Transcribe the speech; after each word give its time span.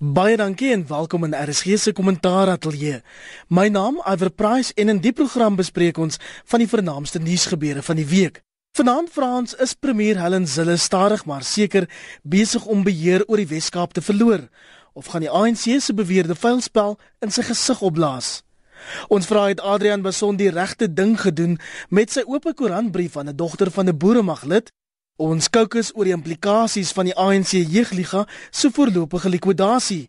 Baie 0.00 0.36
dankie 0.36 0.70
en 0.72 0.86
welkom 0.88 1.24
in 1.26 1.34
RSG 1.36 1.74
se 1.76 1.92
kommentaar 1.92 2.48
ateljee. 2.48 3.02
My 3.48 3.66
naam 3.68 3.98
Iver 4.08 4.30
Price 4.30 4.72
en 4.74 4.88
in 4.88 5.00
die 5.04 5.12
program 5.12 5.58
bespreek 5.58 5.98
ons 6.00 6.16
van 6.48 6.62
die 6.64 6.68
vernaamste 6.68 7.20
nuusgebeure 7.20 7.82
van 7.84 8.00
die 8.00 8.06
week. 8.08 8.40
Vanaand 8.72 9.12
Frans 9.12 9.52
is 9.60 9.76
premier 9.76 10.16
Helen 10.16 10.48
Zille 10.48 10.78
stadig 10.80 11.26
maar 11.28 11.44
seker 11.44 11.84
besig 12.22 12.64
om 12.64 12.80
beheer 12.82 13.26
oor 13.28 13.44
die 13.44 13.50
Wes-Kaap 13.52 13.92
te 13.92 14.00
verloor 14.00 14.48
of 14.96 15.12
gaan 15.12 15.20
die 15.20 15.30
ANC 15.30 15.68
se 15.84 15.92
beweerde 15.92 16.34
vuilspel 16.34 16.96
in 17.20 17.28
sy 17.28 17.44
gesig 17.52 17.84
opblaas. 17.84 18.38
Ons 19.12 19.28
vra 19.28 19.50
het 19.52 19.60
Adrian 19.60 20.00
Bason 20.00 20.40
die 20.40 20.48
regte 20.48 20.88
ding 20.88 21.18
gedoen 21.20 21.58
met 21.92 22.08
sy 22.08 22.24
oop 22.24 22.48
koerantbrief 22.56 23.20
aan 23.20 23.28
'n 23.28 23.36
dogter 23.36 23.68
van 23.68 23.92
'n 23.92 23.98
boeremaglid 23.98 24.72
Ons 25.16 25.48
kookus 25.48 25.90
oor 25.94 26.04
die 26.04 26.14
implikasies 26.14 26.92
van 26.96 27.08
die 27.10 27.16
ANC 27.16 27.56
jeugliga 27.58 28.26
se 28.50 28.70
voorlopige 28.70 29.28
likwidasie. 29.28 30.08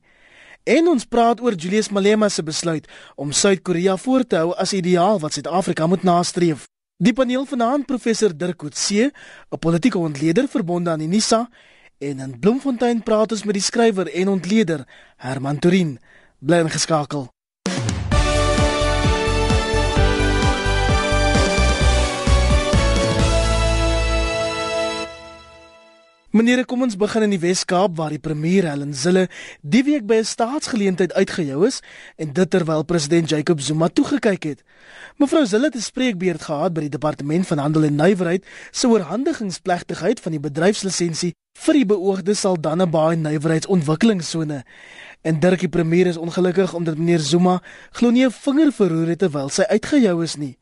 En 0.63 0.88
ons 0.88 1.05
praat 1.05 1.41
oor 1.41 1.57
Julius 1.57 1.89
Malema 1.89 2.30
se 2.30 2.43
besluit 2.43 2.88
om 3.16 3.31
Suid-Korea 3.31 3.98
voor 3.98 4.23
te 4.27 4.38
hou 4.38 4.53
as 4.53 4.73
ideaal 4.73 5.20
wat 5.20 5.34
Suid-Afrika 5.34 5.88
moet 5.88 6.03
nastreef. 6.03 6.67
Die 7.02 7.13
paneel 7.17 7.48
vanaand 7.49 7.88
professor 7.90 8.29
Dirk 8.38 8.57
Coetzee, 8.62 9.09
'n 9.49 9.59
politieke 9.59 9.98
ontleder 9.98 10.48
verbonde 10.48 10.90
aan 10.90 10.99
die 10.99 11.07
NISA, 11.07 11.49
en 11.98 12.20
in 12.20 12.40
Bloemfontein 12.40 13.04
praat 13.04 13.31
ons 13.31 13.43
met 13.43 13.54
die 13.54 13.63
skrywer 13.63 14.07
en 14.07 14.27
ontleder 14.27 14.88
Herman 15.18 15.59
Turin. 15.59 15.99
Bly 16.40 16.59
ingeskakel. 16.59 17.29
Meneer, 26.31 26.62
kom 26.63 26.85
ons 26.85 26.94
begin 26.95 27.26
in 27.26 27.34
die 27.34 27.41
Wes-Kaap 27.44 27.98
waar 27.98 28.13
die 28.13 28.21
premier 28.23 28.63
Helen 28.70 28.94
Zille 28.95 29.26
die 29.67 29.81
week 29.84 30.05
by 30.08 30.21
'n 30.21 30.30
staatsgeleentheid 30.30 31.12
uitgejou 31.12 31.66
is 31.67 31.81
en 32.16 32.31
dit 32.31 32.49
terwyl 32.49 32.85
president 32.88 33.30
Jacob 33.30 33.59
Zuma 33.59 33.90
toegekyk 33.90 34.43
het. 34.43 34.63
Mevrou 35.20 35.46
Zille 35.46 35.68
het 35.68 35.76
'n 35.76 35.82
spreekbeurt 35.82 36.41
gehad 36.41 36.74
by 36.74 36.87
die 36.87 36.96
departement 36.96 37.48
van 37.48 37.57
handel 37.57 37.84
en 37.84 37.96
nywerheid 37.96 38.46
se 38.71 38.87
oorhandigingsplegtigheid 38.87 40.20
van 40.20 40.32
die 40.32 40.40
bedryfslisensie 40.40 41.34
vir 41.59 41.74
die 41.74 41.85
beoogde 41.85 42.34
Saldanha 42.34 42.87
Bay 42.87 43.15
nywerheidsontwikkelingsone. 43.15 44.63
En 45.21 45.40
Dirk 45.40 45.59
die 45.59 45.70
premier 45.70 46.07
is 46.07 46.18
ongelukkig 46.18 46.74
omdat 46.74 46.98
meneer 46.98 47.20
Zuma 47.20 47.62
glo 47.91 48.09
nie 48.09 48.26
'n 48.26 48.32
vinger 48.32 48.71
verroer 48.71 49.07
het 49.07 49.20
terwyl 49.20 49.49
sy 49.49 49.63
uitgejou 49.63 50.24
is 50.24 50.35
nie. 50.35 50.60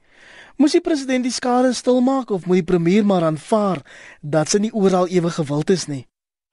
Moes 0.59 0.73
die 0.75 0.83
president 0.83 1.23
die 1.23 1.31
skare 1.31 1.69
stilmaak 1.71 2.33
of 2.35 2.43
moet 2.43 2.57
die 2.59 2.67
premier 2.67 3.05
maar 3.07 3.23
aanvaar 3.23 3.79
dat 4.33 4.49
sy 4.51 4.59
nie 4.59 4.71
oral 4.75 5.05
ewe 5.07 5.29
gewild 5.31 5.69
is 5.71 5.85
nie? 5.87 6.01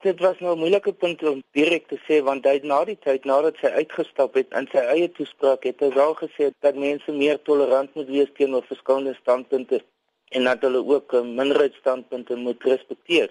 Dit 0.06 0.20
was 0.22 0.38
nou 0.38 0.52
'n 0.54 0.60
moeilike 0.60 0.92
punt 0.92 1.24
om 1.30 1.40
direk 1.58 1.88
te 1.88 1.98
sê 2.06 2.20
want 2.28 2.46
hy 2.46 2.60
na 2.62 2.84
die 2.84 2.98
tyd 3.06 3.24
nadat 3.24 3.58
sy 3.60 3.66
uitgestap 3.80 4.38
het 4.38 4.54
in 4.60 4.68
sy 4.70 4.84
eie 4.94 5.08
toespraak 5.16 5.66
het 5.66 5.80
hy 5.80 5.90
wel 5.98 6.14
gesê 6.22 6.52
dat 6.60 6.78
mense 6.86 7.12
meer 7.12 7.42
tolerant 7.42 7.90
moet 7.94 8.06
wees 8.06 8.30
teenoor 8.38 8.62
verskillende 8.68 9.16
standpunte 9.18 9.82
en 10.30 10.44
dat 10.44 10.62
hulle 10.62 10.86
ook 10.94 11.12
minderheidsstandpunte 11.12 12.36
moet 12.36 12.62
respekteer. 12.62 13.28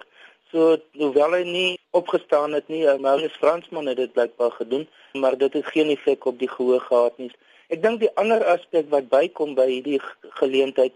So 0.52 0.78
hoewel 0.92 1.32
hy 1.40 1.44
nie 1.44 1.80
opgestaan 1.92 2.52
het 2.52 2.68
nie, 2.68 2.84
hy 2.84 3.16
is 3.24 3.40
Fransman 3.40 3.88
het 3.88 3.98
dit 3.98 4.14
blykbaar 4.14 4.52
gedoen, 4.52 4.88
maar 5.14 5.38
dit 5.38 5.54
het 5.54 5.66
geen 5.66 5.90
effek 5.90 6.26
op 6.26 6.40
die 6.40 6.50
gehoor 6.50 6.82
gehad 6.82 7.18
nie. 7.18 7.32
Ek 7.74 7.82
dink 7.82 8.00
die 8.00 8.12
ander 8.22 8.44
aspek 8.46 8.90
wat 8.90 9.10
bykom 9.10 9.56
by 9.56 9.66
hierdie 9.72 10.02
geleentheid 10.42 10.94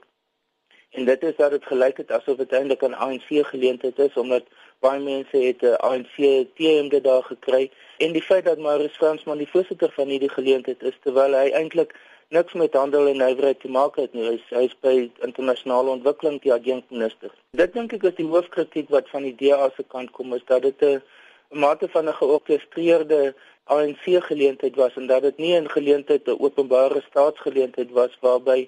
en 0.97 1.05
dit 1.05 1.23
is 1.23 1.35
dat 1.37 1.51
dit 1.51 1.65
gelyk 1.65 1.97
het 2.01 2.11
asof 2.11 2.37
dit 2.37 2.53
eintlik 2.53 2.83
'n 2.83 2.93
ANC 2.93 3.29
geleentheid 3.51 3.99
is 3.99 4.17
omdat 4.17 4.45
baie 4.85 4.99
mense 4.99 5.37
het 5.37 5.61
'n 5.63 5.77
ANC 5.89 6.15
TMD 6.55 7.03
daar 7.03 7.23
gekry 7.23 7.71
en 7.97 8.13
die 8.13 8.21
feit 8.21 8.45
dat 8.45 8.57
Maurice 8.57 8.97
Fransman 8.97 9.37
die 9.37 9.49
voorsitter 9.49 9.91
van 9.91 10.07
hierdie 10.07 10.35
geleentheid 10.37 10.81
is 10.83 10.97
terwyl 11.03 11.33
hy 11.33 11.49
eintlik 11.51 11.93
niks 12.29 12.53
met 12.53 12.73
handel 12.73 13.07
en 13.07 13.17
nywerheid 13.17 13.59
te 13.59 13.69
maak 13.69 13.95
het 13.95 14.13
nie. 14.13 14.25
Hy 14.27 14.33
is, 14.37 14.49
hy 14.49 14.65
is 14.69 14.75
by 14.85 14.95
internasionale 15.25 15.89
ontwikkeling 15.89 16.41
die 16.41 16.53
adjunkminister. 16.53 17.31
Dit 17.57 17.73
dink 17.73 17.93
ek 17.93 18.03
is 18.03 18.17
die 18.19 18.27
hoofkritiek 18.29 18.89
wat 18.93 19.09
van 19.09 19.25
die 19.25 19.35
DA 19.39 19.69
se 19.75 19.85
kant 19.93 20.11
kom 20.11 20.33
is 20.37 20.45
dat 20.45 20.61
dit 20.61 20.81
'n 20.81 21.01
mate 21.49 21.89
van 21.89 22.05
'n 22.09 22.19
georkestreerde 22.21 23.33
ANC 23.75 24.05
geleentheid 24.25 24.75
was 24.75 24.95
en 24.95 25.07
dat 25.07 25.21
dit 25.21 25.37
nie 25.37 25.55
'n 25.59 25.69
geleentheid 25.69 26.27
'n 26.27 26.41
openbare 26.45 27.01
staatsgeleentheid 27.09 27.91
was 27.91 28.17
waarby 28.19 28.67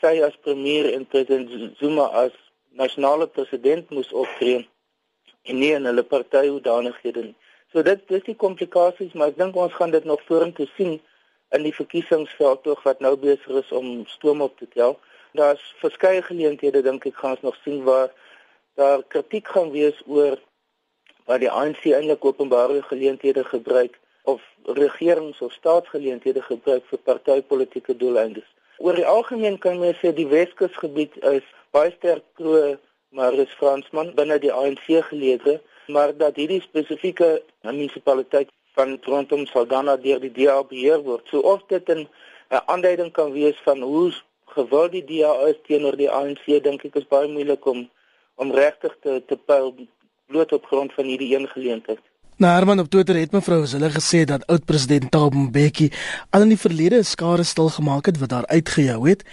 sy 0.00 0.20
as 0.22 0.36
premier 0.46 0.92
en 0.92 1.06
president 1.06 1.76
Zuma 1.78 2.06
as 2.24 2.34
nasionale 2.70 3.26
president 3.26 3.90
moes 3.90 4.12
optree 4.12 4.68
en 5.42 5.58
nie 5.58 5.72
in 5.72 5.84
hulle 5.84 6.02
party 6.02 6.46
hoedanighede 6.48 7.22
nie. 7.22 7.36
So 7.72 7.82
dit 7.82 8.08
dis 8.08 8.22
die 8.22 8.36
komplikasies, 8.36 9.12
maar 9.12 9.32
ek 9.32 9.38
dink 9.40 9.56
ons 9.56 9.74
gaan 9.76 9.90
dit 9.90 10.04
nog 10.04 10.22
vorentoe 10.28 10.68
sien 10.76 11.00
in 11.56 11.62
die 11.62 11.74
verkiesingsveld 11.74 12.62
tog 12.62 12.82
wat 12.82 13.00
nou 13.00 13.16
besig 13.16 13.62
is 13.62 13.72
om 13.72 14.06
stoom 14.06 14.42
op 14.44 14.58
te 14.58 14.68
tel. 14.74 14.98
Daar's 15.32 15.64
verskeie 15.82 16.22
geleenthede 16.22 16.82
dink 16.82 17.06
ek 17.06 17.16
gaan 17.20 17.36
ons 17.36 17.46
nog 17.48 17.56
sien 17.64 17.82
waar 17.84 18.12
daar 18.80 19.02
kritiek 19.08 19.48
gaan 19.48 19.72
wees 19.74 19.98
oor 20.06 20.38
wat 21.28 21.42
die 21.42 21.50
ANC 21.50 21.84
eintlik 21.90 22.24
openbare 22.24 22.82
geleenthede 22.82 23.44
gebruik 23.44 23.98
of 24.32 24.40
regerings 24.80 25.40
of 25.40 25.52
staatsgeleenthede 25.52 26.42
gebruik 26.50 26.84
vir 26.90 27.00
partytetiese 27.08 27.96
doeleindes. 28.02 28.46
Oor 28.78 28.94
die 28.98 29.06
algemeen 29.06 29.58
kan 29.58 29.80
mens 29.80 29.98
sê 30.02 30.12
die 30.14 30.28
Weskusgebied 30.30 31.16
is 31.32 31.46
baie 31.74 31.90
sterk 31.96 32.24
pro 32.38 32.76
Marius 33.16 33.54
Fransman 33.58 34.12
binne 34.18 34.36
die 34.42 34.52
ANC 34.52 34.86
geleede, 35.08 35.58
maar 35.88 36.12
dat 36.22 36.36
hierdie 36.36 36.60
spesifieke 36.60 37.38
munisipaliteit 37.64 38.52
van 38.76 38.98
rondom 39.08 39.46
Saldanha 39.48 39.96
deur 39.96 40.20
die 40.22 40.32
DA 40.36 40.60
beheer 40.70 41.00
word. 41.06 41.24
So 41.30 41.40
of 41.40 41.64
dit 41.72 41.88
'n 41.88 42.06
aanduiding 42.50 43.12
kan 43.12 43.32
wees 43.32 43.58
van 43.64 43.80
hoe 43.82 44.12
gewild 44.54 44.92
die 44.92 45.04
DA 45.04 45.32
is 45.48 45.58
teenoor 45.66 45.96
die 45.96 46.10
ANC, 46.10 46.44
dink 46.62 46.84
ek 46.84 46.96
is 47.00 47.08
baie 47.08 47.28
moeilik 47.28 47.66
om 47.66 47.88
om 48.36 48.52
regtig 48.52 48.94
te 49.02 49.22
te 49.26 49.36
pyl 49.36 49.74
bloot 50.26 50.52
op 50.52 50.66
grond 50.70 50.92
van 50.92 51.04
hierdie 51.04 51.34
een 51.34 51.48
geleentheid. 51.48 52.04
Nou 52.38 52.52
Herman 52.54 52.78
op 52.78 52.86
Twitter 52.86 53.16
het 53.18 53.32
mevrou 53.34 53.64
hulle 53.66 53.88
gesê 53.90 54.20
dat 54.22 54.44
oud-president 54.46 55.10
Thabo 55.10 55.40
Mbeki 55.48 55.88
al 56.30 56.44
in 56.44 56.52
die 56.52 56.58
verlede 56.64 57.00
skare 57.02 57.42
stil 57.42 57.66
gemaak 57.74 58.06
het 58.06 58.20
wat 58.20 58.30
daar 58.30 58.46
uitgehou 58.46 59.08
het 59.08 59.24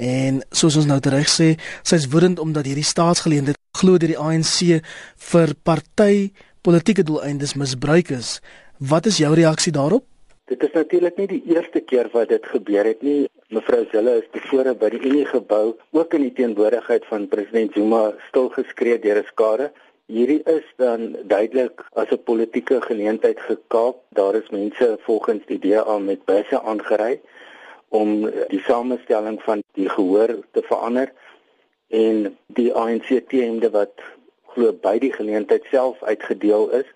en 0.00 0.38
soos 0.48 0.78
ons 0.80 0.88
nou 0.88 0.96
reg 1.12 1.28
sê, 1.28 1.58
sy's 1.84 2.08
woedend 2.08 2.40
omdat 2.40 2.64
hierdie 2.64 2.86
staatsgeleentheid 2.88 3.60
glo 3.76 4.00
deur 4.00 4.14
die 4.14 4.16
ANC 4.16 4.80
vir 5.28 5.52
party 5.60 6.32
politieke 6.64 7.04
doeleindes 7.04 7.52
misbruik 7.52 8.08
is. 8.16 8.40
Wat 8.80 9.12
is 9.12 9.20
jou 9.20 9.34
reaksie 9.36 9.72
daarop? 9.72 10.08
Dit 10.48 10.64
is 10.64 10.72
natuurlik 10.72 11.20
nie 11.20 11.28
die 11.36 11.42
eerste 11.52 11.84
keer 11.84 12.08
wat 12.16 12.32
dit 12.32 12.48
gebeur 12.48 12.88
het 12.88 13.04
nie. 13.04 13.26
Mevrou 13.52 13.84
Zille 13.92 14.22
is 14.22 14.32
tevore 14.32 14.72
by 14.72 14.88
die 14.88 15.04
Unie 15.04 15.28
gebou 15.28 15.76
ook 15.92 16.16
in 16.16 16.30
die 16.30 16.36
teenwoordigheid 16.40 17.04
van 17.12 17.28
president 17.28 17.76
Zuma 17.76 18.06
stilgeskree 18.30 18.96
deur 19.04 19.20
'n 19.20 19.32
skare 19.36 19.72
Hierdie 20.06 20.42
is 20.44 20.64
dan 20.76 21.16
duidelik 21.24 21.80
as 22.00 22.10
'n 22.12 22.22
politieke 22.28 22.80
geleentheid 22.80 23.40
gekaap. 23.40 23.96
Daar 24.08 24.34
is 24.34 24.50
mense 24.50 24.98
volgens 25.00 25.46
die 25.46 25.58
DA 25.58 25.98
met 25.98 26.24
busse 26.24 26.60
aangery 26.62 27.20
om 27.88 28.30
die 28.48 28.60
samestelling 28.60 29.42
van 29.42 29.62
die 29.72 29.88
gehoor 29.88 30.28
te 30.52 30.62
verander 30.62 31.12
en 31.88 32.36
die 32.46 32.74
ANC 32.74 33.08
teende 33.28 33.70
wat 33.70 34.04
glo 34.52 34.72
by 34.72 34.98
die 34.98 35.12
geleentheid 35.12 35.64
self 35.70 36.02
uitgedeel 36.02 36.70
is. 36.70 36.88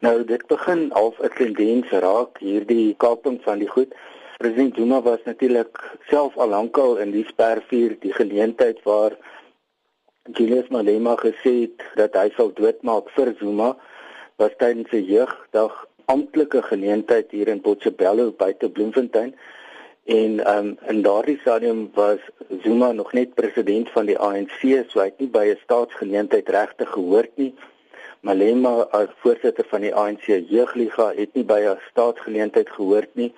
Nou 0.00 0.24
dit 0.24 0.46
begin 0.46 0.90
half 0.92 1.18
'n 1.18 1.34
tendens 1.34 1.90
raak 1.90 2.38
hierdie 2.38 2.94
kaping 2.96 3.42
van 3.42 3.58
die 3.58 3.68
goed. 3.68 3.94
President 4.36 4.76
Zuma 4.76 5.02
was 5.02 5.22
natuurlik 5.24 5.82
self 6.08 6.36
al 6.36 6.48
lankal 6.48 6.96
in 6.96 7.10
die 7.10 7.26
spervuur 7.26 7.96
die 8.00 8.12
geleentheid 8.12 8.82
waar 8.82 9.16
Julius 10.34 10.68
Malema 10.68 11.14
gesê 11.16 11.52
het 11.60 11.82
dat 11.94 12.16
hy 12.18 12.30
sal 12.34 12.50
doodmaak 12.58 13.10
vir 13.14 13.30
Zuma 13.38 13.68
was 14.42 14.54
tydens 14.58 14.90
sy 14.90 14.98
jeugdag 15.06 15.76
amptelike 16.10 16.62
geleentheid 16.66 17.30
hier 17.30 17.50
in 17.52 17.62
Botshabelo 17.62 18.32
buite 18.40 18.70
Bloemfontein. 18.70 19.34
En 20.06 20.38
um, 20.50 20.72
in 20.90 21.02
daardie 21.06 21.38
stadium 21.40 21.86
was 21.94 22.18
Zuma 22.64 22.92
nog 22.92 23.12
net 23.12 23.34
president 23.34 23.90
van 23.94 24.10
die 24.10 24.18
ANC 24.18 24.58
so 24.90 25.00
hy 25.00 25.08
het 25.12 25.22
nie 25.22 25.30
by 25.30 25.46
'n 25.52 25.62
staatsgeleentheid 25.62 26.48
regtig 26.58 26.90
gehoor 26.90 27.28
nie. 27.34 27.54
Malema 28.20 28.88
as 28.90 29.10
voorsitter 29.22 29.66
van 29.70 29.80
die 29.80 29.94
ANC 29.94 30.26
jeugliga 30.26 31.12
het 31.14 31.34
nie 31.34 31.44
by 31.44 31.60
'n 31.62 31.78
staatsgeleentheid 31.90 32.70
gehoor 32.70 33.06
nie. 33.12 33.32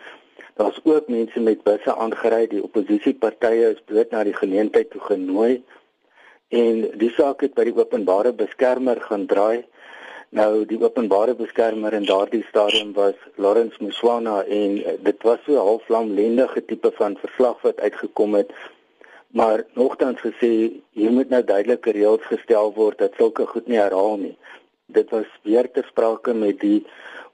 Daar's 0.57 0.81
ook 0.85 1.09
mense 1.09 1.41
met 1.41 1.63
busse 1.63 1.95
aangery. 1.95 2.47
Die 2.47 2.63
oppositiepartye 2.63 3.77
is 3.77 3.83
dood 3.87 4.11
na 4.11 4.25
die 4.25 4.35
geleentheid 4.35 4.91
toe 4.91 5.01
genooi 5.01 5.63
en 6.49 6.99
die 6.99 7.11
saak 7.17 7.43
het 7.45 7.55
by 7.55 7.65
die 7.69 7.77
openbare 7.77 8.33
beskermer 8.33 9.01
gaan 9.01 9.27
draai. 9.27 9.65
Nou 10.31 10.65
die 10.69 10.79
openbare 10.81 11.35
beskermer 11.35 11.95
in 11.97 12.05
daardie 12.09 12.45
stadium 12.49 12.93
was 12.97 13.15
Lawrence 13.37 13.77
Muswana 13.81 14.43
en 14.45 14.83
dit 15.05 15.23
was 15.23 15.39
so 15.45 15.53
'n 15.53 15.67
halflamlendige 15.69 16.65
tipe 16.65 16.91
van 16.95 17.17
verslag 17.17 17.63
wat 17.63 17.81
uitgekom 17.81 18.35
het. 18.35 18.51
Maar 19.31 19.65
nogtans 19.75 20.21
gesê 20.21 20.73
hier 20.93 21.13
moet 21.13 21.29
nou 21.29 21.45
duidelike 21.45 21.91
reëls 21.91 22.25
gestel 22.33 22.73
word 22.75 22.99
dat 22.99 23.13
sulke 23.17 23.47
goed 23.47 23.67
nie 23.67 23.79
herhaal 23.79 24.17
nie. 24.17 24.37
Dit 24.91 25.11
was 25.11 25.27
weer 25.43 25.71
ter 25.71 25.85
sprake 25.85 26.33
met 26.35 26.61
die 26.61 26.87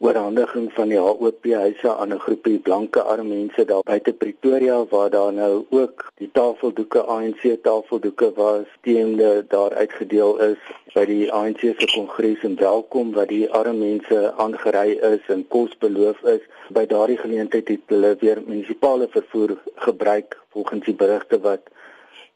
oorhandiging 0.03 0.73
van 0.75 0.89
die 0.91 0.99
HOP 0.99 1.45
huise 1.47 1.91
aan 1.95 2.13
'n 2.13 2.23
groepie 2.25 2.59
blanke 2.59 3.03
arm 3.03 3.29
mense 3.29 3.65
daar 3.65 3.83
buite 3.91 4.13
Pretoria 4.13 4.79
waar 4.91 5.11
daar 5.11 5.33
nou 5.33 5.67
ook 5.71 6.11
die 6.15 6.31
tafeldoeke 6.33 7.03
ANC 7.03 7.43
tafeldoeke 7.63 8.33
was 8.35 8.67
teende 8.81 9.45
daar 9.49 9.73
uitgedeel 9.73 10.41
is 10.41 10.59
by 10.95 11.05
die 11.05 11.33
ANC 11.33 11.61
se 11.61 11.87
kongres 11.95 12.43
en 12.43 12.57
welkom 12.57 13.13
wat 13.13 13.29
die 13.29 13.51
arm 13.51 13.79
mense 13.79 14.33
aangery 14.37 14.91
is 15.13 15.23
en 15.29 15.47
kos 15.49 15.79
beloof 15.79 16.23
is 16.23 16.43
by 16.71 16.87
daardie 16.87 17.19
geleentheid 17.19 17.69
het 17.69 17.87
hulle 17.87 18.17
weer 18.21 18.43
munisipale 18.47 19.09
vervoer 19.11 19.59
gebruik 19.75 20.41
volgens 20.49 20.85
die 20.85 20.95
berigte 20.95 21.41
wat 21.41 21.71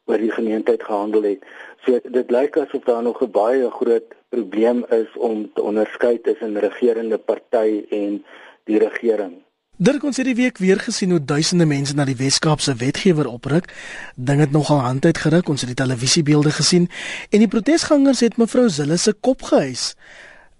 oor 0.04 0.18
die 0.18 0.32
geleentheid 0.32 0.82
gehandel 0.82 1.22
het. 1.22 1.42
So 1.84 1.98
dit 2.02 2.30
lyk 2.30 2.56
asof 2.56 2.84
daar 2.84 3.02
nog 3.02 3.20
'n 3.22 3.30
baie 3.30 3.70
groot 3.70 4.14
probleem 4.28 4.84
is 4.94 5.10
om 5.16 5.50
te 5.54 5.62
onderskei 5.62 6.20
tussen 6.20 6.58
regerende 6.58 7.18
party 7.18 7.84
en 7.90 8.24
die 8.64 8.78
regering. 8.78 9.38
Dirk 9.78 10.02
ons 10.02 10.16
het 10.18 10.26
die 10.26 10.34
week 10.34 10.58
weer 10.58 10.80
gesien 10.82 11.12
hoe 11.14 11.20
duisende 11.22 11.66
mense 11.66 11.94
na 11.94 12.02
die 12.04 12.16
Wes-Kaapse 12.18 12.72
wetgewer 12.80 13.28
opruk. 13.30 13.68
Ding 14.16 14.40
het 14.42 14.50
nogal 14.50 14.80
hand 14.82 15.04
uitgeruk. 15.04 15.48
Ons 15.48 15.62
het 15.62 15.70
die 15.70 15.78
televisiebeelde 15.78 16.50
gesien 16.50 16.88
en 17.30 17.44
die 17.44 17.50
protesgangers 17.52 18.24
het 18.26 18.40
mevrou 18.42 18.66
Zille 18.68 18.96
se 18.98 19.14
kop 19.14 19.46
gehuis. 19.52 19.92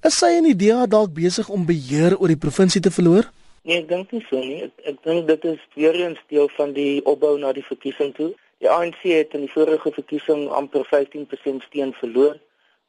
Is 0.06 0.20
sy 0.23 0.31
in 0.38 0.47
die 0.47 0.55
DA 0.55 0.87
dalk 0.87 1.11
besig 1.17 1.49
om 1.50 1.67
beheer 1.67 2.15
oor 2.15 2.31
die 2.31 2.38
provinsie 2.38 2.81
te 2.81 2.94
verloor? 2.94 3.26
Nee, 3.67 3.81
ek 3.82 3.88
dink 3.91 4.12
nie 4.15 4.23
so 4.29 4.38
nie. 4.38 4.61
Ek, 4.69 4.85
ek 4.93 5.03
dink 5.03 5.26
dit 5.26 5.49
is 5.50 5.65
weer 5.75 5.99
eens 5.99 6.20
deel 6.31 6.47
van 6.55 6.70
die 6.79 7.00
opbou 7.03 7.35
na 7.43 7.50
die 7.56 7.67
verkiesing 7.67 8.15
toe. 8.15 8.31
Die 8.62 8.70
ANC 8.70 9.03
het 9.03 9.35
in 9.35 9.49
die 9.49 9.50
vorige 9.50 9.91
verkiesing 9.99 10.47
amper 10.55 10.87
15% 10.87 11.67
steun 11.67 11.91
verloor. 11.99 12.38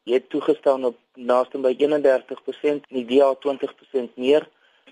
Het 0.10 0.30
toegestaan 0.30 0.86
op 0.86 0.98
naaste 1.14 1.58
by 1.58 1.76
31%, 1.78 2.88
die 2.90 3.06
DA 3.06 3.34
20% 3.46 4.16
meer, 4.16 4.48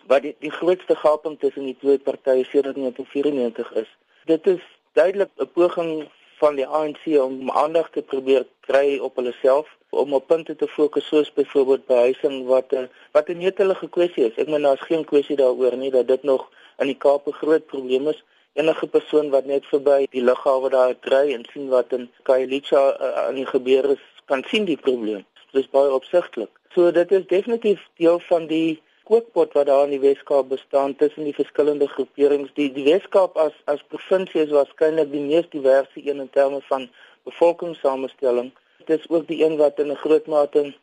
wat 0.07 0.21
die, 0.21 0.35
die 0.39 0.51
grootste 0.51 0.95
gaping 0.95 1.39
tussen 1.39 1.65
die 1.65 1.77
twee 1.79 1.97
partye 1.97 2.43
sedert 2.43 2.75
1994 2.75 3.73
is. 3.83 3.89
Dit 4.25 4.47
is 4.47 4.63
duidelik 4.93 5.29
'n 5.35 5.49
poging 5.53 6.09
van 6.37 6.55
die 6.55 6.67
ANC 6.67 7.03
om 7.05 7.51
aandag 7.51 7.89
te 7.89 8.01
probeer 8.01 8.45
kry 8.59 8.97
op 8.97 9.15
hulle 9.15 9.33
self 9.41 9.67
om 9.89 10.13
op 10.13 10.27
punte 10.27 10.55
te 10.55 10.67
fokus 10.67 11.07
soos 11.07 11.33
byvoorbeeld 11.33 11.85
behuising 11.85 12.45
wat 12.45 12.71
'n 12.71 12.89
wat 13.11 13.29
'n 13.29 13.37
netelige 13.37 13.89
kwessie 13.89 14.25
is. 14.29 14.37
Ek 14.37 14.47
meen 14.47 14.61
daar's 14.61 14.87
geen 14.89 15.05
kwessie 15.05 15.35
daaroor 15.35 15.77
nie 15.77 15.91
dat 15.91 16.07
dit 16.07 16.23
nog 16.23 16.49
in 16.77 16.87
die 16.87 16.97
Kaap 16.97 17.27
'n 17.27 17.39
groot 17.41 17.65
probleem 17.65 18.07
is 18.07 18.23
enige 18.53 18.87
persoon 18.87 19.29
wat 19.29 19.45
net 19.45 19.65
verby 19.69 20.07
die 20.09 20.23
lughawe 20.23 20.69
daar 20.69 20.95
ry 21.13 21.33
en 21.33 21.45
sien 21.53 21.67
wat 21.69 21.91
in 21.97 22.07
Khayelitsha 22.23 22.83
uh, 22.89 23.11
aan 23.27 23.37
die 23.37 23.45
gebeur 23.45 23.89
is, 23.93 24.05
kan 24.27 24.43
sien 24.47 24.65
die 24.65 24.77
probleem. 24.77 25.25
Dit 25.51 25.63
is 25.63 25.71
baie 25.71 25.91
opsigtelik. 25.93 26.51
So 26.75 26.91
dit 26.91 27.11
is 27.11 27.25
definitief 27.31 27.81
deel 28.01 28.19
van 28.27 28.47
die 28.47 28.81
kookpot 29.07 29.53
wat 29.55 29.69
daar 29.69 29.85
in 29.87 29.95
die 29.95 30.03
Weskaap 30.03 30.49
bestaan 30.51 30.95
tussen 30.99 31.23
die 31.23 31.35
verskillende 31.35 31.87
groeperings. 31.87 32.51
Die 32.59 32.67
die 32.75 32.83
Weskaap 32.89 33.37
as 33.39 33.55
as 33.71 33.83
provinsie 33.93 34.43
is 34.43 34.51
waarskynlik 34.55 35.11
die 35.13 35.23
mees 35.23 35.47
diverse 35.53 36.03
een 36.03 36.23
in 36.25 36.33
terme 36.35 36.59
van 36.67 36.89
bevolkingssamestelling. 37.29 38.51
Dit 38.85 38.99
is 38.99 39.09
ook 39.09 39.27
die 39.27 39.43
een 39.45 39.57
wat 39.57 39.79
in 39.79 39.91
'n 39.91 40.03
groot 40.03 40.27
mate 40.27 40.73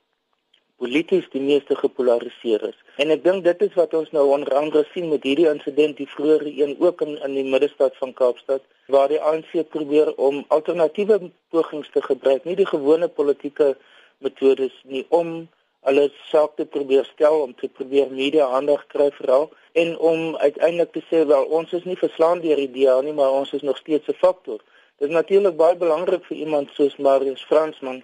polities 0.82 1.26
die 1.32 1.40
meeste 1.40 1.76
gepolariseer 1.76 2.62
is. 2.68 2.78
En 3.02 3.10
ek 3.14 3.24
dink 3.24 3.44
dit 3.46 3.62
is 3.66 3.74
wat 3.78 3.94
ons 3.94 4.10
nou 4.16 4.24
onder 4.34 4.54
andere 4.58 4.84
sien 4.92 5.08
met 5.08 5.22
hierdie 5.26 5.48
insident 5.50 5.96
die 6.00 6.08
vroeëre 6.10 6.50
een 6.50 6.76
ook 6.82 7.02
in 7.06 7.16
in 7.26 7.34
die 7.38 7.46
middestad 7.54 7.96
van 8.02 8.14
Kaapstad 8.20 8.62
waar 8.94 9.08
die 9.08 9.20
ANC 9.20 9.52
probeer 9.70 10.12
om 10.28 10.44
alternatiewe 10.48 11.20
pogings 11.50 11.90
te 11.92 12.02
gebruik, 12.02 12.44
nie 12.44 12.56
die 12.56 12.68
gewone 12.68 13.08
politieke 13.08 13.74
metodes 14.18 14.74
nie 14.84 15.04
om 15.08 15.46
hulle 15.88 16.08
saak 16.30 16.56
te 16.56 16.66
probeer 16.76 17.04
stel 17.12 17.40
om 17.42 17.54
te 17.54 17.68
probeer 17.68 18.10
media 18.10 18.46
aandag 18.58 18.86
kry 18.92 19.10
veral 19.18 19.50
en 19.82 19.98
om 19.98 20.36
uiteindelik 20.36 20.92
te 20.92 21.02
sê 21.10 21.24
wel 21.28 21.44
ons 21.58 21.72
is 21.78 21.84
nie 21.84 21.98
verslaan 22.00 22.40
deur 22.44 22.60
die 22.62 22.70
DA 22.76 23.00
nie, 23.04 23.12
maar 23.12 23.36
ons 23.40 23.52
is 23.52 23.62
nog 23.62 23.76
steeds 23.76 24.08
'n 24.08 24.20
faktor. 24.24 24.60
Dit 24.98 25.08
is 25.08 25.14
natuurlik 25.14 25.56
baie 25.56 25.76
belangrik 25.76 26.24
vir 26.24 26.36
iemand 26.36 26.70
soos 26.70 26.96
Marius 26.96 27.44
Fransman 27.44 28.02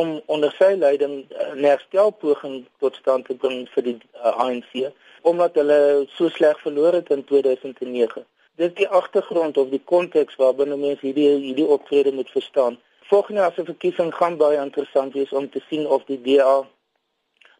om 0.00 0.20
onder 0.26 0.52
sy 0.58 0.72
leiding 0.78 1.14
'n 1.28 1.64
herstelpoging 1.64 2.56
tot 2.78 2.94
stand 3.00 3.24
te 3.26 3.34
bring 3.34 3.68
vir 3.74 3.82
die 3.90 3.98
uh, 3.98 4.26
eh, 4.28 4.34
ANC 4.44 4.72
omdat 5.30 5.54
hulle 5.58 6.06
so 6.16 6.28
sleg 6.28 6.60
verloor 6.62 6.92
het 6.92 7.08
in 7.10 7.24
2009. 7.24 8.24
Dis 8.58 8.74
die 8.74 8.88
agtergrond 8.88 9.56
of 9.56 9.68
die 9.74 9.82
konteks 9.84 10.36
waarbinne 10.40 10.76
mense 10.76 11.06
hierdie 11.06 11.28
hierdie 11.46 11.66
optrede 11.76 12.12
moet 12.12 12.30
verstaan. 12.30 12.78
Volgende 13.10 13.40
jaar 13.40 13.52
se 13.56 13.64
verkiesing 13.64 14.14
gaan 14.14 14.36
baie 14.36 14.58
interessant 14.62 15.14
wees 15.18 15.32
om 15.32 15.50
te 15.50 15.62
sien 15.68 15.86
of 15.86 16.04
die 16.04 16.20
DA 16.22 16.56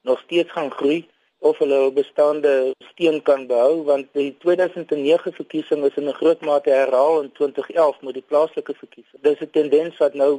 nog 0.02 0.20
steeds 0.20 0.52
gaan 0.52 0.70
groei 0.70 1.06
of 1.38 1.58
hulle 1.62 1.92
bestaande 1.92 2.74
steun 2.90 3.22
kan 3.22 3.46
behou 3.46 3.82
want 3.90 4.08
die 4.18 4.30
2009 4.44 5.32
verkiesing 5.32 5.84
is 5.84 5.96
in 5.96 6.08
'n 6.08 6.18
groot 6.20 6.40
mate 6.40 6.70
herhaal 6.70 7.20
in 7.22 7.32
2011 7.32 8.00
met 8.02 8.14
die 8.14 8.28
plaaslike 8.30 8.74
verkiesing. 8.74 9.22
Dis 9.22 9.40
'n 9.40 9.50
tendens 9.50 9.96
wat 9.98 10.14
nou 10.14 10.32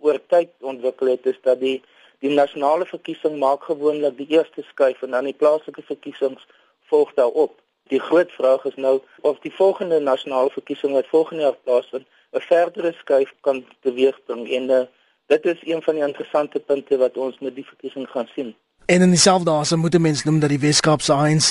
oor 0.00 0.20
tyd 0.26 0.50
ontwikkel 0.60 1.06
het 1.14 1.26
is 1.26 1.40
dat 1.42 1.60
die 1.60 1.80
die 2.20 2.32
nasionale 2.36 2.84
verkiesing 2.86 3.38
maak 3.40 3.62
gewoonlik 3.64 4.16
die 4.16 4.28
eerste 4.36 4.62
skuif 4.68 5.02
en 5.02 5.14
dan 5.16 5.24
die 5.24 5.36
plaaslike 5.42 5.82
verkiesings 5.88 6.46
volg 6.92 7.14
daarop. 7.16 7.54
Die 7.88 8.00
groot 8.00 8.32
vraag 8.36 8.64
is 8.68 8.76
nou 8.76 9.00
of 9.30 9.38
die 9.44 9.52
volgende 9.56 10.00
nasionale 10.00 10.50
verkiesing 10.56 10.92
wat 10.92 11.08
volgende 11.12 11.42
jaar 11.42 11.56
plaasvind 11.64 12.06
'n 12.32 12.40
verdere 12.40 12.92
skuif 12.98 13.30
kan 13.40 13.64
teweegbring 13.86 14.48
en 14.58 14.70
uh, 14.70 14.82
dit 15.26 15.44
is 15.52 15.60
een 15.72 15.82
van 15.82 15.94
die 15.94 16.04
interessante 16.04 16.60
punte 16.60 16.98
wat 16.98 17.16
ons 17.16 17.38
met 17.38 17.54
die 17.54 17.66
verkiesing 17.66 18.06
gaan 18.10 18.28
sien. 18.34 18.54
En 18.90 19.00
in 19.00 19.12
dieselfde 19.14 19.50
asem 19.50 19.78
moet 19.78 19.94
'n 19.94 20.00
mens 20.00 20.24
noem 20.24 20.38
dat 20.40 20.48
die 20.48 20.58
Weskaapse 20.58 21.12
ANC 21.12 21.48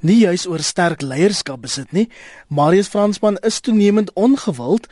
nie 0.00 0.18
juis 0.26 0.46
oor 0.46 0.58
sterk 0.58 1.02
leierskap 1.02 1.60
besit 1.60 1.92
nie. 1.92 2.08
Marius 2.48 2.88
Fransman 2.88 3.36
is 3.36 3.60
toenemend 3.60 4.10
ongewild 4.12 4.86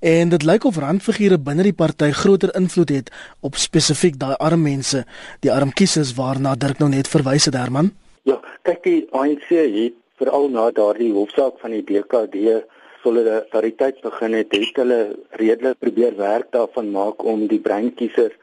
en 0.00 0.28
dit 0.28 0.42
lyk 0.42 0.64
of 0.64 0.76
randfigure 0.76 1.38
binne 1.38 1.62
die 1.62 1.72
party 1.72 2.10
groter 2.10 2.54
invloed 2.54 2.88
het 2.88 3.10
op 3.40 3.54
spesifiek 3.54 4.18
daai 4.18 4.34
arm 4.34 4.62
mense, 4.62 5.04
die 5.40 5.52
arm 5.52 5.72
kiesers 5.72 6.14
waarna 6.14 6.54
Dirk 6.54 6.78
nou 6.78 6.90
net 6.90 7.08
verwys 7.08 7.44
het, 7.44 7.54
Herman. 7.54 7.92
Ja, 8.22 8.40
kyk 8.62 8.82
die 8.82 9.06
ANC 9.10 9.48
het 9.48 9.94
veral 10.16 10.48
na 10.48 10.70
daardie 10.70 11.12
hofsaak 11.12 11.52
van 11.60 11.70
die 11.70 11.84
DKD 11.84 12.64
solidariteit 13.02 14.00
begin 14.00 14.32
het, 14.32 14.52
het 14.52 14.76
hulle 14.76 15.16
redelik 15.30 15.78
probeer 15.78 16.16
werk 16.16 16.50
daarvan 16.50 16.90
maak 16.90 17.24
om 17.24 17.46
die 17.46 17.60
breinkiesers 17.60 18.34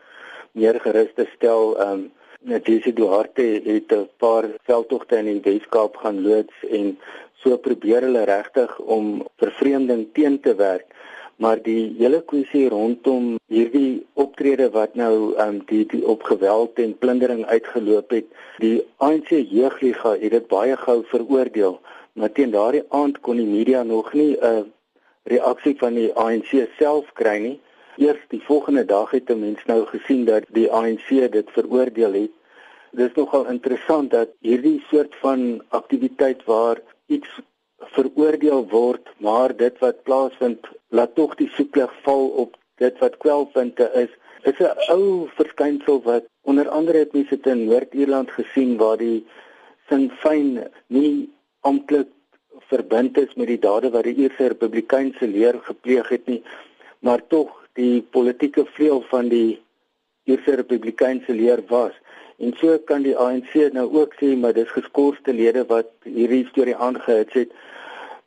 meer 0.52 0.80
gerus 0.80 1.12
te 1.16 1.28
stel. 1.36 1.76
Um, 1.82 2.12
Natisi 2.44 2.92
Duarte 2.94 3.62
het 3.64 3.92
'n 3.92 4.10
paar 4.18 4.46
veldtogte 4.64 5.18
in 5.18 5.26
die 5.26 5.42
Weskaap 5.42 5.96
gaan 5.96 6.22
loods 6.22 6.54
en 6.70 6.98
so 7.42 7.58
probeer 7.58 8.02
hulle 8.02 8.24
regtig 8.24 8.80
om 8.80 9.28
vervreemding 9.38 10.08
teen 10.14 10.40
te 10.40 10.56
werk. 10.56 10.88
Maar 11.36 11.62
die 11.62 11.96
hele 11.98 12.22
kwessie 12.26 12.70
rondom 12.70 13.38
hierdie 13.48 14.06
optrede 14.14 14.70
wat 14.70 14.96
nou 14.96 15.38
um 15.46 15.62
die, 15.66 15.86
die 15.86 16.08
op 16.08 16.24
geweld 16.24 16.80
en 16.80 16.98
plundering 16.98 17.46
uitgeloop 17.46 18.10
het, 18.10 18.26
die 18.58 18.84
ANC 18.98 19.30
jeugliga 19.30 20.12
het 20.12 20.32
dit 20.32 20.48
baie 20.48 20.78
gou 20.78 21.04
veroordeel. 21.06 21.80
Maar 22.14 22.32
teen 22.32 22.52
daardie 22.52 22.86
aand 22.90 23.20
kon 23.20 23.38
die 23.38 23.52
media 23.58 23.84
nog 23.84 24.14
nie 24.14 24.38
'n 24.42 24.72
reaksie 25.24 25.76
van 25.78 25.94
die 25.94 26.14
ANC 26.14 26.68
self 26.78 27.14
kry 27.14 27.38
nie 27.38 27.60
eers 27.98 28.24
die 28.28 28.42
volgende 28.44 28.86
dag 28.86 29.12
het 29.12 29.30
'n 29.30 29.40
mens 29.40 29.66
nou 29.66 29.86
gesien 29.86 30.26
dat 30.26 30.44
die 30.50 30.72
ANC 30.72 31.08
dit 31.10 31.52
veroordeel 31.52 32.14
het. 32.14 32.32
Dit 32.92 33.10
is 33.10 33.16
nogal 33.16 33.46
interessant 33.46 34.12
dat 34.12 34.30
hierdie 34.40 34.84
soort 34.90 35.16
van 35.16 35.64
aktiwiteit 35.68 36.44
waar 36.44 36.82
iets 37.06 37.30
veroordeel 37.78 38.68
word, 38.70 39.10
maar 39.18 39.56
dit 39.56 39.80
wat 39.80 40.04
plaasvind 40.04 40.68
laat 40.88 41.16
tog 41.16 41.36
die 41.36 41.50
soeklig 41.50 41.94
val 42.02 42.28
op 42.28 42.58
dit 42.76 43.00
wat 43.00 43.18
kwelpunte 43.18 43.92
is. 43.94 44.10
Dit 44.44 44.60
is 44.60 44.68
'n 44.68 44.92
ou 44.92 45.30
verskynsel 45.36 46.02
wat 46.02 46.24
onder 46.42 46.70
andere 46.70 46.98
het 46.98 47.14
mense 47.14 47.40
in 47.42 47.66
Noord-Ierland 47.66 48.32
gesien 48.32 48.78
waar 48.78 48.98
die 48.98 49.26
Sinn 49.90 50.10
Fein 50.10 50.72
nie 50.88 51.30
amptelik 51.60 52.08
verbind 52.60 53.18
is 53.18 53.34
met 53.34 53.48
die 53.48 53.60
dade 53.60 53.90
wat 53.90 54.04
die 54.04 54.16
Ierse 54.16 54.48
Republikeinse 54.48 55.28
leer 55.28 55.60
gepleeg 55.64 56.10
het 56.10 56.26
nie, 56.26 56.44
maar 57.00 57.28
tog 57.28 57.61
die 57.80 58.02
politieke 58.02 58.66
vleuel 58.76 59.04
van 59.10 59.30
die 59.30 59.62
Ierse 60.30 60.56
Republikeinse 60.56 61.34
leer 61.34 61.64
was. 61.68 61.94
En 62.38 62.54
so 62.58 62.78
kan 62.90 63.04
die 63.06 63.18
ANC 63.18 63.54
nou 63.74 63.88
ook 64.00 64.16
sê 64.20 64.34
maar 64.38 64.54
dis 64.54 64.70
geskorste 64.74 65.34
lede 65.34 65.66
wat 65.70 65.92
hierdie 66.04 66.46
storie 66.50 66.76
aangehits 66.76 67.34
het. 67.34 67.54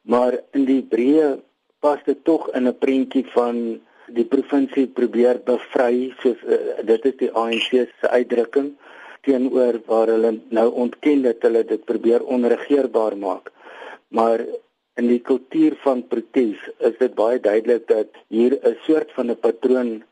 Maar 0.03 0.39
in 0.53 0.67
die 0.69 0.83
breë 0.83 1.39
pas 1.85 2.01
dit 2.07 2.25
tog 2.25 2.49
in 2.55 2.69
'n 2.69 2.79
prentjie 2.79 3.27
van 3.35 3.81
die 4.07 4.25
provinsie 4.25 4.87
probeer 4.87 5.41
bevry 5.45 6.13
soos 6.21 6.41
uh, 6.45 6.57
dit 6.85 7.05
is 7.05 7.17
die 7.17 7.33
ANC 7.33 7.71
se 7.73 8.09
uitdrukking 8.09 8.75
teenoor 9.25 9.81
waar 9.87 10.09
hulle 10.13 10.41
nou 10.49 10.69
ontken 10.85 11.23
dat 11.23 11.43
hulle 11.47 11.65
dit 11.65 11.85
probeer 11.85 12.25
onregeerbaar 12.25 13.17
maak. 13.17 13.51
Maar 14.09 14.45
in 15.01 15.09
die 15.11 15.21
kultuur 15.21 15.75
van 15.83 16.03
protes 16.07 16.61
is 16.89 16.99
dit 16.99 17.15
baie 17.15 17.41
duidelik 17.41 17.87
dat 17.89 18.11
hier 18.29 18.59
'n 18.63 18.77
soort 18.87 19.13
van 19.13 19.31
'n 19.31 19.41
patroon 19.47 20.03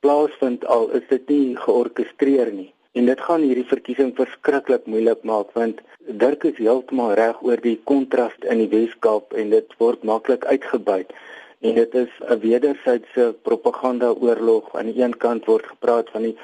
plaasvind 0.00 0.66
al 0.66 0.90
is 0.90 1.06
dit 1.08 1.28
nie 1.28 1.56
georkestreer 1.56 2.52
nie. 2.52 2.72
En 2.92 3.06
dit 3.06 3.20
gaan 3.20 3.40
hierdie 3.40 3.68
verkiesing 3.74 4.10
verskriklik 4.16 4.86
moeilik 4.86 5.22
maak 5.22 5.52
want 5.52 5.80
Dirk 6.22 6.44
is 6.44 6.58
heeltemal 6.58 7.14
reg 7.14 7.42
oor 7.46 7.60
die 7.62 7.78
kontras 7.90 8.34
in 8.52 8.58
die 8.58 8.68
Wes-Kaap 8.68 9.32
en 9.32 9.50
dit 9.54 9.76
word 9.78 10.02
maklik 10.02 10.44
uitgebuit. 10.44 11.12
En 11.60 11.74
dit 11.74 11.94
is 11.94 12.12
'n 12.20 12.38
wederwysige 12.42 13.34
propaganda 13.42 14.10
oorlog. 14.12 14.74
Aan 14.74 14.90
die 14.90 15.02
een 15.02 15.16
kant 15.16 15.44
word 15.44 15.66
gepraat 15.66 16.10
van 16.10 16.22
die 16.22 16.36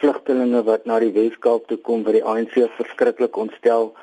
vlugtelinge 0.00 0.62
wat 0.62 0.84
na 0.84 0.98
die 1.00 1.12
Wes-Kaap 1.12 1.66
toe 1.66 1.78
kom 1.78 2.04
wat 2.04 2.12
die 2.12 2.24
ANC 2.24 2.54
verskriklik 2.76 3.36
ontstel. 3.36 3.94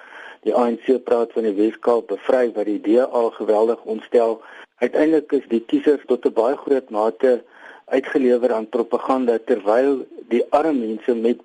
Die 0.43 0.55
ANC 0.55 0.89
praat 1.07 1.31
van 1.31 1.45
die 1.47 1.55
Wes-Kaap 1.55 2.09
bevry 2.11 2.49
wat 2.55 2.67
die 2.67 2.79
DA 2.83 3.23
geweldig 3.37 3.83
ontstel. 3.87 4.41
Uiteindelik 4.83 5.31
is 5.31 5.45
die 5.47 5.63
kiesers 5.63 6.03
tot 6.07 6.25
'n 6.25 6.33
baie 6.33 6.57
groot 6.57 6.89
mate 6.89 7.43
uitgelewer 7.85 8.53
aan 8.53 8.69
propaganda 8.69 9.37
terwyl 9.45 10.05
die 10.27 10.43
arme 10.49 10.73
mense 10.73 11.15
met 11.15 11.39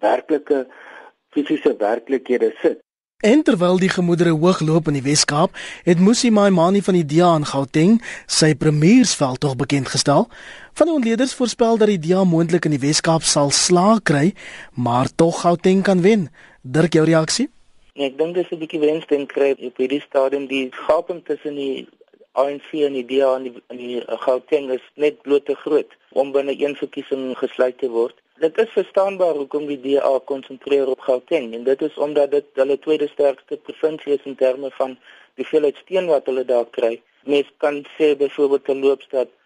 werklike 0.00 0.66
fisiese 1.30 1.76
werklikhede 1.78 2.50
sit. 2.62 2.82
En 3.22 3.42
terwyl 3.42 3.78
die 3.78 3.88
gemoedere 3.88 4.30
hoog 4.34 4.60
loop 4.60 4.88
in 4.90 4.96
die 4.98 5.02
Wes-Kaap, 5.02 5.54
het 5.86 6.00
Musi 6.02 6.30
Maimani 6.30 6.82
van 6.82 6.94
die 6.98 7.06
DA 7.06 7.36
in 7.38 7.46
Gauteng 7.46 8.00
sy 8.26 8.54
premiersveld 8.58 9.40
tog 9.40 9.54
bekend 9.56 9.88
gestel. 9.88 10.26
Van 10.74 10.90
die 10.90 10.94
ontleeders 10.94 11.34
voorspel 11.34 11.78
dat 11.78 11.86
die 11.86 12.02
DA 12.02 12.24
moontlik 12.24 12.64
in 12.64 12.74
die 12.74 12.82
Wes-Kaap 12.82 13.22
sal 13.22 13.54
slaag 13.54 14.02
kry, 14.02 14.34
maar 14.74 15.06
tog 15.14 15.40
Gauteng 15.40 15.86
kan 15.86 16.02
wen. 16.02 16.30
Dirk, 16.62 16.98
jou 16.98 17.06
reaksie? 17.06 17.51
Nee, 17.98 18.06
ek 18.08 18.14
dink 18.18 18.34
dis 18.34 18.50
'n 18.54 18.60
bietjie 18.60 18.78
wensdenk 18.80 19.32
kry 19.36 19.50
op 19.68 19.80
hierdie 19.80 20.00
stadium 20.02 20.44
die 20.52 20.62
gaping 20.84 21.18
tussen 21.30 21.58
die 21.60 21.86
ANC 22.42 22.70
en 22.86 22.94
die 22.96 23.04
DA 23.10 23.34
in 23.36 23.42
die, 23.48 23.52
in 23.74 23.80
die 23.80 23.98
Gauteng 24.22 24.70
is 24.76 24.86
net 25.02 25.18
bloot 25.26 25.44
te 25.50 25.56
groot 25.64 25.92
om 26.22 26.30
binne 26.36 26.54
een 26.56 26.76
verkiesing 26.76 27.26
gesluit 27.40 27.76
te 27.82 27.90
word. 27.96 28.16
Dit 28.44 28.56
is 28.64 28.72
verstaanbaar 28.78 29.36
hoekom 29.40 29.66
die 29.68 29.76
DA 29.82 30.12
konsentreer 30.30 30.88
op 30.94 31.04
Gauteng 31.08 31.52
en 31.58 31.68
dit 31.68 31.84
is 31.88 31.98
omdat 32.06 32.32
dit 32.38 32.48
hulle 32.62 32.78
tweede 32.86 33.10
sterkste 33.12 33.60
provinsie 33.68 34.16
is 34.16 34.24
in 34.32 34.40
terme 34.40 34.72
van 34.78 34.96
die 34.96 35.44
hoeveelheid 35.44 35.84
steun 35.84 36.08
wat 36.14 36.32
hulle 36.32 36.46
daar 36.48 36.70
kry. 36.78 36.94
Mens 37.28 37.52
kan 37.66 37.84
sê 37.98 38.14
byvoorbeeld 38.24 38.64
te 38.70 38.78
loopstad 38.86 39.36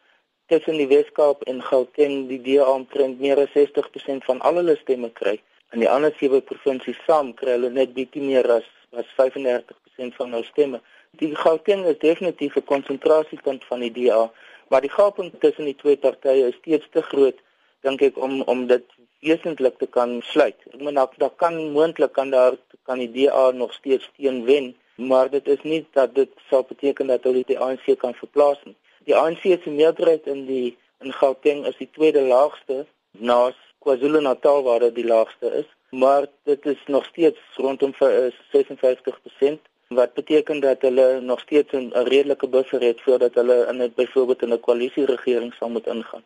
tussen 0.54 0.78
die 0.78 0.90
Weskaap 0.94 1.42
en 1.50 1.66
Gauteng 1.72 2.28
die 2.30 2.42
DA 2.46 2.70
omtrent 2.78 3.18
meer 3.18 3.42
as 3.42 3.58
60% 3.58 4.30
van 4.30 4.40
al 4.46 4.62
hulle 4.62 4.78
stemme 4.86 5.10
kry. 5.18 5.40
In 5.72 5.80
die 5.80 5.90
ander 5.90 6.14
sewe 6.18 6.40
provinsies 6.40 6.98
saam 7.06 7.34
kry 7.34 7.56
hulle 7.56 7.70
net 7.70 7.94
bietjie 7.94 8.22
meer 8.22 8.50
as 8.58 8.68
as 8.96 9.08
35% 9.16 10.14
van 10.16 10.32
hulle 10.32 10.44
stemme 10.44 10.80
die 11.18 11.34
Gauteng 11.34 11.84
is 11.84 11.98
definitief 11.98 12.56
'n 12.56 12.64
konsentrasiepunt 12.72 13.64
van 13.64 13.80
die 13.80 13.92
DA, 13.92 14.30
maar 14.68 14.80
die 14.80 14.90
gaping 14.90 15.32
tussen 15.40 15.64
die 15.64 15.76
twee 15.82 15.96
partye 15.96 16.46
is 16.48 16.56
steeds 16.60 16.86
te 16.90 17.02
groot 17.02 17.38
dink 17.82 18.02
ek 18.02 18.16
om 18.16 18.42
om 18.42 18.66
dit 18.66 18.84
wesentlik 19.20 19.78
te 19.78 19.86
kan 19.86 20.22
sluit. 20.22 20.58
Ek 20.74 20.80
meen 20.80 20.94
daar, 20.94 21.12
daar 21.16 21.36
kan 21.36 21.54
moontlik 21.72 22.12
kan 22.12 22.30
daar 22.30 22.56
kan 22.82 22.98
die 22.98 23.12
DA 23.12 23.50
nog 23.50 23.72
steeds 23.72 24.04
steun 24.04 24.44
wen, 24.44 24.74
maar 24.96 25.30
dit 25.30 25.48
is 25.48 25.62
nie 25.62 25.86
dat 25.92 26.14
dit 26.14 26.30
sou 26.48 26.62
beteken 26.62 27.06
dat 27.06 27.24
hulle 27.24 27.42
die 27.46 27.58
ANC 27.58 27.98
kan 27.98 28.14
verplaas 28.14 28.58
nie. 28.64 28.76
Die 29.04 29.16
ANC 29.16 29.42
se 29.42 29.70
meerderheid 29.70 30.26
in 30.26 30.46
die 30.46 30.76
in 31.00 31.12
Gauteng 31.12 31.66
is 31.66 31.76
die 31.76 31.90
tweede 31.92 32.20
laagste 32.20 32.86
na 33.12 33.54
KwaZulu-Natal 33.86 34.62
waar 34.66 34.84
dit 34.88 34.94
die 34.94 35.06
laagste 35.06 35.50
is, 35.62 35.66
maar 35.90 36.26
dit 36.50 36.66
is 36.66 36.82
nog 36.86 37.04
steeds 37.04 37.40
rondom 37.54 37.94
56% 37.94 39.60
wat 39.88 40.14
beteken 40.14 40.60
dat 40.60 40.80
hulle 40.82 41.20
nog 41.20 41.40
steeds 41.40 41.72
'n 41.72 41.92
redelike 41.94 42.48
buffer 42.48 42.80
het 42.80 43.00
voordat 43.00 43.34
hulle 43.34 43.66
in 43.70 43.82
'n 43.82 43.92
byvoorbeeld 43.94 44.42
in 44.42 44.52
'n 44.52 44.60
koalisieregering 44.60 45.54
sal 45.54 45.68
moet 45.68 45.86
ingaan. 45.86 46.24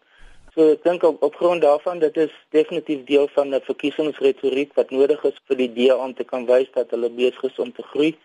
So 0.54 0.70
ek 0.70 0.82
dink 0.82 1.02
op, 1.02 1.22
op 1.22 1.34
grond 1.34 1.60
daarvan 1.62 1.98
dit 1.98 2.16
is 2.16 2.32
definitief 2.50 3.04
deel 3.04 3.28
van 3.28 3.54
'n 3.54 3.60
verkiesingsretoriek 3.60 4.74
wat 4.74 4.90
nodig 4.90 5.24
is 5.24 5.40
vir 5.46 5.56
die 5.56 5.72
DA 5.72 5.94
om 5.96 6.14
te 6.14 6.24
kan 6.24 6.46
wys 6.46 6.70
dat 6.72 6.90
hulle 6.90 7.10
besig 7.10 7.42
is 7.42 7.58
om 7.58 7.72
te 7.72 7.82
groei. 7.82 8.16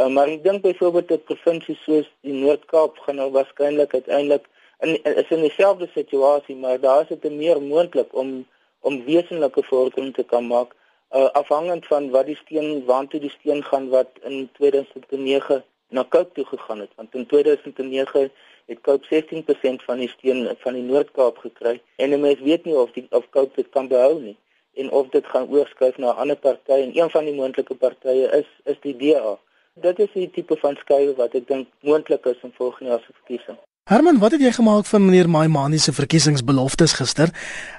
Uh, 0.00 0.08
maar 0.08 0.28
ek 0.28 0.42
dink 0.44 0.62
byvoorbeeld 0.62 1.08
dat 1.08 1.24
provinsies 1.24 1.82
soos 1.82 2.08
die 2.20 2.32
Noord-Kaap 2.32 2.98
gaan 2.98 3.16
nou 3.16 3.30
waarskynlik 3.30 3.94
uiteindelik 3.94 4.44
in 4.80 5.02
is 5.02 5.28
in 5.28 5.40
dieselfde 5.40 5.88
situasie, 5.94 6.56
maar 6.56 6.80
daar 6.80 7.00
is 7.00 7.18
dit 7.20 7.32
meer 7.32 7.62
moontlik 7.62 8.08
om 8.10 8.46
om 8.80 9.04
wesenlike 9.04 9.62
vordering 9.62 10.14
te 10.14 10.24
kan 10.24 10.46
maak 10.46 10.74
uh, 11.10 11.30
afhangend 11.40 11.86
van 11.86 12.10
wat 12.10 12.26
die 12.26 12.36
steen 12.36 12.84
waantoe 12.84 13.20
die 13.20 13.32
steen 13.38 13.64
gaan 13.64 13.88
wat 13.88 14.20
in 14.22 14.48
2009 14.58 15.62
na 15.88 16.02
Kaap 16.02 16.34
toe 16.34 16.44
gegaan 16.44 16.80
het 16.84 16.92
want 16.96 17.14
in 17.14 17.26
2009 17.26 18.30
het 18.66 18.80
Kaap 18.80 19.04
16% 19.12 19.84
van 19.88 20.02
die 20.02 20.08
steen 20.08 20.48
van 20.58 20.74
die 20.74 20.82
Noord-Kaap 20.82 21.38
gekry 21.38 21.80
en 21.96 22.20
mense 22.20 22.42
weet 22.42 22.64
nie 22.64 22.76
of 22.76 22.92
die 22.98 23.06
of 23.10 23.30
Kaap 23.30 23.54
dit 23.54 23.68
kan 23.70 23.88
behou 23.88 24.18
nie 24.20 24.36
en 24.76 24.90
of 24.90 25.08
dit 25.08 25.26
gaan 25.26 25.48
oorskuif 25.48 25.96
na 25.96 26.12
'n 26.12 26.20
ander 26.22 26.36
party 26.36 26.78
en 26.84 26.96
een 26.98 27.10
van 27.10 27.24
die 27.24 27.34
moontlike 27.34 27.74
partye 27.74 28.26
is 28.40 28.48
is 28.72 28.78
die 28.80 28.96
DA. 28.96 29.38
Dit 29.74 29.98
is 29.98 30.12
die 30.12 30.30
tipe 30.30 30.56
van 30.56 30.76
skuif 30.76 31.16
wat 31.16 31.34
ek 31.34 31.46
dink 31.48 31.68
moontlik 31.80 32.24
is 32.26 32.42
in 32.42 32.52
volgende 32.52 32.90
jaar 32.90 33.04
se 33.06 33.12
verkiesing. 33.12 33.58
Herman, 33.86 34.16
wat 34.18 34.32
het 34.34 34.40
jy 34.42 34.50
gemaak 34.50 34.88
van 34.90 35.04
meneer 35.06 35.28
Maimani 35.30 35.78
se 35.78 35.92
verkiesingsbeloftes 35.94 36.96
gister? 36.98 37.30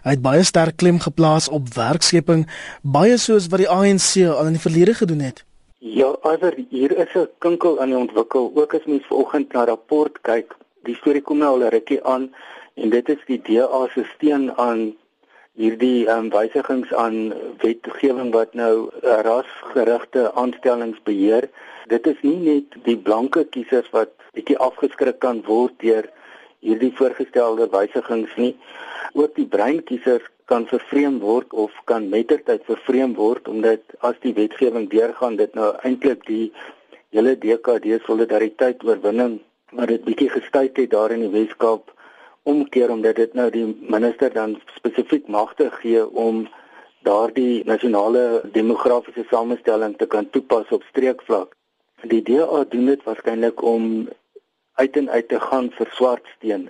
Hy 0.06 0.14
het 0.14 0.22
baie 0.24 0.46
sterk 0.48 0.78
klem 0.80 1.02
geplaas 1.04 1.50
op 1.52 1.74
werkskepping, 1.76 2.46
baie 2.80 3.18
soos 3.20 3.50
wat 3.52 3.60
die 3.60 3.68
ANC 3.68 4.14
al 4.24 4.48
in 4.48 4.56
die 4.56 4.62
verlede 4.64 4.94
gedoen 4.96 5.26
het. 5.26 5.42
Ja, 5.84 6.14
alhoewel 6.22 6.64
hier 6.70 6.96
is 6.96 7.12
'n 7.16 7.28
kinkel 7.44 7.82
aan 7.82 7.92
die 7.92 7.98
ontwikkel. 7.98 8.52
Ook 8.56 8.74
as 8.74 8.86
mens 8.86 9.04
vanoggend 9.10 9.52
na 9.52 9.66
rapport 9.66 10.22
kyk, 10.22 10.56
die 10.88 10.96
storie 10.96 11.22
kom 11.22 11.38
nou 11.38 11.52
al 11.60 11.68
'n 11.68 11.76
rukkie 11.76 12.04
aan 12.04 12.32
en 12.76 12.90
dit 12.90 13.10
is 13.10 13.22
die 13.28 13.42
DA 13.44 13.88
se 13.94 14.08
steun 14.16 14.58
aan 14.58 14.96
hierdie 15.58 16.06
um, 16.14 16.30
wysigings 16.34 16.92
aan 16.94 17.34
wetgewing 17.64 18.30
wat 18.36 18.54
nou 18.54 18.90
rasgerigte 19.26 20.30
aanstellings 20.38 21.00
beheer. 21.04 21.50
Dit 21.90 22.08
is 22.08 22.22
nie 22.22 22.38
net 22.44 22.78
die 22.86 22.98
blanke 22.98 23.46
kiesers 23.56 23.90
wat 23.96 24.14
bietjie 24.38 24.60
afgeskrik 24.62 25.20
kan 25.24 25.42
word 25.48 25.74
deur 25.82 26.06
hierdie 26.62 26.94
voorgestelde 26.98 27.70
wysigings 27.74 28.34
nie. 28.38 28.54
Ook 29.14 29.34
die 29.38 29.48
breinkiesers 29.50 30.26
kan 30.48 30.68
vervreem 30.70 31.20
word 31.20 31.54
of 31.54 31.74
kan 31.90 32.08
mettertyd 32.10 32.64
vervreem 32.70 33.18
word 33.18 33.50
omdat 33.52 33.98
as 34.10 34.16
die 34.24 34.34
wetgewing 34.38 34.88
deurgaan 34.94 35.36
dit 35.42 35.58
nou 35.58 35.74
eintlik 35.84 36.24
die 36.30 36.46
hele 37.16 37.36
DKD 37.36 38.00
solidariteit 38.06 38.86
oorwinning 38.88 39.40
maar 39.76 39.92
dit 39.92 40.06
bietjie 40.06 40.30
gestuit 40.32 40.78
het 40.80 40.94
daar 40.94 41.12
in 41.12 41.26
die 41.26 41.34
Weskaap 41.34 41.92
omkeer 42.48 42.92
omdat 42.92 43.20
dit 43.20 43.34
nou 43.34 43.50
die 43.52 43.66
minister 43.90 44.34
dan 44.34 44.56
spesifiek 44.76 45.28
magte 45.28 45.68
gee 45.82 46.06
om 46.08 46.46
daardie 47.08 47.64
nasionale 47.66 48.42
demografiese 48.56 49.26
samestelling 49.30 49.98
te 49.98 50.08
kan 50.08 50.30
toepas 50.30 50.72
op 50.76 50.84
streekvlak. 50.90 51.56
Die 52.04 52.22
DA 52.22 52.64
doen 52.70 52.86
dit 52.92 53.04
waarskynlik 53.04 53.62
om 53.62 54.08
uit 54.80 54.98
en 54.98 55.10
uit 55.10 55.28
te 55.28 55.40
gaan 55.40 55.72
vir 55.78 55.92
swartsteen. 56.00 56.70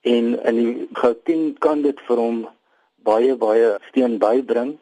En 0.00 0.34
in 0.50 0.56
die 0.60 0.88
Gauteng 1.00 1.58
kan 1.58 1.82
dit 1.82 2.00
vir 2.08 2.20
hom 2.20 2.40
baie 3.04 3.36
baie 3.36 3.74
steen 3.88 4.18
bybring. 4.22 4.76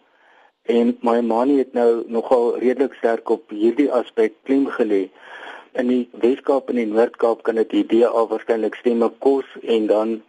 En 0.71 0.97
my 1.03 1.19
manie 1.27 1.59
het 1.59 1.73
nou 1.75 2.05
nogal 2.07 2.59
redelik 2.59 2.95
sterk 2.99 3.31
op 3.31 3.51
hierdie 3.51 3.91
aspek 3.91 4.35
klem 4.47 4.69
gelê 4.79 5.09
in 5.73 5.89
die 5.89 6.03
Weskaap 6.23 6.69
en 6.71 6.79
die 6.81 6.89
Noord-Kaap 6.89 7.43
kan 7.47 7.57
dit 7.61 7.71
die 7.71 7.85
DA 7.89 8.27
waarskynlik 8.29 8.77
stemme 8.81 9.09
kos 9.25 9.49
en 9.63 9.87
dan 9.91 10.21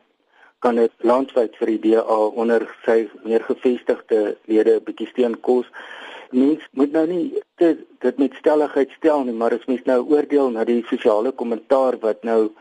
kan 0.64 0.80
dit 0.80 0.94
landwyd 1.04 1.58
vir 1.60 1.74
die 1.74 1.82
DA 1.90 2.20
onder 2.44 2.64
sy 2.86 3.04
meer 3.28 3.44
gevestigde 3.44 4.38
lede 4.48 4.78
'n 4.80 4.86
bietjie 4.86 5.10
steen 5.12 5.36
kos. 5.42 5.68
Mens 6.32 6.64
moet 6.72 6.92
nou 6.92 7.06
nie 7.08 7.42
te, 7.58 7.78
dit 8.00 8.18
met 8.18 8.34
stelligheid 8.40 8.90
stel 8.98 9.24
nie, 9.24 9.34
maar 9.34 9.54
as 9.54 9.66
mens 9.68 9.84
nou 9.86 10.00
oordeel 10.10 10.50
na 10.50 10.64
die 10.64 10.84
sosiale 10.88 11.32
kommentaar 11.32 12.00
wat 12.00 12.24
nou 12.24 12.52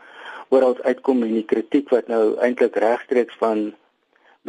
oral 0.49 0.75
uitkom 0.83 1.23
en 1.23 1.33
die 1.33 1.45
kritiek 1.45 1.89
wat 1.89 2.07
nou 2.07 2.35
eintlik 2.37 2.75
regstreeks 2.75 3.35
van 3.39 3.73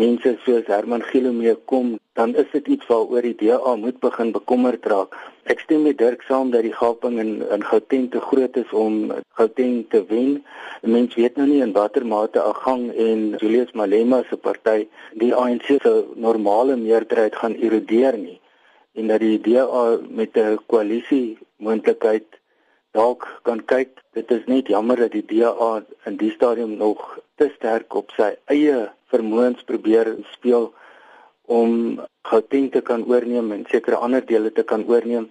mense 0.00 0.36
soos 0.44 0.66
Herman 0.66 1.02
Gilomee 1.06 1.54
kom, 1.70 1.98
dan 2.18 2.34
is 2.34 2.50
dit 2.52 2.66
iets 2.76 2.86
waaroor 2.90 3.22
die 3.22 3.36
DA 3.38 3.74
moet 3.78 3.98
begin 4.02 4.32
bekommerd 4.34 4.86
raak. 4.90 5.14
Ek 5.50 5.60
stem 5.62 5.84
met 5.86 5.98
Dirk 5.98 6.22
saam 6.26 6.50
dat 6.50 6.66
die 6.66 6.74
gaping 6.74 7.18
in 7.22 7.32
in 7.56 7.66
Gauteng 7.70 8.08
te 8.10 8.20
groot 8.20 8.56
is 8.56 8.72
om 8.84 9.12
Gauteng 9.38 9.84
te 9.90 10.04
wen. 10.08 10.38
Mense 10.82 11.20
weet 11.20 11.36
nou 11.38 11.46
nie 11.50 11.60
in 11.62 11.74
watter 11.76 12.06
mate 12.06 12.42
Agang 12.42 12.88
en 13.08 13.26
Julius 13.42 13.74
Malema 13.78 14.22
se 14.30 14.36
party 14.36 14.88
die 15.22 15.34
ANC 15.34 15.68
se 15.82 15.94
normale 16.14 16.76
meerderheid 16.76 17.36
gaan 17.42 17.54
erodeer 17.54 18.18
nie 18.18 18.40
en 18.94 19.10
dat 19.10 19.20
die 19.20 19.38
DA 19.42 19.98
met 20.08 20.36
'n 20.38 20.58
koalisie 20.66 21.38
moontlikheid 21.56 22.26
dalk 22.92 23.40
kan 23.42 23.64
kyk. 23.64 23.90
Dit 24.12 24.30
is 24.30 24.44
net 24.46 24.66
jammer 24.66 24.96
dat 24.96 25.12
die 25.12 25.26
DA 25.26 25.82
in 26.06 26.16
die 26.16 26.30
stadium 26.30 26.76
nog 26.76 27.18
te 27.34 27.50
sterk 27.56 27.94
op 27.94 28.10
sy 28.16 28.30
eie 28.44 28.90
vermoëns 29.14 29.62
probeer 29.70 30.16
speel 30.34 30.72
om 31.46 32.00
Gauteng 32.28 32.70
te 32.72 32.80
kan 32.80 33.04
oorneem 33.08 33.52
en 33.52 33.64
sekere 33.70 34.00
ander 34.00 34.24
dele 34.26 34.52
te 34.52 34.64
kan 34.64 34.84
oorneem 34.88 35.30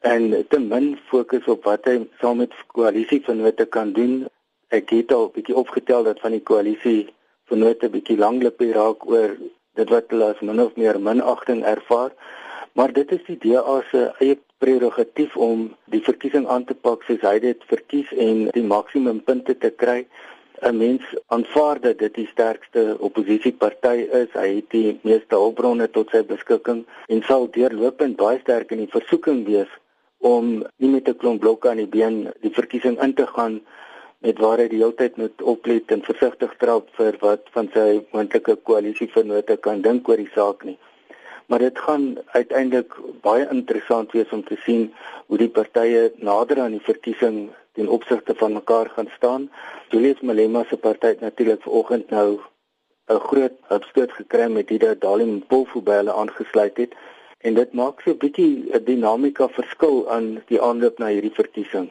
en 0.00 0.46
te 0.48 0.58
min 0.58 0.92
fokus 1.10 1.46
op 1.50 1.64
wat 1.66 1.86
hy 1.90 1.96
saam 2.20 2.38
met 2.42 2.54
koalisie 2.74 3.20
vennote 3.26 3.66
kan 3.66 3.92
doen. 3.92 4.26
Ek 4.70 4.90
het 4.90 5.12
al 5.12 5.26
'n 5.26 5.34
bietjie 5.34 5.56
opgetel 5.56 6.04
dat 6.04 6.20
van 6.20 6.36
die 6.36 6.44
koalisie 6.50 7.08
vennote 7.50 7.88
bietjie 7.88 8.18
langlip 8.18 8.60
raak 8.60 9.06
oor 9.06 9.36
dit 9.74 9.88
wat 9.90 10.10
hulle 10.10 10.30
as 10.34 10.40
min 10.40 10.60
of 10.60 10.76
meer 10.76 11.00
minagting 11.00 11.64
ervaar. 11.64 12.12
Maar 12.72 12.92
dit 12.92 13.10
is 13.12 13.24
die 13.26 13.38
DA 13.38 13.82
se 13.90 14.12
eie 14.18 14.38
prerogatief 14.58 15.36
om 15.36 15.74
die 15.84 16.02
verkiesing 16.02 16.46
aan 16.46 16.64
te 16.64 16.74
pak 16.74 17.02
soos 17.02 17.22
hy 17.26 17.38
dit 17.38 17.64
verkies 17.70 18.10
en 18.12 18.50
die 18.54 18.62
maksimum 18.62 19.20
punte 19.24 19.58
te 19.58 19.70
kry. 19.70 20.06
'n 20.62 20.76
Mens 20.76 21.02
aanvaar 21.26 21.80
dat 21.80 21.98
dit 21.98 22.14
die 22.14 22.26
sterkste 22.26 22.96
oppositieparty 22.98 24.08
is. 24.22 24.30
Hy 24.32 24.48
het 24.54 24.70
die 24.70 24.98
meeste 25.02 25.34
hulpbronne 25.34 25.90
tot 25.90 26.10
sy 26.10 26.22
beskikking 26.22 26.84
en 27.06 27.22
sal 27.22 27.50
deurlopend 27.50 28.16
baie 28.16 28.38
sterk 28.38 28.70
in 28.70 28.82
die 28.84 28.94
versoeking 28.94 29.44
wees 29.46 29.70
om 30.18 30.66
nie 30.76 30.90
met 30.90 31.08
'n 31.08 31.16
klomp 31.16 31.40
blokke 31.40 31.68
aan 31.68 31.76
die 31.76 31.86
been 31.86 32.32
die 32.40 32.50
verkiesing 32.50 32.98
in 33.02 33.14
te 33.14 33.26
gaan 33.26 33.60
met 34.18 34.38
waar 34.38 34.58
hy 34.58 34.68
die 34.68 34.80
hele 34.80 34.94
tyd 34.94 35.16
moet 35.16 35.42
oplet 35.42 35.90
en 35.94 36.02
versigtig 36.02 36.54
trap 36.58 36.88
vir 36.98 37.16
wat 37.20 37.46
van 37.54 37.70
sy 37.74 38.00
moontlike 38.12 38.56
koalisievennote 38.56 39.56
kan 39.56 39.82
dink 39.82 40.08
oor 40.08 40.16
die 40.16 40.32
saak 40.34 40.64
nie 40.64 40.78
maar 41.46 41.58
dit 41.58 41.78
gaan 41.78 42.18
uiteindelik 42.34 42.96
baie 43.22 43.46
interessant 43.50 44.12
wees 44.12 44.32
om 44.36 44.42
te 44.44 44.58
sien 44.64 44.92
hoe 45.26 45.38
die 45.38 45.48
partye 45.48 46.12
nader 46.16 46.60
aan 46.60 46.74
die 46.76 46.88
verkiesing 46.90 47.38
ten 47.78 47.88
opsigte 47.88 48.34
van 48.34 48.52
mekaar 48.52 48.88
gaan 48.94 49.10
staan. 49.16 49.50
Julius 49.88 50.20
Malema 50.20 50.64
se 50.68 50.76
party 50.76 51.06
het 51.06 51.20
natuurlik 51.20 51.62
vanoggend 51.62 52.10
nou 52.10 52.40
'n 53.06 53.20
groot 53.28 53.54
opstoot 53.68 54.12
gekry 54.12 54.46
met 54.52 54.68
dit 54.68 54.80
dat 54.80 55.00
Dalim 55.00 55.32
Mpofu 55.34 55.80
by 55.80 55.94
hulle 56.00 56.12
aangesluit 56.12 56.76
het 56.76 56.92
en 57.46 57.54
dit 57.54 57.72
maak 57.72 58.00
so 58.00 58.10
'n 58.10 58.18
bietjie 58.24 58.54
'n 58.74 58.84
dinamika 58.84 59.48
verskil 59.48 60.10
aan 60.14 60.26
die 60.50 60.60
aanloop 60.68 60.98
na 60.98 61.06
hierdie 61.06 61.38
verkiesing. 61.40 61.88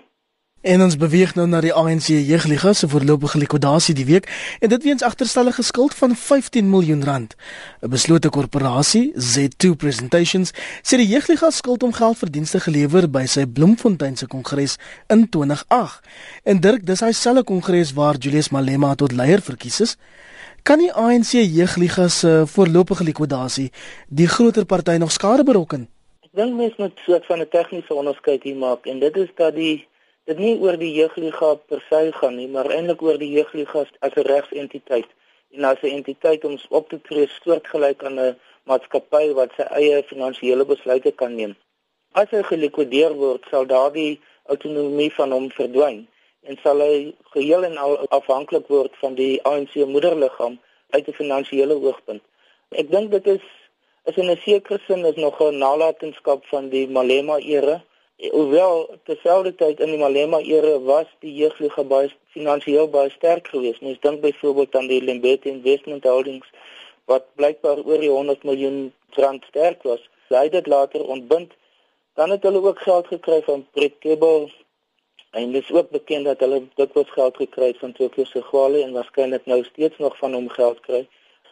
En 0.62 0.82
ons 0.82 0.96
beweeg 0.98 1.36
nou 1.38 1.46
na 1.48 1.60
die 1.62 1.74
ANC 1.74 2.08
jeugliga 2.10 2.72
se 2.74 2.88
voorlopige 2.90 3.38
likwidasie 3.38 3.94
die 3.96 4.06
week 4.06 4.26
en 4.60 4.70
dit 4.70 4.84
weens 4.84 5.04
agterstallige 5.06 5.62
skuld 5.64 5.94
van 5.94 6.16
15 6.16 6.70
miljoen 6.70 7.04
rand. 7.04 7.36
'n 7.82 7.90
Beslote 7.90 8.30
korporasie, 8.30 9.14
Z2 9.16 9.76
Presentations, 9.78 10.52
sê 10.82 10.98
die 10.98 11.08
jeugliga 11.08 11.50
skuld 11.50 11.84
om 11.84 11.94
geld 11.94 12.18
vir 12.18 12.32
dienste 12.32 12.60
gelewer 12.60 13.10
by 13.10 13.26
sy 13.26 13.46
Bloemfontein 13.46 14.18
se 14.18 14.28
kongres 14.28 14.78
in 15.08 15.30
2008. 15.30 16.02
En 16.44 16.60
Dirk, 16.60 16.86
dis 16.86 17.00
hy 17.00 17.12
selfe 17.12 17.44
kongres 17.44 17.94
waar 17.94 18.18
Julius 18.18 18.50
Malema 18.50 18.96
tot 18.96 19.12
leier 19.12 19.42
verkies 19.42 19.80
is. 19.82 19.98
Kan 20.64 20.80
die 20.80 20.94
ANC 20.94 21.32
jeugliga 21.32 22.08
se 22.08 22.44
voorlopige 22.46 23.04
likwidasie 23.04 23.72
die 24.08 24.28
groter 24.28 24.66
party 24.66 24.98
nog 24.98 25.12
skade 25.12 25.44
berokken? 25.44 25.88
Ek 26.26 26.34
dink 26.34 26.56
mens 26.56 26.74
moet 26.78 26.98
so 27.06 27.14
'n 27.14 27.22
van 27.28 27.40
'n 27.40 27.48
tegniese 27.50 27.94
onderskeid 27.94 28.44
hier 28.44 28.56
maak 28.56 28.86
en 28.86 29.00
dit 29.00 29.16
is 29.18 29.30
dat 29.36 29.56
die 29.56 29.87
dit 30.27 30.39
nie 30.43 30.55
oor 30.60 30.75
die 30.79 30.91
jeugliga 30.91 31.53
per 31.72 31.84
se 31.89 32.00
gaan 32.19 32.36
nie, 32.36 32.48
maar 32.51 32.67
eintlik 32.75 33.01
oor 33.05 33.19
die 33.22 33.31
jeugliga 33.31 33.86
as 34.05 34.15
'n 34.15 34.27
regsentiteit 34.27 35.07
en 35.55 35.63
as 35.63 35.81
'n 35.84 35.96
entiteit 36.00 36.43
om 36.46 36.57
op 36.69 36.89
te 36.89 37.00
tree 37.01 37.27
soortgelyk 37.27 38.03
aan 38.03 38.19
'n 38.19 38.36
maatskappy 38.69 39.34
wat 39.39 39.51
sy 39.57 39.65
eie 39.79 40.03
finansiële 40.03 40.65
besluite 40.65 41.12
kan 41.12 41.36
neem. 41.36 41.55
As 42.12 42.29
hy 42.31 42.41
gelikwideer 42.43 43.13
word, 43.13 43.43
sal 43.51 43.65
daardie 43.65 44.19
autonomie 44.43 45.13
van 45.13 45.31
hom 45.31 45.50
verdwyn 45.51 46.07
en 46.48 46.57
sal 46.63 46.79
hy 46.79 47.13
geheel 47.34 47.63
en 47.63 47.77
al 47.77 47.98
afhanklik 48.19 48.67
word 48.67 48.93
van 49.03 49.15
die 49.15 49.39
ANC 49.43 49.75
moederliggaam 49.75 50.60
uit 50.96 51.07
'n 51.07 51.19
finansiële 51.22 51.75
oogpunt. 51.88 52.24
Ek 52.72 52.91
dink 52.91 53.12
dit 53.12 53.27
is 53.27 53.46
is 54.10 54.15
in 54.15 54.29
'n 54.31 54.41
sekere 54.46 54.79
sin 54.88 55.05
is 55.05 55.15
nog 55.15 55.39
'n 55.39 55.57
nalatenskap 55.57 56.46
van 56.46 56.69
die 56.69 56.88
Malema 56.88 57.38
era 57.38 57.84
Hoewel 58.17 58.88
terselfdertyd 59.05 59.81
in 59.86 59.91
die 59.93 60.00
Malema 60.01 60.39
era 60.41 60.77
was 60.86 61.09
die 61.21 61.36
jeugliga 61.38 61.83
baie 61.89 62.07
finansiëel 62.33 62.88
baie 62.95 63.12
sterk 63.13 63.51
geweest. 63.53 63.83
Mens 63.86 64.00
dink 64.01 64.24
byvoorbeeld 64.24 64.75
aan 64.79 64.88
die 64.89 65.03
Lembete 65.03 65.51
Investment 65.51 66.07
Holdings 66.09 66.50
wat 67.12 67.27
blykbaar 67.38 67.83
oor 67.83 68.01
die 68.01 68.09
100 68.09 68.43
miljoen 68.50 68.79
rand 69.19 69.45
sterk 69.51 69.86
was. 69.86 70.01
Hy 70.33 70.47
het 70.47 70.57
dit 70.57 70.71
later 70.74 71.05
ontbind. 71.05 71.53
Dan 72.17 72.33
het 72.33 72.50
hulle 72.50 72.63
ook 72.65 72.81
geld 72.88 73.07
gekry 73.13 73.41
van 73.45 73.67
Prekable 73.77 74.50
en 75.38 75.51
dit 75.51 75.63
is 75.63 75.71
ook 75.71 75.93
bekend 75.93 76.25
dat 76.25 76.41
hulle 76.41 76.63
dikwels 76.81 77.13
geld 77.13 77.38
gekry 77.38 77.71
het 77.75 77.86
van 77.86 77.93
Tokyo 77.93 78.25
Segwale 78.25 78.82
en 78.82 78.97
waarskynlik 78.97 79.45
nou 79.45 79.62
steeds 79.63 80.01
nog 80.01 80.17
van 80.17 80.34
hom 80.34 80.49
geld 80.49 80.82
kry. 80.89 81.06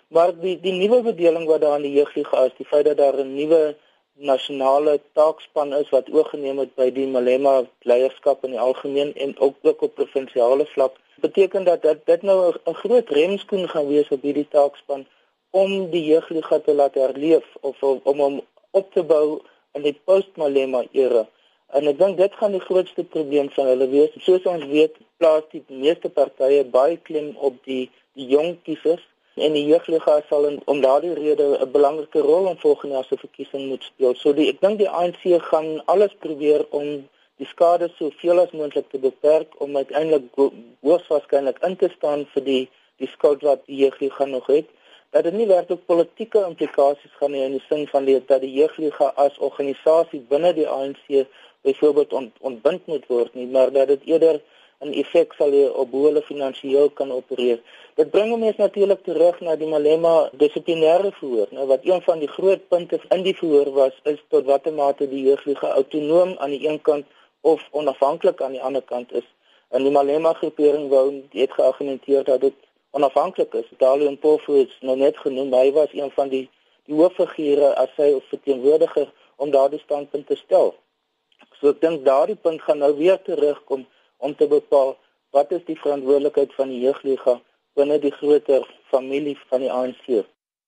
Maar 0.08 0.34
die 0.42 0.58
die 0.66 0.74
nuwe 0.74 1.04
bedeling 1.14 1.46
wat 1.46 1.62
daar 1.62 1.78
aan 1.78 1.86
die 1.86 1.94
jeugliga 1.94 2.48
is, 2.50 2.58
die 2.58 2.66
feit 2.66 2.90
dat 2.90 2.98
daar 2.98 3.22
'n 3.22 3.36
nuwe 3.36 3.76
nasionale 4.16 5.00
taakspan 5.14 5.74
is 5.74 5.90
wat 5.90 6.10
oorgeneem 6.12 6.60
het 6.64 6.76
by 6.76 6.88
die 6.96 7.08
Malema 7.08 7.56
leierskap 7.90 8.44
in 8.48 8.56
die 8.56 8.60
algemeen 8.60 9.14
en 9.16 9.36
ook 9.40 9.56
ook 9.62 9.82
op 9.82 9.96
provinsiale 9.96 10.66
vlak 10.66 10.96
beteken 11.20 11.64
dat 11.64 11.82
dit 11.82 12.06
dit 12.06 12.22
nou 12.22 12.54
'n 12.66 12.74
groot 12.74 13.10
remskoen 13.10 13.70
gaan 13.70 13.88
wees 13.88 14.10
op 14.10 14.22
hierdie 14.22 14.48
taakspan 14.48 15.06
om 15.50 15.90
die 15.90 16.06
jeugliga 16.06 16.60
te 16.60 16.74
laat 16.74 16.94
herleef 16.94 17.46
of 17.62 17.84
om 17.84 18.20
hom 18.20 18.42
op 18.72 18.94
te 18.94 19.04
bou 19.04 19.42
in 19.72 19.82
die 19.82 20.00
post-Malema 20.04 20.84
era. 20.92 21.28
En 21.68 21.88
ek 21.88 21.98
dink 21.98 22.18
dit 22.18 22.34
gaan 22.40 22.52
die 22.52 22.66
grootste 22.68 23.04
probleem 23.04 23.50
van 23.50 23.66
hulle 23.66 23.88
wees. 23.88 24.12
Soos 24.24 24.44
ons 24.46 24.66
weet, 24.66 24.96
plaas 25.18 25.44
die 25.52 25.64
meeste 25.68 26.10
partye 26.10 26.64
baie 26.64 26.98
klem 26.98 27.36
op 27.36 27.56
die 27.64 27.90
die 28.16 28.28
jong 28.32 28.56
kiesers 28.64 29.04
en 29.36 29.54
die 29.54 29.66
jeugliga 29.68 30.22
sal 30.30 30.46
in, 30.48 30.62
om 30.72 30.82
daardie 30.82 31.14
rede 31.14 31.48
'n 31.60 31.72
belangrike 31.72 32.20
rol 32.20 32.48
in 32.50 32.58
volgende 32.58 32.96
jaar 32.96 33.08
se 33.10 33.18
verkiesing 33.18 33.68
moet 33.68 33.84
speel. 33.84 34.16
So 34.16 34.34
die, 34.34 34.48
ek 34.50 34.62
dink 34.62 34.78
die 34.80 34.90
ANC 34.90 35.24
gaan 35.50 35.82
alles 35.86 36.14
probeer 36.20 36.66
om 36.70 37.08
die 37.38 37.48
skade 37.48 37.90
soveel 37.98 38.40
as 38.40 38.52
moontlik 38.52 38.90
te 38.90 38.98
beperk 38.98 39.60
om 39.60 39.76
uiteindelik 39.76 40.24
hoogs 40.82 41.08
waarskynlik 41.08 41.60
in 41.68 41.76
te 41.76 41.90
staan 41.98 42.26
vir 42.34 42.44
die 42.44 42.64
die 43.04 43.12
skuld 43.12 43.42
wat 43.44 43.66
die 43.68 43.76
jeugliga 43.84 44.26
nog 44.26 44.48
het. 44.48 44.68
Dat 45.12 45.24
dit 45.24 45.34
nie 45.34 45.48
werklik 45.48 45.86
politieke 45.86 46.46
implikasies 46.48 47.12
gaan 47.20 47.36
hê 47.36 47.44
in 47.50 47.58
die 47.58 47.66
sin 47.68 47.88
van 47.88 48.06
die 48.06 48.22
dat 48.26 48.42
die 48.42 48.54
jeugliga 48.56 49.12
as 49.16 49.38
organisasie 49.38 50.22
binne 50.30 50.54
die 50.54 50.68
ANC 50.68 51.28
byvoorbeeld 51.68 52.14
ont, 52.14 52.34
ontbind 52.40 52.88
moet 52.88 53.08
word 53.08 53.34
nie, 53.34 53.48
maar 53.48 53.72
dat 53.72 53.88
dit 53.88 54.04
eerder 54.14 54.40
'n 54.86 54.94
effek 55.02 55.34
sal 55.38 55.52
hê 55.58 55.66
op 55.82 55.92
hoe 55.92 56.06
hulle 56.08 56.22
finansiëel 56.22 56.90
kan 57.00 57.12
opereer. 57.12 57.60
Dit 57.96 58.10
bring 58.12 58.34
ons 58.34 58.58
natuurlik 58.58 59.04
terug 59.04 59.40
na 59.40 59.56
die 59.56 59.68
Malema 59.68 60.30
dissiplinêre 60.42 61.12
verhoor, 61.20 61.48
nou 61.52 61.66
wat 61.68 61.86
een 61.86 62.02
van 62.02 62.20
die 62.20 62.32
groot 62.38 62.68
punte 62.68 63.00
in 63.10 63.24
die 63.24 63.36
verhoor 63.42 63.72
was, 63.72 63.96
is 64.04 64.20
tot 64.30 64.46
watter 64.46 64.74
mate 64.74 65.10
die 65.10 65.24
jeuglike 65.30 65.68
autonoom 65.68 66.36
aan 66.38 66.50
die 66.56 66.68
een 66.68 66.82
kant 66.82 67.06
of 67.42 67.62
onafhanklik 67.72 68.42
aan 68.42 68.52
die 68.58 68.62
ander 68.62 68.82
kant 68.82 69.14
is. 69.14 69.28
En 69.70 69.84
die 69.84 69.92
Malema 69.92 70.34
groepering 70.34 70.90
wou 70.90 71.06
het 71.32 71.52
geargumenteer 71.52 72.24
dat 72.24 72.42
dit 72.42 72.54
onafhanklik 72.92 73.54
is. 73.54 73.70
Dalie 73.78 74.08
en 74.08 74.20
Pofu 74.20 74.60
is 74.62 74.78
nou 74.82 74.98
net 74.98 75.18
genoem, 75.18 75.54
hy 75.54 75.72
was 75.72 75.94
een 75.94 76.12
van 76.12 76.30
die 76.30 76.50
die 76.86 76.96
hooffigure 76.96 77.72
as 77.82 77.90
sy 77.98 78.12
of 78.14 78.26
verteenwoordiger 78.30 79.10
om 79.42 79.52
daardie 79.52 79.82
standpunt 79.82 80.28
te 80.28 80.38
stel. 80.38 80.76
So 81.60 81.72
ek 81.74 81.82
dink 81.82 82.04
daardie 82.06 82.38
punt 82.38 82.62
gaan 82.62 82.84
nou 82.84 82.92
weer 82.98 83.18
terugkom 83.26 83.86
om 84.26 84.36
te 84.36 84.48
bepaal 84.50 84.96
wat 85.36 85.52
is 85.52 85.66
die 85.70 85.80
verantwoordelikheid 85.80 86.54
van 86.58 86.72
die 86.74 86.82
jeugliga 86.86 87.40
binne 87.76 88.00
die 88.00 88.14
groter 88.16 88.64
familie 88.92 89.36
van 89.50 89.66
die 89.66 89.72
ANC. 89.72 90.24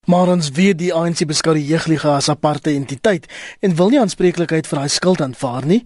Maar 0.08 0.30
ons 0.32 0.52
weet 0.56 0.78
die 0.80 0.94
ANC 0.96 1.24
beskou 1.28 1.54
die 1.58 1.66
jeugliga 1.68 2.16
as 2.16 2.28
'n 2.28 2.36
aparte 2.36 2.72
entiteit 2.72 3.26
en 3.60 3.76
wil 3.80 3.90
nie 3.90 4.00
aanspreeklikheid 4.00 4.68
vir 4.68 4.80
daai 4.80 4.94
skuld 5.00 5.22
aanvaar 5.22 5.66
nie. 5.66 5.84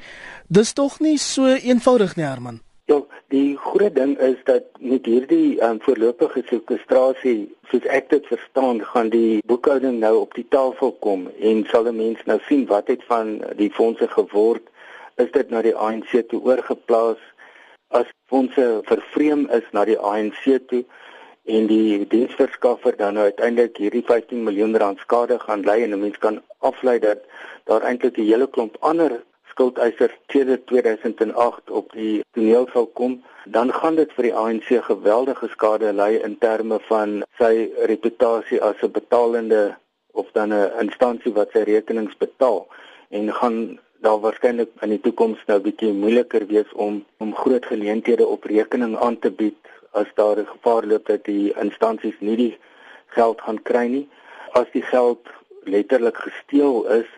Dis 0.47 0.73
tog 0.73 0.99
nie 0.99 1.17
so 1.17 1.45
eenvoudig 1.45 2.15
nie, 2.15 2.25
Herman. 2.25 2.61
Ja, 2.85 3.01
die 3.27 3.57
groot 3.57 3.95
ding 3.95 4.17
is 4.19 4.37
dat 4.43 4.63
met 4.79 5.05
hierdie 5.05 5.61
um, 5.63 5.79
voorlopige 5.81 6.43
sekwestrasie, 6.49 7.49
soos 7.69 7.85
ek 7.85 8.09
dit 8.09 8.25
verstaan, 8.27 8.81
gaan 8.85 9.09
die 9.09 9.41
boekhouding 9.45 9.99
nou 9.99 10.15
op 10.19 10.33
die 10.33 10.47
tafel 10.49 10.91
kom 10.91 11.29
en 11.39 11.65
sal 11.71 11.83
die 11.83 11.95
mense 11.95 12.25
nou 12.25 12.39
sien 12.47 12.65
wat 12.67 12.87
het 12.87 13.03
van 13.07 13.39
die 13.55 13.71
fondse 13.71 14.07
geword, 14.07 14.65
is 15.15 15.31
dit 15.31 15.49
na 15.49 15.61
die 15.61 15.75
ANC 15.75 16.11
toe 16.29 16.41
oorgeplaas 16.41 17.21
as 17.91 18.07
fondse 18.31 18.65
vervreem 18.89 19.47
is 19.59 19.67
na 19.71 19.85
die 19.85 19.99
ANC 19.99 20.43
toe 20.67 20.83
en 21.43 21.67
die 21.67 22.05
diensverskaffer 22.07 22.95
dan 22.97 23.17
nou 23.17 23.25
uiteindelik 23.29 23.77
hierdie 23.77 24.03
15 24.05 24.43
miljoen 24.43 24.77
rand 24.77 24.99
skade 24.99 25.39
gaan 25.39 25.65
lei 25.65 25.83
en 25.83 25.93
'n 25.93 25.99
mens 25.99 26.17
kan 26.17 26.41
aflei 26.59 26.99
dat 26.99 27.19
daar 27.65 27.81
eintlik 27.81 28.17
'n 28.17 28.29
hele 28.31 28.47
klomp 28.47 28.77
ander 28.79 29.21
skuldeisers 29.51 30.15
teenoor 30.25 30.63
2008 30.65 31.69
op 31.69 31.91
die 31.91 32.23
toneel 32.31 32.67
sal 32.73 32.85
kom, 32.85 33.23
dan 33.45 33.73
gaan 33.73 33.95
dit 33.95 34.13
vir 34.15 34.23
die 34.23 34.35
ANC 34.43 34.69
geweldige 34.87 35.47
skade 35.47 35.93
lei 35.93 36.15
in 36.27 36.37
terme 36.37 36.79
van 36.87 37.23
sy 37.39 37.69
reputasie 37.91 38.61
as 38.61 38.81
'n 38.81 38.91
betalende 38.91 39.75
of 40.13 40.27
dan 40.31 40.53
'n 40.53 40.71
instansie 40.79 41.33
wat 41.33 41.49
sy 41.51 41.63
rekenings 41.73 42.17
betaal 42.17 42.67
en 43.09 43.33
gaan 43.33 43.79
daar 44.01 44.19
waarskynlik 44.19 44.71
in 44.81 44.89
die 44.95 45.01
toekoms 45.05 45.41
nou 45.47 45.59
bietjie 45.61 45.91
moeiliker 45.93 46.47
wees 46.49 46.69
om 46.73 47.03
om 47.21 47.35
groot 47.37 47.65
geleenthede 47.69 48.25
op 48.25 48.47
rekening 48.49 48.95
aan 48.97 49.19
te 49.19 49.31
bied 49.41 49.71
as 49.91 50.09
daar 50.15 50.39
'n 50.39 50.51
gevaar 50.53 50.85
loop 50.85 51.05
dat 51.05 51.23
die 51.25 51.53
instansies 51.63 52.17
nie 52.19 52.35
die 52.35 52.57
geld 53.07 53.41
gaan 53.41 53.61
kry 53.61 53.85
nie. 53.87 54.09
As 54.51 54.67
die 54.73 54.81
geld 54.81 55.29
letterlik 55.63 56.17
gesteel 56.17 56.85
is, 56.99 57.09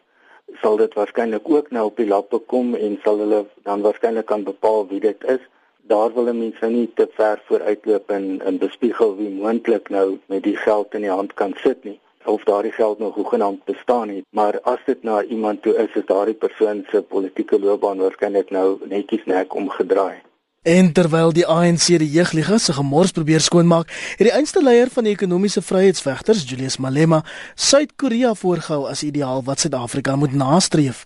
sal 0.62 0.78
dit 0.78 0.94
waarskynlik 0.94 1.50
ook 1.50 1.72
nou 1.72 1.86
op 1.86 1.98
die 1.98 2.08
lappe 2.08 2.38
kom 2.38 2.76
en 2.76 3.00
sal 3.04 3.18
hulle 3.18 3.46
dan 3.64 3.82
waarskynlik 3.82 4.26
kan 4.26 4.44
bepaal 4.44 4.88
wie 4.88 5.00
dit 5.00 5.24
is. 5.24 5.40
Daar 5.82 6.14
wil 6.14 6.34
mense 6.34 6.62
nou 6.62 6.72
nie 6.72 6.92
te 6.96 7.08
ver 7.16 7.42
vooruitloop 7.46 8.10
en 8.10 8.42
en 8.42 8.58
bespiegel 8.58 9.16
wie 9.16 9.30
moontlik 9.30 9.90
nou 9.90 10.20
met 10.26 10.44
die 10.44 10.58
geld 10.58 10.94
in 10.94 11.02
die 11.02 11.16
hand 11.20 11.34
kan 11.34 11.54
sit 11.64 11.84
nie. 11.84 12.00
Of 12.26 12.44
daardie 12.44 12.72
geld 12.72 13.00
nog 13.00 13.16
hoegenaamd 13.16 13.64
bestaan 13.66 14.10
het, 14.10 14.26
maar 14.30 14.60
as 14.62 14.80
dit 14.86 15.04
na 15.04 15.24
iemand 15.24 15.62
toe 15.62 15.76
is, 15.76 15.96
is 15.96 16.06
daardie 16.06 16.36
persoon 16.36 16.86
se 16.92 17.02
politieke 17.02 17.60
loopbaan 17.60 17.98
waarskynlik 17.98 18.50
nou 18.50 18.78
netjies 18.90 19.26
nek 19.26 19.56
omgedraai. 19.56 20.22
En 20.64 20.94
terwyl 20.96 21.34
die 21.36 21.44
ANC 21.44 21.90
die 22.00 22.08
jeugliga 22.08 22.58
se 22.58 22.74
gemors 22.74 23.12
probeer 23.12 23.42
skoonmaak, 23.44 23.90
het 24.16 24.30
die 24.30 24.32
einste 24.32 24.62
leier 24.64 24.88
van 24.88 25.04
die 25.04 25.12
ekonomiese 25.12 25.62
vryheidsvegters, 25.62 26.46
Julius 26.48 26.78
Malema, 26.80 27.20
Suid-Korea 27.56 28.32
voorgehou 28.34 28.86
as 28.88 29.04
ideaal 29.04 29.44
wat 29.44 29.60
Suid-Afrika 29.60 30.16
moet 30.16 30.32
nastreef. 30.32 31.04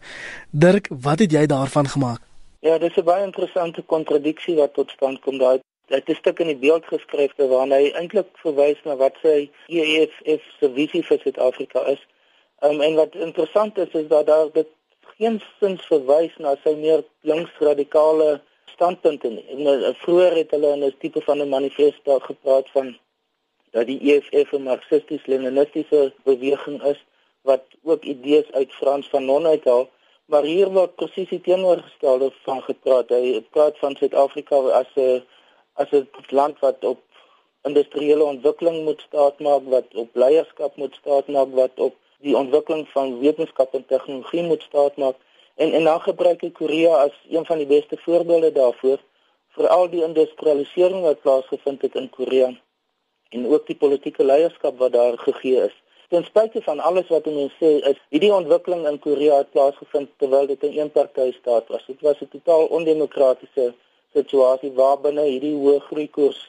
Dirk, 0.51 0.91
wat 0.93 1.25
het 1.25 1.33
jy 1.33 1.45
daarvan 1.49 1.89
gemaak? 1.89 2.21
Ja, 2.61 2.77
dis 2.77 2.97
'n 2.97 3.03
baie 3.03 3.25
interessante 3.25 3.81
kontradiksie 3.81 4.55
wat 4.55 4.73
tot 4.73 4.89
stand 4.89 5.19
kom 5.21 5.37
daai. 5.37 5.59
Dit 5.87 6.09
is 6.09 6.15
'n 6.15 6.19
stuk 6.19 6.39
in 6.39 6.47
die 6.47 6.61
beeld 6.65 6.85
geskryf 6.85 7.33
waarin 7.35 7.71
hy 7.71 7.91
eintlik 7.95 8.27
verwys 8.43 8.79
na 8.83 8.95
wat 8.95 9.15
sy 9.21 9.49
EFF 9.67 10.43
se 10.59 10.67
visie 10.79 11.03
vir 11.03 11.19
Suid-Afrika 11.19 11.85
is. 11.93 12.01
Um, 12.59 12.81
en 12.81 12.95
wat 12.95 13.15
interessant 13.15 13.77
is 13.77 13.91
is 13.91 14.07
dat 14.07 14.25
daar 14.25 14.51
dit 14.51 14.67
geensins 15.17 15.85
verwys 15.85 16.33
na 16.37 16.55
sy 16.63 16.73
meer 16.75 17.03
linksradikale 17.21 18.41
standpunte 18.65 19.29
nie. 19.29 19.45
En 19.53 19.59
uh, 19.59 19.93
vroeër 20.03 20.35
het 20.41 20.51
hulle 20.51 20.73
in 20.75 20.83
'n 20.83 20.97
tipe 20.99 21.21
van 21.21 21.41
'n 21.41 21.49
manifest 21.49 22.03
daar 22.03 22.21
gepraat 22.21 22.69
van 22.69 22.97
dat 23.71 23.87
die 23.87 23.99
EFF 24.11 24.51
'n 24.51 24.63
marxisties-leninistiese 24.63 26.13
beweging 26.23 26.83
is 26.83 26.99
wat 27.41 27.63
ook 27.83 28.03
idees 28.03 28.51
uit 28.51 28.73
Frans 28.73 29.07
Fanon 29.07 29.45
uithaal, 29.45 29.89
maar 30.25 30.43
hier 30.43 30.69
word 30.69 30.95
presies 30.95 31.41
teenoorgestelde 31.41 32.31
van 32.43 32.61
gepraat. 32.63 33.09
Hy 33.09 33.41
praat 33.51 33.77
van 33.77 33.95
Suid-Afrika 33.95 34.55
as 34.55 34.91
'n 34.95 35.23
as 35.81 35.91
'n 35.91 36.07
land 36.39 36.59
wat 36.59 36.83
op 36.83 36.99
industriële 37.69 38.23
ontwikkeling 38.23 38.83
moet 38.83 39.01
staatmaak, 39.01 39.63
wat 39.75 39.87
op 39.93 40.09
leierskap 40.13 40.75
moet 40.75 40.95
staatmaak, 40.95 41.49
wat 41.51 41.75
op 41.75 41.95
die 42.19 42.37
ontwikkeling 42.37 42.87
van 42.89 43.19
wetenskap 43.19 43.73
en 43.73 43.85
tegnologie 43.85 44.43
moet 44.43 44.61
staatmaak 44.61 45.15
En 45.57 45.73
en 45.73 45.83
dan 45.83 46.01
gebruik 46.01 46.43
ek 46.45 46.53
Korea 46.53 46.97
as 47.07 47.13
een 47.29 47.45
van 47.45 47.57
die 47.57 47.65
beste 47.67 47.97
voorbeelde 47.97 48.51
daarvoor 48.53 48.99
vir 49.57 49.67
al 49.75 49.87
die 49.89 50.03
industrialisering 50.05 51.01
wat 51.01 51.23
plaasgevind 51.23 51.81
het 51.81 51.95
in 52.01 52.09
Korea 52.17 52.49
en 53.33 53.47
ook 53.53 53.65
die 53.65 53.75
politieke 53.83 54.25
leierskap 54.25 54.77
wat 54.77 54.93
daar 54.93 55.17
gegee 55.17 55.63
is. 55.63 55.73
Ten 56.13 56.23
spyte 56.23 56.61
van 56.61 56.79
alles 56.89 57.09
wat 57.09 57.25
mense 57.25 57.57
sê, 57.57 57.71
is 57.89 57.97
hierdie 58.13 58.31
ontwikkeling 58.33 58.85
in 58.91 58.99
Korea 59.07 59.41
plaasgevind 59.55 60.13
terwyl 60.21 60.45
dit 60.53 60.61
'n 60.63 60.77
eenpartytstaat 60.77 61.73
was. 61.73 61.85
Dit 61.87 62.05
was 62.05 62.21
'n 62.21 62.29
totaal 62.35 62.65
ondemokratiese 62.77 63.73
situasie 64.13 64.71
waarbinne 64.81 65.25
hierdie 65.31 65.55
hoë 65.55 65.79
groeikoers 65.89 66.39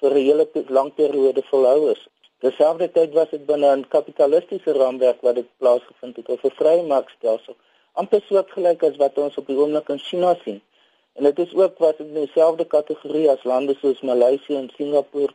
vir 0.00 0.10
'n 0.14 0.24
hele 0.28 0.46
lang 0.68 0.94
periode 0.94 1.42
volhou 1.50 1.90
is. 1.90 2.02
Terselfdertyd 2.40 3.12
was 3.18 3.30
dit 3.30 3.46
binne 3.46 3.68
'n 3.76 3.88
kapitalistiese 3.88 4.72
raamwerk 4.72 5.20
wat 5.22 5.34
dit 5.34 5.48
plaasgevind 5.58 6.16
het, 6.16 6.28
'n 6.28 6.56
vrye 6.60 6.82
markstelsel 6.82 7.56
amper 8.00 8.22
soortgelyk 8.26 8.82
as 8.88 8.96
wat 9.00 9.18
ons 9.20 9.36
op 9.40 9.48
die 9.50 9.56
oomblik 9.56 9.90
in 9.92 10.00
China 10.00 10.32
sien. 10.44 10.60
En 11.18 11.28
dit 11.28 11.38
is 11.44 11.54
ook 11.54 11.78
wat 11.84 11.98
in 12.00 12.14
dieselfde 12.14 12.64
kategorie 12.64 13.28
as 13.30 13.44
lande 13.44 13.74
soos 13.80 14.00
Maleisië 14.00 14.56
en 14.56 14.70
Singapore 14.76 15.34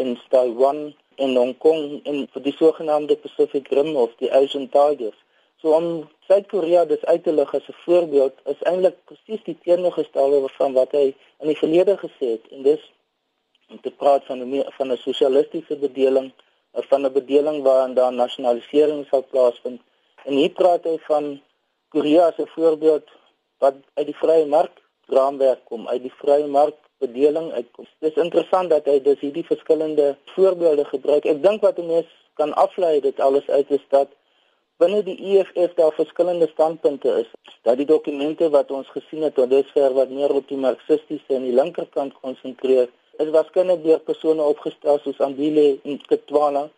en 0.00 0.16
Taiwan 0.32 0.94
en 1.16 1.36
Hong 1.36 1.56
Kong 1.64 2.00
en 2.08 2.22
vir 2.32 2.44
die 2.46 2.54
sogenaamde 2.56 3.16
Pacific 3.24 3.68
Rim 3.76 3.96
of 3.96 4.14
die 4.22 4.30
Asian 4.32 4.68
Tigers. 4.72 5.18
So 5.60 5.74
om 5.74 6.08
Suid-Korea 6.28 6.84
dis 6.84 7.04
uit 7.04 7.24
te 7.24 7.32
lig 7.32 7.54
as 7.54 7.68
'n 7.68 7.80
voorbeeld 7.84 8.34
is 8.52 8.60
eintlik 8.70 8.96
presies 9.04 9.42
die 9.44 9.58
teenoorgestelde 9.62 10.48
van 10.58 10.72
wat 10.72 10.92
hy 10.92 11.06
in 11.42 11.48
die 11.50 11.60
verlede 11.62 11.96
gesê 12.04 12.26
het 12.36 12.44
en 12.50 12.62
dis 12.62 12.84
om 13.68 13.80
te 13.80 13.90
praat 13.90 14.24
van 14.24 14.38
'n 14.42 14.64
van 14.76 14.92
'n 14.92 14.96
sosialistiese 15.06 15.76
bedeling 15.76 16.32
of 16.70 16.86
van 16.86 17.06
'n 17.06 17.12
bedeling 17.12 17.62
waarin 17.62 17.94
daar 17.94 18.12
nasionalisering 18.12 19.06
sal 19.06 19.24
plaasvind. 19.30 19.80
En 20.24 20.32
hier 20.32 20.50
praat 20.50 20.84
hy 20.84 20.98
van 21.10 21.40
Korea 21.88 22.26
as 22.26 22.38
'n 22.38 22.52
voorbeeld 22.56 23.06
wat 23.58 23.74
uit 23.94 24.06
die 24.06 24.20
vrye 24.22 24.46
mark 24.46 24.74
raamwerk 25.06 25.64
kom, 25.64 25.88
uit 25.88 26.02
die 26.02 26.16
vrye 26.22 26.46
mark 26.46 26.76
bedeling 26.98 27.52
uitkom. 27.52 27.86
Dis 27.98 28.14
interessant 28.14 28.70
dat 28.70 28.84
hy 28.84 29.00
dus 29.02 29.20
hierdie 29.20 29.46
verskillende 29.46 30.16
voorbeelde 30.24 30.84
gebruik. 30.84 31.24
Ek 31.24 31.42
dink 31.42 31.60
wat 31.62 31.78
mense 31.78 32.14
kan 32.34 32.54
aflei 32.54 33.00
dit 33.00 33.20
alles 33.20 33.48
uit 33.48 33.70
is 33.70 33.84
dat 33.88 34.08
binne 34.82 35.02
die 35.02 35.16
EFF 35.32 35.74
daar 35.74 35.92
verskillende 35.92 36.48
standpunte 36.52 37.10
is. 37.22 37.30
Dat 37.66 37.76
die 37.76 37.86
dokumente 37.86 38.50
wat 38.54 38.70
ons 38.70 38.88
gesien 38.94 39.22
het 39.26 39.34
tot 39.34 39.50
dusver 39.50 39.94
wat 39.96 40.10
meer 40.10 40.34
op 40.34 40.48
die 40.48 40.60
marxistiese 40.60 41.34
en 41.34 41.46
die 41.48 41.54
linkerkant 41.54 42.14
konsentreer, 42.22 42.86
is 43.18 43.32
waarskynlik 43.34 43.82
deur 43.82 44.02
persone 44.10 44.42
opgestel 44.42 45.00
soos 45.02 45.18
Ambile 45.26 45.64
en 45.82 45.98
Ketwana 46.10 46.68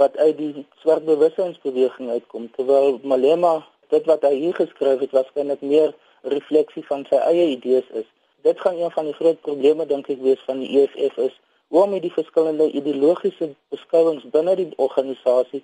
wat 0.00 0.16
uit 0.16 0.38
die 0.38 0.64
swart 0.80 1.04
bewussynsbeweging 1.04 2.08
uitkom 2.14 2.46
terwyl 2.54 2.96
Malema 3.12 3.58
dit 3.92 4.06
wat 4.08 4.24
hy 4.24 4.32
hier 4.38 4.56
geskryf 4.56 5.02
het 5.04 5.12
waarskynlik 5.16 5.60
meer 5.72 5.92
refleksie 6.34 6.84
van 6.88 7.04
sy 7.10 7.20
eie 7.26 7.50
idees 7.56 7.88
is. 8.00 8.08
Dit 8.46 8.60
gaan 8.64 8.78
een 8.80 8.94
van 8.94 9.10
die 9.10 9.16
groot 9.18 9.40
probleme 9.44 9.84
dink 9.90 10.08
ek 10.08 10.22
wees 10.24 10.40
van 10.48 10.62
die 10.64 10.70
EFF 10.80 11.20
is 11.28 11.36
hoe 11.70 11.82
om 11.82 11.92
die 12.02 12.12
verskillende 12.14 12.70
ideologiese 12.80 13.50
beskouings 13.74 14.24
binne 14.32 14.56
die 14.58 14.70
organisasie 14.86 15.60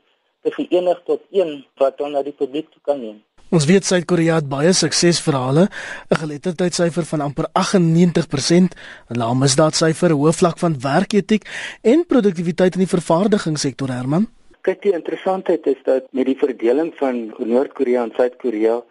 te 0.47 0.55
verenig 0.55 1.03
tot 1.07 1.25
een 1.35 1.65
wat 1.83 1.99
dan 1.99 2.15
na 2.15 2.23
die 2.23 2.37
publiek 2.37 2.71
toe 2.71 2.83
kan 2.87 3.03
neem. 3.03 3.19
Ons 3.55 3.67
weet 3.71 3.87
Suid-Korea 3.87 4.41
het 4.41 4.49
baie 4.51 4.73
suksesverhale, 4.75 5.69
'n 6.11 6.19
geletterdheidsyfer 6.23 7.05
van 7.13 7.21
amper 7.21 7.47
98%, 7.53 8.75
'n 9.11 9.19
lae 9.19 9.35
misdaadsyfer, 9.35 10.11
'n 10.11 10.19
hoë 10.19 10.33
vlak 10.33 10.59
van 10.59 10.75
werketiek 10.81 11.45
en 11.83 12.07
produktiwiteit 12.07 12.75
in 12.75 12.85
die 12.85 12.95
vervaardigingssektor, 12.97 13.89
Herman. 13.89 14.27
Kyk, 14.63 14.83
die 14.83 14.93
interessantheid 14.93 15.67
is 15.67 15.81
dat 15.85 16.03
met 16.11 16.27
die 16.27 16.39
verdeling 16.39 16.93
van 16.97 17.35
Noord-Korea 17.39 18.03
en 18.03 18.13
Suid-Korea, 18.17 18.83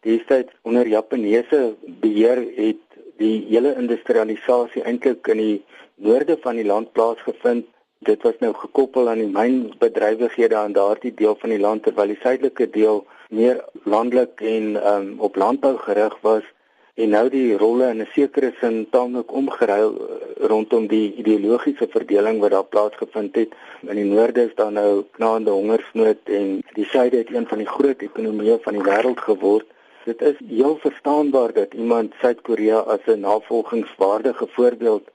destyds 0.00 0.52
onder 0.62 0.88
Japaneese 0.88 1.76
beheer 2.00 2.38
het 2.56 2.82
die 3.18 3.46
hele 3.48 3.74
industrialisasie 3.76 4.82
eintlik 4.82 5.26
in 5.26 5.36
die 5.36 5.64
noorde 5.94 6.36
van 6.42 6.56
die 6.56 6.64
land 6.64 6.92
plaasgevind. 6.92 7.66
Dit 8.08 8.22
was 8.22 8.38
nou 8.40 8.54
gekoppel 8.56 9.08
aan 9.12 9.18
die 9.20 9.32
mynbedrywighede 9.32 10.56
aan 10.56 10.72
daardie 10.72 11.12
deel 11.14 11.34
van 11.40 11.52
die 11.52 11.60
land 11.60 11.82
terwyl 11.84 12.08
die 12.08 12.22
suidelike 12.22 12.70
deel 12.72 13.02
meer 13.28 13.60
landelik 13.84 14.40
en 14.40 14.70
um, 14.92 15.10
op 15.26 15.36
landbou 15.36 15.74
gerig 15.78 16.16
was 16.24 16.46
en 16.94 17.12
nou 17.14 17.26
die 17.32 17.58
rolle 17.60 17.90
in 17.92 18.00
'n 18.00 18.08
sekere 18.14 18.50
sin 18.60 18.86
taamlik 18.94 19.32
omgeruil 19.40 19.92
eh, 19.96 20.46
rondom 20.52 20.86
die 20.86 21.14
ideologiese 21.22 21.88
verdeling 21.96 22.40
wat 22.40 22.50
daar 22.56 22.64
plaasgevind 22.64 23.36
het. 23.36 23.52
In 23.80 23.96
die 24.00 24.08
noorde 24.14 24.44
is 24.48 24.54
daar 24.54 24.72
nou 24.72 25.04
knaande 25.18 25.50
hongersnood 25.50 26.32
en 26.40 26.64
die 26.72 26.88
suide 26.94 27.16
het 27.16 27.34
een 27.34 27.46
van 27.52 27.58
die 27.58 27.72
groot 27.76 28.02
ekonomieë 28.08 28.58
van 28.62 28.80
die 28.80 28.86
wêreld 28.88 29.20
geword. 29.28 29.66
Dit 30.04 30.22
is 30.22 30.36
heel 30.48 30.76
verstaanbaar 30.80 31.52
dat 31.52 31.74
iemand 31.74 32.14
Suid-Korea 32.20 32.78
as 32.78 33.04
'n 33.06 33.20
navolgingswaardige 33.20 34.46
voorbeeld 34.56 35.10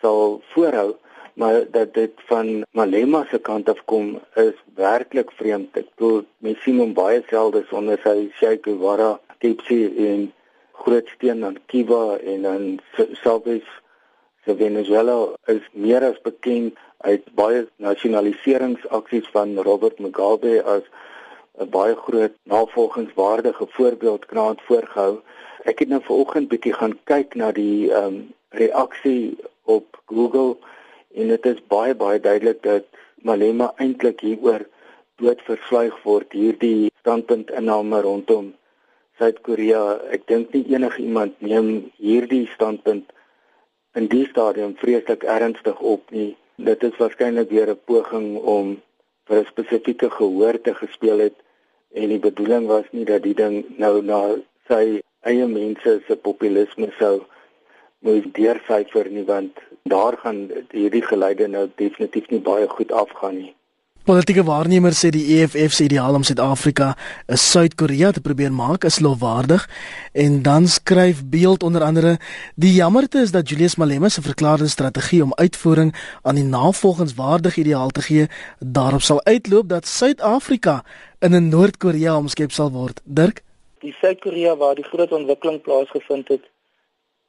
sal 0.00 0.40
voorhou, 0.52 0.96
maar 1.34 1.64
dat 1.70 1.94
dit 1.94 2.12
van 2.28 2.64
Malema 2.70 3.24
se 3.30 3.38
kant 3.38 3.68
af 3.68 3.84
kom 3.84 4.20
is 4.34 4.54
werklik 4.74 5.30
vreemd. 5.38 5.76
Ek 5.76 5.88
bedoel, 5.94 6.24
mens 6.38 6.62
sien 6.62 6.78
hom 6.78 6.94
baie 6.96 7.22
selde 7.28 7.64
sonder 7.68 8.00
sy 8.04 8.30
Che 8.38 8.58
Guevara 8.62 9.18
tipsie 9.38 9.88
en 10.08 10.32
groot 10.72 11.08
steun 11.14 11.44
aan 11.44 11.58
Cuba 11.66 12.16
en 12.16 12.46
aan 12.46 12.66
Chavez 13.22 13.66
se 14.44 14.56
Venezuela 14.56 15.18
is 15.46 15.62
meer 15.72 16.04
as 16.04 16.18
bekend 16.22 16.78
uit 17.06 17.24
baie 17.38 17.66
nasionaliseringsaksies 17.76 19.28
van 19.34 19.56
Robert 19.68 19.98
Mugabe 19.98 20.62
as 20.62 20.82
'n 21.58 21.68
baie 21.70 21.94
groot 21.94 22.34
navolgingswaardige 22.42 23.66
voorbeeld 23.68 24.26
knaand 24.26 24.60
voorgehou. 24.68 25.20
Ek 25.64 25.78
het 25.78 25.88
nou 25.88 26.02
vanoggend 26.02 26.48
bietjie 26.48 26.72
gaan 26.72 26.98
kyk 27.04 27.34
na 27.34 27.52
die 27.52 27.92
ehm 27.92 28.06
um, 28.06 28.34
reaksie 28.50 29.38
op 29.64 30.02
Google 30.06 30.56
en 31.14 31.28
dit 31.28 31.46
is 31.46 31.60
baie 31.68 31.94
baie 31.94 32.20
duidelik 32.20 32.62
dat 32.62 32.84
Malema 33.22 33.72
eintlik 33.76 34.20
hieroor 34.20 34.66
doodversluig 35.22 36.02
word 36.04 36.32
hierdie 36.32 36.90
standpunt 37.02 37.50
inname 37.50 38.00
rondom 38.02 38.52
Suid-Korea, 39.22 39.82
ek 40.10 40.24
dink 40.26 40.54
nie 40.56 40.64
enigiemand 40.74 41.36
neem 41.44 41.66
hierdie 42.02 42.46
standpunt 42.54 43.12
in 43.98 44.08
die 44.10 44.24
stadium 44.30 44.72
vreeslik 44.80 45.26
ernstig 45.28 45.78
op 45.94 46.08
nie. 46.16 46.32
Dit 46.56 46.82
is 46.88 46.96
waarskynlik 46.98 47.52
weer 47.52 47.70
'n 47.70 47.80
poging 47.90 48.28
om 48.54 48.72
vir 49.28 49.38
'n 49.40 49.50
spesifieke 49.52 50.08
gehoor 50.10 50.58
te 50.60 50.74
gespeel 50.74 51.18
het 51.26 51.36
en 51.94 52.08
die 52.08 52.18
bedoeling 52.28 52.66
was 52.66 52.88
nie 52.90 53.04
dat 53.04 53.22
die 53.22 53.34
ding 53.34 53.56
nou 53.78 54.02
na 54.02 54.20
sy 54.68 55.00
eie 55.30 55.46
mense 55.46 56.00
se 56.06 56.16
populisme 56.16 56.88
sou 56.98 57.14
moet 58.02 58.28
deursyfer 58.34 59.10
nie 59.10 59.24
want 59.24 59.58
daar 59.82 60.16
gaan 60.22 60.44
hierdie 60.70 61.02
geleide 61.02 61.48
nou 61.48 61.66
definitief 61.76 62.30
nie 62.30 62.40
baie 62.40 62.68
goed 62.68 62.92
afgaan 62.92 63.36
nie. 63.38 63.52
Politieke 64.02 64.42
waarnemers 64.42 64.98
sê 64.98 65.12
die 65.14 65.36
EFF 65.36 65.76
se 65.76 65.84
ideaal 65.84 66.16
om 66.18 66.24
Suid-Afrika 66.26 66.96
'n 67.30 67.36
Suid-Korea 67.38 68.10
te 68.10 68.20
probeer 68.20 68.52
maak 68.52 68.84
is 68.84 68.98
lofwaardig 68.98 69.68
en 70.12 70.42
dan 70.42 70.66
skryf 70.66 71.22
Beeld 71.24 71.62
onder 71.62 71.82
andere 71.82 72.18
die 72.56 72.72
jammerte 72.74 73.18
is 73.18 73.30
dat 73.30 73.48
Julius 73.48 73.76
Malema 73.76 74.08
se 74.08 74.22
verklaarde 74.22 74.68
strategie 74.68 75.22
om 75.22 75.34
uitvoering 75.34 75.94
aan 76.22 76.34
die 76.34 76.44
navolgingswaardige 76.44 77.60
ideaal 77.60 77.90
te 77.90 78.02
gee 78.02 78.26
daarop 78.58 79.00
sal 79.02 79.24
uitloop 79.24 79.68
dat 79.68 79.86
Suid-Afrika 79.86 80.84
in 81.20 81.34
'n 81.34 81.48
Noord-Korea 81.48 82.16
omskep 82.16 82.50
sal 82.50 82.70
word. 82.70 83.00
Dirk, 83.04 83.42
die 83.78 83.94
Suid-Korea 84.00 84.56
waar 84.56 84.74
die 84.74 84.84
groot 84.84 85.12
ontwikkeling 85.12 85.60
plaasgevind 85.62 86.28
het, 86.28 86.42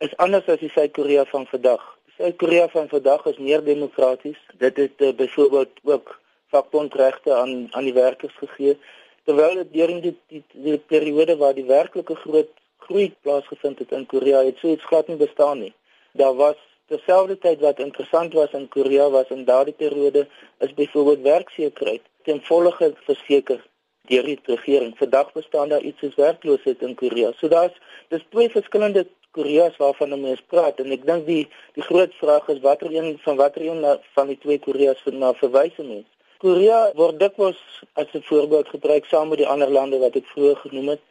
is 0.03 0.15
anders 0.17 0.47
as 0.51 0.59
die 0.59 0.71
Suid-Korea 0.73 1.23
van 1.31 1.45
vandag. 1.47 1.83
Die 2.05 2.15
Suid-Korea 2.17 2.67
van 2.73 2.89
vandag 2.91 3.25
is 3.31 3.37
meer 3.37 3.63
demokraties. 3.63 4.39
Dit 4.59 4.77
het 4.77 5.01
uh, 5.05 5.13
byvoorbeeld 5.15 5.79
ook 5.83 6.19
vakbondregte 6.51 7.33
aan 7.33 7.67
aan 7.71 7.87
die 7.87 7.93
werkers 7.93 8.35
gegee 8.41 8.75
terwyl 9.23 9.55
dit 9.61 9.71
deur 9.73 9.93
die, 10.03 10.17
die 10.27 10.43
die 10.65 10.77
periode 10.91 11.37
waar 11.39 11.55
die 11.55 11.69
werklike 11.69 12.15
groot 12.25 12.51
groei 12.85 13.07
plaasgevind 13.23 13.79
het 13.79 13.95
in 13.95 14.05
Korea 14.11 14.43
het 14.43 14.59
so 14.59 14.73
iets 14.75 14.89
glad 14.91 15.07
nie 15.07 15.19
bestaan 15.21 15.63
nie. 15.63 15.73
Daar 16.19 16.35
was 16.35 16.59
terselfdertyd 16.91 17.63
wat 17.63 17.79
interessant 17.79 18.35
was 18.35 18.51
in 18.59 18.67
Korea 18.75 19.07
was 19.09 19.31
in 19.31 19.45
daardie 19.47 19.77
periode 19.79 20.27
is 20.59 20.73
byvoorbeeld 20.73 21.23
werksekerheid 21.29 22.03
ten 22.27 22.43
volle 22.49 22.75
verseker 23.07 23.63
deur 24.11 24.27
die 24.27 24.39
regering. 24.51 24.97
Vandag 24.99 25.31
bestaan 25.31 25.71
daar 25.71 25.81
iets 25.81 26.03
soos 26.03 26.19
werkloosheid 26.19 26.81
in 26.83 26.95
Korea. 26.99 27.31
So 27.39 27.47
daar's 27.47 27.79
dis 28.11 28.25
twee 28.29 28.49
verskillende 28.51 29.07
Koreas 29.37 29.77
waarvan 29.77 30.21
mense 30.21 30.43
praat 30.53 30.79
en 30.79 30.91
ek 30.91 31.05
dink 31.05 31.25
die 31.25 31.43
die 31.77 31.85
groot 31.89 32.13
vraag 32.21 32.49
is 32.53 32.59
watter 32.65 32.91
een 32.93 33.17
van 33.25 33.35
watter 33.35 33.65
een 33.65 33.85
van 34.15 34.27
die 34.27 34.39
twee 34.45 34.59
Koreas 34.59 35.01
vir 35.05 35.13
na 35.13 35.33
verwys 35.43 35.77
mense. 35.77 36.09
Korea 36.43 36.91
word 36.99 37.19
dikwels 37.19 37.59
as 38.01 38.09
'n 38.13 38.27
voorbeeld 38.29 38.67
gebruik 38.75 39.05
saam 39.05 39.29
met 39.29 39.39
die 39.41 39.51
ander 39.53 39.69
lande 39.71 39.97
wat 39.99 40.15
ek 40.19 40.31
vroeër 40.33 40.57
genoem 40.63 40.89
het 40.93 41.03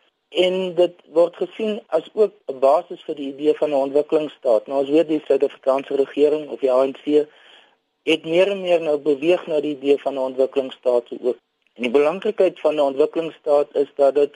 en 0.45 0.75
dit 0.75 0.95
word 1.19 1.37
gesien 1.37 1.81
as 1.99 2.11
ook 2.15 2.33
'n 2.53 2.59
basis 2.59 3.05
vir 3.07 3.17
die 3.21 3.29
idee 3.35 3.55
van 3.61 3.71
'n 3.71 3.85
ontwikkelingsstaat. 3.87 4.67
Nou 4.67 4.81
ons 4.81 4.91
weet 4.97 5.09
die 5.09 5.23
Suid-Afrikaanse 5.27 5.95
regering 5.97 6.49
of 6.49 6.61
die 6.61 6.73
ANC 6.73 7.05
het 8.03 8.25
meer 8.25 8.51
en 8.51 8.61
meer 8.61 8.81
nou 8.81 8.99
beweeg 8.99 9.47
na 9.47 9.61
die 9.61 9.77
idee 9.77 9.99
van 9.99 10.15
'n 10.15 10.27
ontwikkelingsstaat 10.31 11.07
ook. 11.21 11.39
En 11.75 11.83
die 11.83 11.91
belangrikheid 11.99 12.61
van 12.61 12.75
'n 12.75 12.89
ontwikkelingsstaat 12.91 13.69
is 13.75 13.91
dat 13.95 14.15
dit 14.15 14.35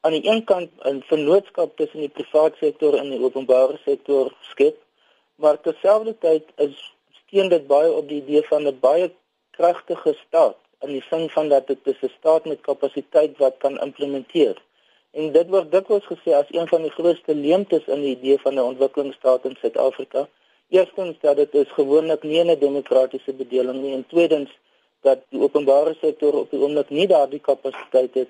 aan 0.00 0.12
die 0.12 0.26
een 0.30 0.44
kant 0.44 0.70
'n 0.84 1.00
vennootskap 1.10 1.76
tussen 1.76 2.00
die 2.00 2.14
private 2.18 2.56
sektor 2.56 2.94
en 2.94 3.10
die 3.10 3.22
openbare 3.22 3.78
sektor 3.84 4.32
skep, 4.40 4.76
maar 5.34 5.60
terselfdertyd 5.60 6.44
is 6.56 6.94
steun 7.20 7.48
dit 7.48 7.66
baie 7.66 7.92
op 7.92 8.08
die 8.08 8.22
idee 8.22 8.42
van 8.42 8.66
'n 8.66 8.78
baie 8.80 9.10
kragtige 9.50 10.14
staat 10.26 10.56
in 10.80 10.92
die 10.94 11.04
sin 11.10 11.28
van 11.30 11.48
dat 11.48 11.66
dit 11.66 11.78
'n 11.86 12.10
staat 12.18 12.44
met 12.44 12.60
kapasiteit 12.60 13.38
wat 13.38 13.54
kan 13.58 13.80
implementeer. 13.80 14.56
En 15.10 15.32
dit 15.32 15.48
word 15.48 15.70
dikwels 15.72 16.06
gesê 16.12 16.30
as 16.34 16.50
een 16.50 16.68
van 16.68 16.82
die 16.82 16.96
grootste 16.98 17.34
leemtes 17.34 17.84
in 17.86 18.00
die 18.00 18.16
idee 18.16 18.38
van 18.38 18.54
'n 18.54 18.70
ontwikkelingsstaat 18.72 19.44
in 19.44 19.56
Suid-Afrika. 19.60 20.28
Eerstens 20.68 21.16
dat 21.20 21.36
dit 21.36 21.54
is 21.54 21.70
gewoonlik 21.80 22.22
nie 22.22 22.44
'n 22.44 22.58
demokratiese 22.58 23.32
bedeling 23.32 23.82
nie 23.82 23.94
en 23.94 24.06
tweedens 24.06 24.50
dat 25.00 25.18
die 25.28 25.40
openbare 25.40 25.94
sektor 26.00 26.32
op 26.32 26.50
die 26.50 26.60
oomblik 26.60 26.90
nie 26.90 27.06
daardie 27.06 27.40
kapasiteit 27.40 28.14
het 28.14 28.28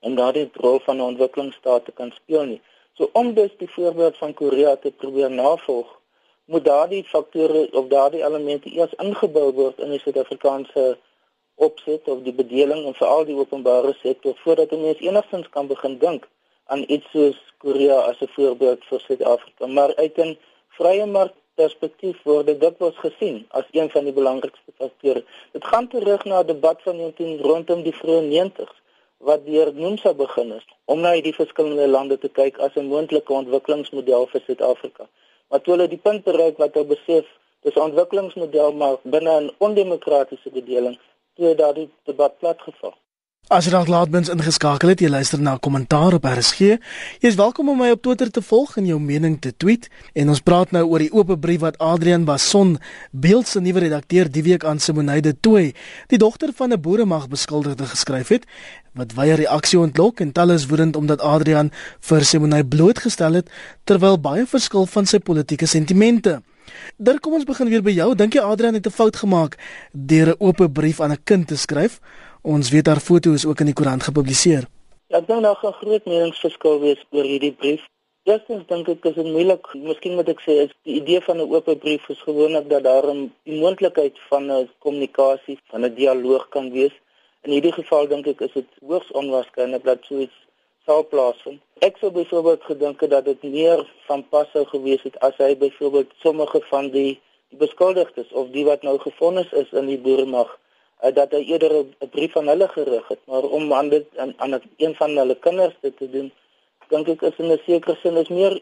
om 0.00 0.14
daardie 0.14 0.50
rol 0.54 0.78
van 0.86 0.96
'n 0.96 1.08
ontwikkelingsstaat 1.12 1.84
te 1.84 1.92
kan 1.92 2.10
speel 2.10 2.44
nie. 2.44 2.60
So 2.92 3.10
om 3.12 3.34
dus 3.34 3.50
die 3.58 3.70
voorbeeld 3.70 4.16
van 4.16 4.34
Korea 4.34 4.76
te 4.76 4.90
probeer 4.90 5.30
navolg, 5.30 5.98
moet 6.44 6.64
daardie 6.64 7.04
faktore 7.04 7.68
of 7.72 7.86
daardie 7.86 8.24
elemente 8.24 8.70
eers 8.70 8.94
ingebou 8.96 9.52
word 9.52 9.78
in 9.78 9.90
die 9.90 10.00
Suid-Afrikaanse 10.00 10.98
opset 11.54 12.08
of 12.08 12.22
die 12.22 12.32
bedeling 12.32 12.86
en 12.86 12.94
veral 12.94 13.24
die 13.28 13.36
openbare 13.36 13.92
sektor 14.02 14.34
voordat 14.44 14.72
ons 14.72 15.02
enigstens 15.08 15.48
kan 15.56 15.66
begin 15.66 15.98
dink 15.98 16.28
aan 16.72 16.84
iets 16.86 17.10
soos 17.10 17.38
Korea 17.64 17.98
as 18.10 18.20
'n 18.20 18.32
voorbeeld 18.36 18.84
vir 18.88 19.00
Suid-Afrika. 19.00 19.66
Maar 19.66 19.94
uit 19.96 20.18
'n 20.18 20.38
vrye 20.78 21.06
mark 21.06 21.34
perspektief 21.54 22.18
word 22.22 22.46
dit 22.46 22.60
dikwels 22.60 22.98
gesien 23.04 23.46
as 23.48 23.64
een 23.70 23.90
van 23.90 24.04
die 24.04 24.12
belangrikste 24.12 24.72
faktore. 24.76 25.24
Dit 25.52 25.64
gaan 25.64 25.88
terug 25.88 26.24
na 26.24 26.40
'n 26.40 26.46
debat 26.46 26.82
van 26.82 26.96
19 26.96 27.40
rondom 27.40 27.82
die 27.82 27.96
vroeë 28.00 28.22
90s 28.28 28.76
wat 29.18 29.46
deur 29.46 29.72
Nomsa 29.74 30.14
begin 30.14 30.50
het 30.50 30.68
om 30.84 31.00
na 31.00 31.12
hierdie 31.12 31.34
verskillende 31.34 31.88
lande 31.88 32.18
te 32.18 32.28
kyk 32.28 32.58
as 32.58 32.76
'n 32.76 32.90
moontlike 32.92 33.32
ontwikkelingsmodel 33.32 34.26
vir 34.32 34.42
Suid-Afrika 34.46 35.08
maar 35.48 35.60
toe 35.60 35.74
hulle 35.74 35.88
die 35.88 36.04
punt 36.06 36.24
bereik 36.24 36.56
wat 36.62 36.74
hulle 36.74 36.94
besef 36.94 37.26
dis 37.66 37.74
'n 37.74 37.86
ontwikkelingsmodel 37.88 38.72
maar 38.72 38.96
binne 39.02 39.40
'n 39.40 39.50
ondemokratiese 39.58 40.50
bedeling 40.50 40.98
toe 41.36 41.54
daardie 41.54 41.90
debat 42.10 42.38
platgeval. 42.38 42.94
As 43.48 43.64
jy 43.64 43.70
dalk 43.72 43.88
laat 43.88 44.10
mens 44.12 44.28
ingeskakel 44.28 44.90
het, 44.92 45.00
jy 45.00 45.08
luister 45.08 45.40
na 45.40 45.54
kommentaar 45.56 46.12
op 46.18 46.26
RSG. 46.28 46.74
Jy 47.22 47.30
is 47.30 47.38
welkom 47.40 47.70
om 47.72 47.78
my 47.80 47.86
op 47.94 48.02
Twitter 48.04 48.28
te 48.28 48.42
volg 48.44 48.74
en 48.76 48.84
jou 48.84 48.98
mening 49.00 49.38
te 49.40 49.54
tweet. 49.56 49.86
En 50.12 50.28
ons 50.28 50.42
praat 50.44 50.74
nou 50.76 50.82
oor 50.84 51.00
die 51.00 51.08
oop 51.16 51.32
brief 51.40 51.62
wat 51.62 51.78
Adrian 51.80 52.26
Bason, 52.28 52.74
Beeld 53.16 53.48
se 53.48 53.62
nuwe 53.64 53.86
redakteur, 53.86 54.28
die 54.28 54.42
week 54.44 54.66
aan 54.68 54.82
Simoneide 54.84 55.32
Tooi, 55.40 55.72
die 56.12 56.20
dogter 56.20 56.52
van 56.58 56.76
'n 56.76 56.80
boeremag 56.80 57.30
beskuldigde 57.32 57.88
geskryf 57.88 58.28
het, 58.28 58.44
wat 58.92 59.16
weier 59.16 59.40
reaksie 59.40 59.80
ontlok 59.80 60.20
en 60.20 60.32
talle 60.32 60.52
is 60.52 60.66
woedend 60.66 60.96
omdat 60.96 61.20
Adrian 61.20 61.72
vir 62.00 62.24
Simoneide 62.24 62.68
blootgestel 62.68 63.32
het 63.32 63.48
terwyl 63.84 64.20
baie 64.20 64.46
verskil 64.46 64.86
van 64.86 65.06
sy 65.06 65.18
politieke 65.18 65.66
sentimente. 65.66 66.42
Daar 66.96 67.20
kom 67.20 67.32
ons 67.32 67.44
begin 67.44 67.68
weer 67.68 67.82
by 67.82 67.90
jou. 67.90 68.14
Dink 68.14 68.34
jy 68.34 68.40
Adrian 68.40 68.74
het 68.74 68.86
'n 68.86 68.90
fout 68.90 69.16
gemaak 69.16 69.56
deur 69.92 70.28
'n 70.28 70.36
oop 70.38 70.68
brief 70.72 71.00
aan 71.00 71.12
'n 71.12 71.22
kind 71.24 71.46
te 71.46 71.56
skryf? 71.56 72.00
Ons 72.42 72.70
weet 72.70 72.86
haar 72.86 73.00
foto 73.00 73.32
is 73.32 73.46
ook 73.46 73.60
in 73.60 73.66
die 73.66 73.74
koerant 73.74 74.02
gepubliseer. 74.06 74.68
Ek 75.10 75.26
dink 75.26 75.42
daar 75.42 75.56
gaan 75.58 75.72
groot 75.80 76.04
meningsverskil 76.06 76.76
wees 76.80 77.00
oor 77.10 77.26
hierdie 77.26 77.52
brief. 77.52 77.82
Eerstens 78.30 78.66
dink 78.68 78.88
ek 78.92 79.06
is 79.10 79.16
dit 79.16 79.26
moeilik, 79.26 79.66
miskien 79.74 80.14
moet 80.14 80.28
ek 80.30 80.44
sê 80.44 80.54
is 80.66 80.74
die 80.86 80.98
idee 81.00 81.20
van 81.26 81.40
'n 81.40 81.48
oop 81.50 81.70
brief 81.80 82.08
is 82.14 82.20
gewoonlik 82.22 82.68
dat 82.70 82.84
daar 82.84 83.10
'n 83.10 83.32
moontlikheid 83.44 84.16
van 84.28 84.50
'n 84.52 84.68
kommunikasie, 84.78 85.58
van 85.70 85.84
'n 85.84 85.94
dialoog 85.94 86.48
kan 86.48 86.70
wees. 86.70 86.94
In 87.42 87.50
hierdie 87.50 87.72
geval 87.72 88.06
dink 88.06 88.26
ek 88.26 88.40
is 88.40 88.52
dit 88.52 88.70
hoogs 88.86 89.10
onwaarskynlik 89.10 89.84
dat 89.84 89.98
so 90.04 90.18
iets 90.18 90.38
sou 90.86 91.02
plaasvind. 91.02 91.60
Ek 91.80 91.96
sou 91.96 92.10
byvoorbeeld 92.10 92.62
gedink 92.62 93.00
het 93.00 93.10
dat 93.10 93.24
dit 93.24 93.42
meer 93.42 93.82
van 94.06 94.28
pas 94.28 94.46
sou 94.52 94.64
gewees 94.64 95.02
het 95.02 95.18
as 95.20 95.36
hy 95.36 95.56
byvoorbeeld 95.56 96.10
sommige 96.22 96.60
van 96.70 96.90
die 96.90 97.20
beskuldigdes 97.48 98.32
of 98.32 98.50
die 98.50 98.64
wat 98.64 98.82
nou 98.82 98.98
gefonnis 98.98 99.52
is 99.52 99.70
in 99.72 99.86
die 99.86 99.98
boeremag 99.98 100.58
uh, 101.02 101.14
dat 101.14 101.30
hy 101.30 101.42
eerder 101.52 101.72
'n 101.84 102.08
brief 102.10 102.36
aan 102.36 102.48
hulle 102.48 102.68
gerig 102.68 103.08
het, 103.08 103.20
maar 103.24 103.42
om 103.42 103.72
aan 103.72 103.88
dit 103.88 104.06
aan, 104.16 104.34
aan 104.36 104.60
een 104.76 104.94
van 104.94 105.16
hulle 105.16 105.34
kinders 105.34 105.76
dit 105.80 105.96
te 105.96 106.10
doen, 106.10 106.32
dink 106.88 107.08
ek 107.08 107.22
is 107.22 107.38
in 107.38 107.52
'n 107.52 107.60
sekere 107.66 107.96
sin 108.02 108.16
is 108.16 108.28
meer 108.28 108.60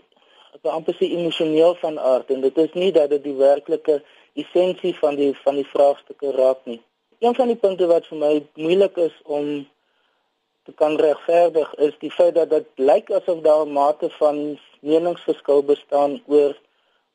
op 0.55 0.66
amper 0.66 0.94
se 0.94 1.09
emosioneel 1.09 1.75
van 1.75 1.99
aard 1.99 2.31
en 2.31 2.40
dit 2.40 2.59
is 2.59 2.72
nie 2.72 2.92
dat 2.92 3.11
dit 3.11 3.22
die 3.22 3.35
werklike 3.35 4.03
essensie 4.35 4.94
van 4.99 5.14
die 5.14 5.33
van 5.44 5.55
die 5.55 5.68
vraagstukke 5.75 6.31
raak 6.31 6.64
nie. 6.64 6.81
Een 7.18 7.35
van 7.35 7.46
die 7.46 7.57
punte 7.57 7.87
wat 7.87 8.07
vir 8.07 8.18
my 8.18 8.46
moeilik 8.55 8.96
is 8.96 9.16
om 9.25 9.68
te 10.64 10.72
kan 10.72 10.96
regverdig 10.96 11.75
is 11.75 11.94
die 11.99 12.11
feit 12.11 12.35
dat 12.35 12.51
dit 12.51 12.66
lyk 12.75 13.11
asof 13.11 13.40
daar 13.40 13.66
'n 13.66 13.72
mate 13.72 14.11
van 14.11 14.59
meningsverskil 14.81 15.62
bestaan 15.62 16.22
oor 16.27 16.57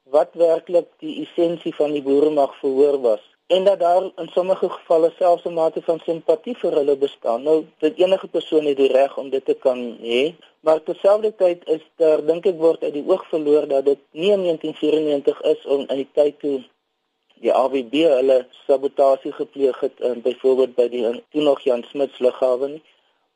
wat 0.04 0.30
werklik 0.34 0.88
die 1.00 1.16
essensie 1.26 1.76
van 1.76 1.92
die 1.92 2.02
boere 2.02 2.30
mag 2.30 2.56
verhoor 2.60 3.02
was 3.02 3.31
en 3.48 3.64
dat 3.64 3.80
daar 3.80 4.04
in 4.04 4.30
sommige 4.32 4.70
gevalle 4.70 5.12
selfs 5.18 5.46
'n 5.46 5.54
mate 5.54 5.82
van 5.82 6.00
simpatie 6.00 6.56
vir 6.58 6.74
hulle 6.80 6.96
bestaan. 6.98 7.44
Nou, 7.44 7.66
dit 7.78 7.98
enige 7.98 8.28
persoon 8.28 8.66
het 8.66 8.78
die 8.78 8.92
reg 8.92 9.18
om 9.18 9.30
dit 9.30 9.46
te 9.46 9.54
kan 9.54 9.98
hê, 10.02 10.34
maar 10.60 10.84
terselfdertyd 10.84 11.70
is 11.70 11.84
daar 11.96 12.26
dink 12.26 12.46
ek 12.46 12.58
word 12.58 12.84
uit 12.84 12.94
die 12.94 13.08
oog 13.08 13.26
verloor 13.30 13.68
dat 13.68 13.86
dit 13.86 14.00
nie 14.12 14.32
in 14.32 14.44
1994 14.44 15.42
is 15.42 15.66
om 15.66 15.80
in 15.80 15.96
die 15.96 16.12
tyd 16.14 16.40
toe 16.40 16.64
die 17.42 17.54
AWB 17.54 17.94
hulle 17.94 18.48
sabotasie 18.68 19.32
gepleeg 19.32 19.80
het, 19.80 19.94
um, 20.00 20.22
byvoorbeeld 20.22 20.76
by 20.76 20.88
die 20.90 21.24
toe 21.32 21.42
nog 21.42 21.62
Jan 21.62 21.84
Smuts 21.90 22.20
lughawe 22.20 22.68
nie 22.68 22.84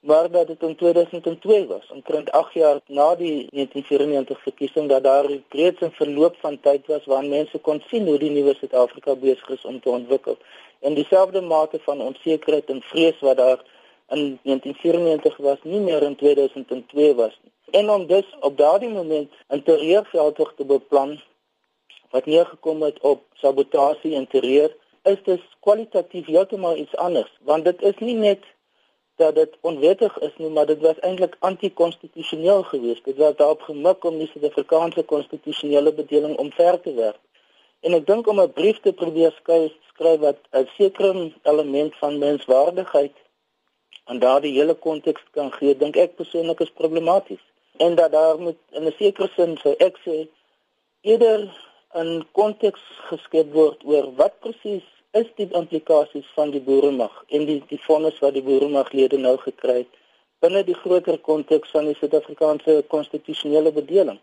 maar 0.05 0.31
dat 0.31 0.47
dit 0.47 0.61
in 0.63 0.75
2002 0.75 1.67
was, 1.67 1.91
omtrent 1.91 2.31
8 2.31 2.53
jaar 2.53 2.79
na 2.87 3.15
die 3.15 3.47
1994 3.49 4.41
verkiesing 4.41 4.89
dat 4.89 5.03
daar 5.03 5.25
reeds 5.49 5.81
'n 5.81 5.91
verloop 5.91 6.35
van 6.39 6.59
tyd 6.59 6.87
was 6.87 7.05
waarin 7.05 7.29
mense 7.29 7.57
kon 7.57 7.83
sien 7.87 8.07
hoe 8.07 8.17
die 8.17 8.29
nuwe 8.29 8.53
Suid-Afrika 8.55 9.15
besig 9.15 9.49
is 9.49 9.65
om 9.65 9.79
te 9.79 9.89
ontwikkel. 9.89 10.37
En 10.79 10.93
dieselfde 10.93 11.41
mate 11.41 11.79
van 11.79 12.01
onsekerheid 12.01 12.65
en 12.69 12.81
vrees 12.81 13.19
wat 13.19 13.37
daar 13.37 13.59
in 14.09 14.39
1994 14.43 15.37
was, 15.37 15.57
nie 15.63 15.79
meer 15.79 16.01
in 16.01 16.15
2002 16.15 17.15
was 17.15 17.39
nie. 17.43 17.51
En 17.71 17.89
om 17.89 18.07
dus 18.07 18.35
op 18.39 18.57
daardie 18.57 18.89
moment 18.89 19.31
'n 19.47 19.63
terreurveldtog 19.63 20.53
te 20.55 20.65
beplan 20.65 21.21
wat 22.09 22.25
neergekom 22.25 22.81
het 22.81 22.99
op 22.99 23.23
sabotasie 23.33 24.15
en 24.15 24.27
terreur, 24.27 24.75
is 25.03 25.23
dit 25.23 25.41
kwalitatief 25.59 26.25
heeltemal 26.25 26.77
iets 26.77 26.95
anders, 26.95 27.31
want 27.41 27.65
dit 27.65 27.81
is 27.81 27.97
nie 27.97 28.15
net 28.15 28.39
dat 29.15 29.35
dit 29.35 29.57
onwettig 29.61 30.17
is 30.19 30.33
nie, 30.37 30.49
maar 30.49 30.65
dit 30.65 30.79
was 30.79 30.99
eintlik 30.99 31.35
anti-konstitusioneel 31.39 32.63
geweest. 32.63 33.05
Dit 33.05 33.17
was 33.17 33.35
daarop 33.35 33.61
gemik 33.61 34.03
om 34.03 34.17
die 34.17 34.27
Suid-Afrikaanse 34.27 35.03
konstitusionele 35.03 35.93
bedeling 35.93 36.37
omver 36.37 36.79
te 36.81 36.93
werp. 36.93 37.19
En 37.79 37.93
ek 37.93 38.07
dink 38.07 38.27
om 38.27 38.39
'n 38.41 38.53
brief 38.53 38.79
te 38.79 38.93
probeer 38.93 39.31
skryf, 39.31 39.71
skryf 39.91 40.19
wat 40.19 40.39
'n 40.51 40.67
sekere 40.77 41.31
element 41.43 41.95
van 41.95 42.17
menswaardigheid 42.17 43.15
aan 44.03 44.19
daardie 44.19 44.53
hele 44.53 44.73
konteks 44.73 45.23
kan 45.31 45.51
gee, 45.51 45.77
dink 45.77 45.95
ek 45.95 46.15
persoonlik 46.15 46.59
is 46.59 46.71
problematies. 46.81 47.43
En 47.77 47.95
dat 47.95 48.11
daar 48.11 48.39
moet 48.39 48.57
in 48.71 48.85
'n 48.85 48.95
sekere 48.97 49.29
sin 49.35 49.57
sou 49.57 49.73
ek 49.77 49.95
sê 50.05 50.27
eerder 51.01 51.39
'n 51.93 52.27
konteks 52.31 52.81
geskep 53.09 53.53
word 53.53 53.83
oor 53.85 54.15
wat 54.15 54.39
presies 54.39 54.94
is 55.19 55.27
die 55.35 55.47
implikasies 55.59 56.27
van 56.37 56.51
die 56.51 56.61
boeremag 56.61 57.23
en 57.27 57.45
die 57.49 57.61
die 57.69 57.81
vonnis 57.87 58.17
wat 58.23 58.33
die 58.33 58.43
boeremaglede 58.47 59.17
nou 59.27 59.37
gekry 59.43 59.77
het 59.83 60.01
binne 60.45 60.61
die 60.67 60.77
groter 60.77 61.17
konteks 61.27 61.71
van 61.73 61.87
die 61.89 61.95
Suid-Afrikaanse 61.97 62.73
konstitusionele 62.93 63.71
bedeling. 63.77 64.19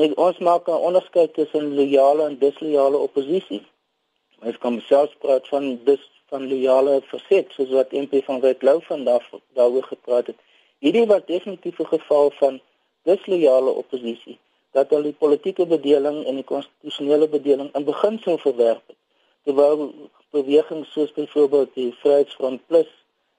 Net 0.00 0.14
ons 0.24 0.38
maak 0.48 0.68
'n 0.68 0.84
onderskeid 0.88 1.34
tussen 1.34 1.74
loyale 1.78 2.24
en 2.30 2.38
disloyale 2.38 2.98
oppositie. 3.06 3.62
Ons 4.48 4.58
kan 4.64 4.80
selfs 4.88 5.14
praat 5.24 5.48
van 5.52 5.64
dis 5.84 6.02
van 6.30 6.48
loyale 6.52 6.94
verset 7.12 7.46
soos 7.56 7.70
wat 7.78 7.92
MP 8.04 8.24
van 8.28 8.40
Wetlow 8.40 8.80
vandag 8.90 9.24
daaroor 9.58 9.86
gepraat 9.94 10.26
het. 10.26 10.38
Hierdie 10.78 11.06
was 11.06 11.24
definitief 11.26 11.78
'n 11.78 11.92
geval 11.96 12.30
van 12.40 12.60
disloyale 13.10 13.70
oppositie 13.82 14.38
dat 14.72 14.90
hulle 14.90 15.02
die 15.10 15.20
politieke 15.24 15.66
bedeling 15.66 16.24
en 16.24 16.34
die 16.34 16.50
konstitusionele 16.52 17.28
bedeling 17.28 17.70
in 17.74 17.84
beginsel 17.84 18.38
verwerp 18.38 18.82
het. 18.86 18.96
Terwyl 19.44 19.92
bewegings 20.30 20.92
soos 20.92 21.12
byvoorbeeld 21.12 21.74
die 21.74 21.94
Vryheidsfront 22.00 22.66
Plus 22.66 22.90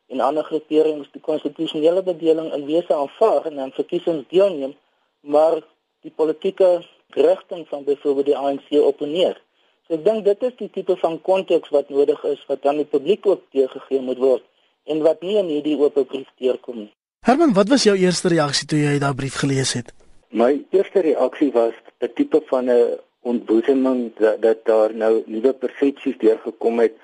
en 0.08 0.20
ander 0.20 0.44
groeperings 0.44 1.10
die 1.12 1.22
konstitusionele 1.22 2.04
bedeling 2.04 2.52
in 2.54 2.66
wese 2.66 2.94
aanvaar 2.96 3.48
en 3.50 3.60
aan 3.60 3.72
verkiesings 3.72 4.28
deelneem, 4.30 4.76
maar 5.22 5.62
die 6.02 6.12
politieke 6.12 6.84
rigting 7.16 7.68
van 7.68 7.84
byvoorbeeld 7.84 8.26
die 8.26 8.38
ANC 8.38 8.70
opponeer. 8.72 9.40
So 9.88 9.98
ek 9.98 10.04
dink 10.06 10.26
dit 10.26 10.44
is 10.48 10.58
die 10.60 10.70
tipe 10.72 10.96
van 11.02 11.20
konteks 11.22 11.72
wat 11.76 11.90
nodig 11.92 12.22
is 12.30 12.44
wat 12.48 12.62
dan 12.64 12.80
die 12.82 12.90
publiek 12.90 13.26
ook 13.28 13.42
teëgegee 13.56 14.02
moet 14.02 14.22
word 14.22 14.46
en 14.88 15.02
wat 15.04 15.24
nie 15.24 15.38
in 15.40 15.50
hierdie 15.52 15.78
oop 15.80 15.98
brief 16.08 16.30
deurkom 16.40 16.86
nie. 16.86 16.92
Herman, 17.24 17.54
wat 17.56 17.70
was 17.72 17.86
jou 17.88 17.96
eerste 17.96 18.32
reaksie 18.32 18.68
toe 18.68 18.80
jy 18.80 18.98
daai 19.00 19.14
brief 19.16 19.40
gelees 19.40 19.74
het? 19.78 19.94
My 20.36 20.58
eerste 20.76 21.04
reaksie 21.06 21.52
was 21.56 21.74
'n 22.02 22.12
tipe 22.16 22.42
van 22.52 22.70
'n 22.70 23.00
ontboezeming 23.24 24.12
dat, 24.20 24.42
dat 24.42 24.66
daar 24.70 24.96
nou 24.96 25.24
nuwe 25.26 25.54
persepsies 25.54 26.18
deurgekom 26.22 26.80
het 26.84 26.96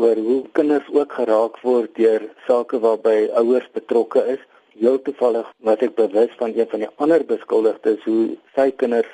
oor 0.00 0.16
hoe 0.16 0.42
kinders 0.52 0.88
ook 0.92 1.12
geraak 1.12 1.58
word 1.62 1.94
deur 1.96 2.22
sake 2.46 2.80
waarby 2.80 3.28
ouers 3.40 3.68
betrokke 3.72 4.24
is. 4.34 4.42
Heel 4.78 5.02
toevallig 5.02 5.48
was 5.68 5.82
ek 5.84 5.94
bewus 5.98 6.32
van 6.40 6.54
een 6.56 6.70
van 6.70 6.84
die 6.84 6.92
ander 6.96 7.24
beskuldigdes 7.28 8.04
hoe 8.08 8.22
sy 8.56 8.70
kinders 8.82 9.10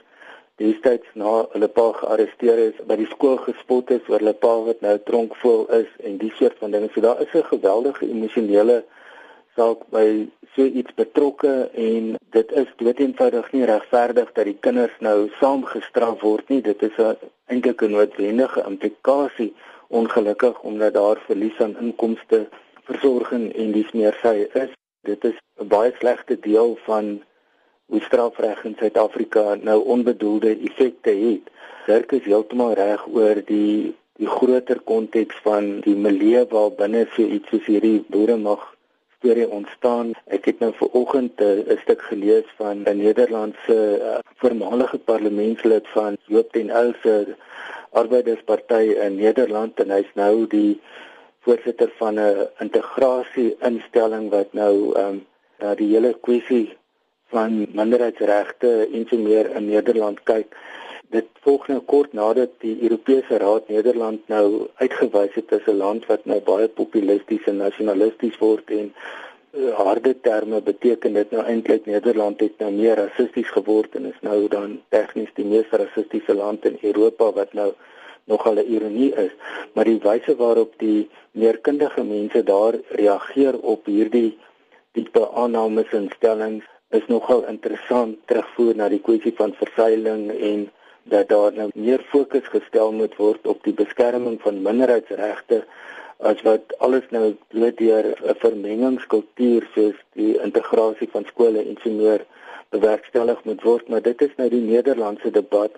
destyds 0.58 1.11
na 1.14 1.32
hulle 1.54 1.68
pa 1.70 1.88
gearresteer 2.00 2.62
is 2.68 2.78
by 2.90 2.96
die 2.98 3.08
skool 3.11 3.37
gespot 3.44 3.90
is 3.94 4.06
oor 4.11 4.22
hulle 4.22 4.34
pa 4.44 4.54
wat 4.68 4.80
nou 4.87 4.94
tronkvol 5.11 5.66
is 5.80 5.90
en 6.06 6.16
die 6.22 6.32
soort 6.38 6.58
van 6.62 6.74
dinge. 6.74 6.90
So 6.94 7.02
daar 7.04 7.20
is 7.22 7.34
'n 7.34 7.50
geweldige 7.52 8.08
emosionele 8.08 8.84
saak 9.59 9.83
by 9.94 10.07
so 10.55 10.64
iets 10.81 10.94
betrokke 10.99 11.53
en 11.75 12.14
dit 12.37 12.53
is 12.62 12.71
doeteenvoudig 12.81 13.51
nie 13.55 13.66
regverdig 13.71 14.31
dat 14.37 14.47
die 14.47 14.57
kinders 14.66 14.94
nou 15.05 15.16
saam 15.40 15.64
gestraf 15.66 16.23
word 16.23 16.49
nie. 16.53 16.61
Dit 16.62 16.83
is 16.88 16.97
'n 16.99 17.16
eintlik 17.51 17.83
'n 17.83 17.94
noodwendige 17.97 18.64
implikasie 18.71 19.53
ongelukkig 19.88 20.61
omdat 20.71 20.94
daar 20.94 21.18
verlies 21.27 21.59
aan 21.64 21.77
inkomste, 21.81 22.47
versorging 22.90 23.53
en 23.55 23.73
dis 23.73 23.90
meer 23.92 24.14
sy 24.23 24.37
is. 24.62 24.71
Dit 25.03 25.25
is 25.25 25.37
'n 25.61 25.68
baie 25.75 25.92
slegte 25.99 26.37
deel 26.40 26.79
van 26.87 27.23
hoe 27.90 28.01
strafreg 28.01 28.64
in 28.64 28.77
Suid-Afrika 28.79 29.55
nou 29.55 29.79
onbedoelde 29.85 30.59
effekte 30.68 31.11
het. 31.11 31.44
Dirk 31.87 32.12
is 32.12 32.25
heeltemal 32.25 32.73
reg 32.73 33.07
oor 33.07 33.42
die 33.44 33.94
die 34.18 34.27
groter 34.27 34.81
konteks 34.81 35.37
van 35.42 35.81
die 35.81 35.94
milieu 35.94 36.44
waar 36.51 36.71
binne 36.71 37.07
so 37.14 37.23
iets 37.23 37.49
soos 37.49 37.66
hierdie 37.66 38.05
boere 38.09 38.37
mag 38.37 38.78
storie 39.18 39.48
ontstaan. 39.50 40.12
Ek 40.26 40.44
het 40.44 40.59
nou 40.62 40.72
ver 40.78 40.90
oggend 40.94 41.40
eh, 41.40 41.66
'n 41.74 41.78
stuk 41.83 42.02
gelees 42.02 42.48
van 42.57 42.83
'n 42.87 42.96
Nederlandse 42.96 43.78
uh, 44.00 44.18
voormalige 44.37 44.98
parlementslid 44.98 45.88
van 45.88 46.16
Joop 46.26 46.52
den 46.52 46.70
Uyl 46.70 46.94
Arbeidersparty 47.90 48.94
in 49.07 49.14
Nederland 49.14 49.81
en 49.81 49.90
hy's 49.90 50.11
nou 50.14 50.46
die 50.46 50.81
voorsitter 51.40 51.90
van 51.98 52.14
'n 52.14 52.48
integrasie 52.59 53.57
instelling 53.61 54.31
wat 54.31 54.52
nou 54.52 54.94
ehm 54.94 55.07
um, 55.09 55.26
na 55.59 55.74
die 55.74 55.88
hele 55.94 56.14
kwessie 56.20 56.76
van 57.33 57.66
minderheidsregte 57.72 58.88
en 58.92 59.07
so 59.11 59.16
meer 59.16 59.50
in 59.57 59.68
Nederland 59.68 60.22
kyk. 60.22 60.54
Dit 61.14 61.29
volg 61.44 61.68
nou 61.73 61.79
kort 61.88 62.12
nadat 62.12 62.51
die 62.61 62.75
Europese 62.85 63.38
Raad 63.40 63.68
Nederland 63.73 64.29
nou 64.29 64.68
uitgewys 64.83 65.35
het 65.35 65.53
as 65.57 65.66
'n 65.66 65.81
land 65.83 66.07
wat 66.07 66.25
nou 66.25 66.40
baie 66.40 66.68
populisties 66.68 67.47
en 67.47 67.57
nasionalisties 67.57 68.37
word 68.38 68.71
en 68.71 68.92
uh, 68.92 69.73
harde 69.79 70.14
terme 70.21 70.61
beteken 70.61 71.12
dit 71.12 71.31
nou 71.31 71.44
eintlik 71.44 71.87
Nederland 71.87 72.40
het 72.40 72.59
nou 72.59 72.71
meer 72.73 72.97
rassisties 72.97 73.49
geword 73.57 73.94
en 73.94 74.05
is 74.12 74.21
nou 74.21 74.49
dan 74.49 74.81
tegnies 74.88 75.33
die 75.35 75.44
mees 75.44 75.71
rassistiese 75.71 76.35
land 76.35 76.64
in 76.64 76.79
Europa 76.83 77.33
wat 77.33 77.53
nou 77.53 77.73
nogal 78.25 78.55
'n 78.61 78.68
ironie 78.77 79.12
is, 79.14 79.33
maar 79.73 79.85
die 79.85 80.01
wyse 80.03 80.37
waarop 80.37 80.73
die 80.79 81.09
meerkundige 81.31 82.05
mense 82.05 82.42
daar 82.42 82.75
reageer 82.88 83.61
op 83.61 83.87
hierdie 83.87 84.38
tipe 84.92 85.31
aannames 85.31 85.90
en 85.92 86.11
stellings 86.16 86.64
is 86.90 87.07
nogal 87.07 87.44
interessant 87.47 88.16
terugvoer 88.27 88.77
na 88.77 88.88
die 88.88 89.01
kwessie 89.01 89.35
van 89.37 89.53
vervuiling 89.55 90.31
en 90.31 90.71
dat 91.09 91.29
daar 91.29 91.53
nou 91.53 91.68
meer 91.75 92.05
fokus 92.09 92.49
gestel 92.55 92.92
moet 92.92 93.16
word 93.16 93.47
op 93.47 93.62
die 93.64 93.75
beskerming 93.75 94.40
van 94.42 94.62
minderheidsregte 94.62 95.64
as 96.18 96.42
wat 96.42 96.75
alles 96.79 97.07
nou 97.11 97.37
bloot 97.55 97.77
deur 97.79 98.05
'n 98.07 98.35
vermengingskultuur 98.44 99.68
soos 99.75 99.99
die 100.12 100.40
integrasie 100.42 101.09
van 101.12 101.25
skole 101.25 101.64
en 101.64 101.79
so 101.83 101.90
meer 101.90 102.27
bewerkstellig 102.71 103.44
moet 103.44 103.62
word. 103.62 103.88
Maar 103.88 104.03
dit 104.03 104.21
is 104.23 104.35
nou 104.37 104.49
die 104.49 104.61
Nederlandse 104.61 105.31
debat 105.31 105.71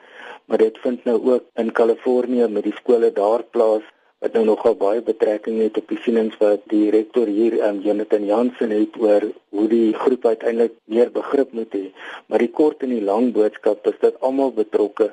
maar 0.51 0.59
dit 0.59 0.79
vind 0.83 1.05
nou 1.05 1.33
ook 1.33 1.45
in 1.55 1.73
Kalifornië 1.73 2.47
met 2.49 2.62
die 2.62 2.75
skole 2.75 3.12
daar 3.12 3.43
plaas 3.55 3.83
wat 4.20 4.35
nou 4.37 4.42
nogal 4.44 4.74
baie 4.76 5.00
betrekking 5.00 5.62
het 5.62 5.78
op 5.80 5.88
die 5.88 5.98
sienings 6.04 6.37
wat 6.42 6.64
die 6.68 6.90
rektor 6.92 7.28
hier 7.28 7.56
in 7.56 7.78
um, 7.78 7.83
Jonathan 7.85 8.26
Jansen 8.28 8.74
het 8.76 8.98
oor 9.00 9.24
hoe 9.56 9.66
die 9.68 9.94
groep 9.96 10.26
uiteindelik 10.26 10.74
meer 10.85 11.09
begrip 11.14 11.54
moet 11.56 11.72
hê. 11.72 11.87
Maar 12.28 12.44
die 12.44 12.52
kort 12.61 12.85
en 12.85 12.92
die 12.92 13.04
lang 13.04 13.30
boodskap 13.33 13.88
is 13.88 13.96
dat 14.04 14.20
almal 14.20 14.52
betrokke 14.52 15.09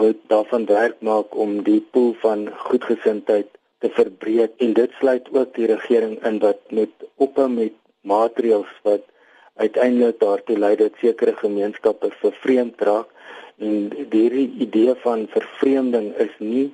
moet 0.00 0.20
daarvan 0.32 0.64
werk 0.70 0.96
maak 1.04 1.36
om 1.36 1.60
die 1.68 1.80
pool 1.92 2.14
van 2.24 2.48
goedgesindheid 2.70 3.52
te 3.84 3.92
verbreek 3.92 4.56
en 4.64 4.72
dit 4.72 4.98
sluit 5.00 5.28
ook 5.36 5.54
die 5.56 5.68
regering 5.68 6.16
in 6.24 6.40
wat 6.40 6.60
moet 6.72 7.08
ophou 7.16 7.48
met 7.52 7.76
maatreëls 8.08 8.72
wat 8.88 9.04
uiteindelik 9.60 10.20
daartoe 10.20 10.56
lei 10.56 10.76
dat 10.80 10.96
sekere 11.04 11.36
gemeenskappe 11.36 12.08
vervreemd 12.22 12.80
raak 12.88 13.08
en 13.60 13.90
hierdie 13.92 14.48
idee 14.64 14.94
van 15.04 15.26
vervreemding 15.32 16.14
is 16.24 16.32
nie 16.38 16.70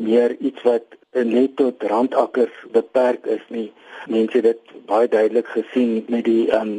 meer 0.00 0.36
iets 0.38 0.62
wat 0.62 0.98
net 1.12 1.56
tot 1.56 1.82
randakkers 1.82 2.56
beperk 2.72 3.26
is 3.26 3.44
nie. 3.48 3.70
Mense 4.08 4.40
het 4.40 4.42
dit 4.42 4.74
baie 4.86 5.08
duidelik 5.08 5.46
gesien 5.46 6.04
met 6.08 6.24
die 6.24 6.50
um 6.56 6.78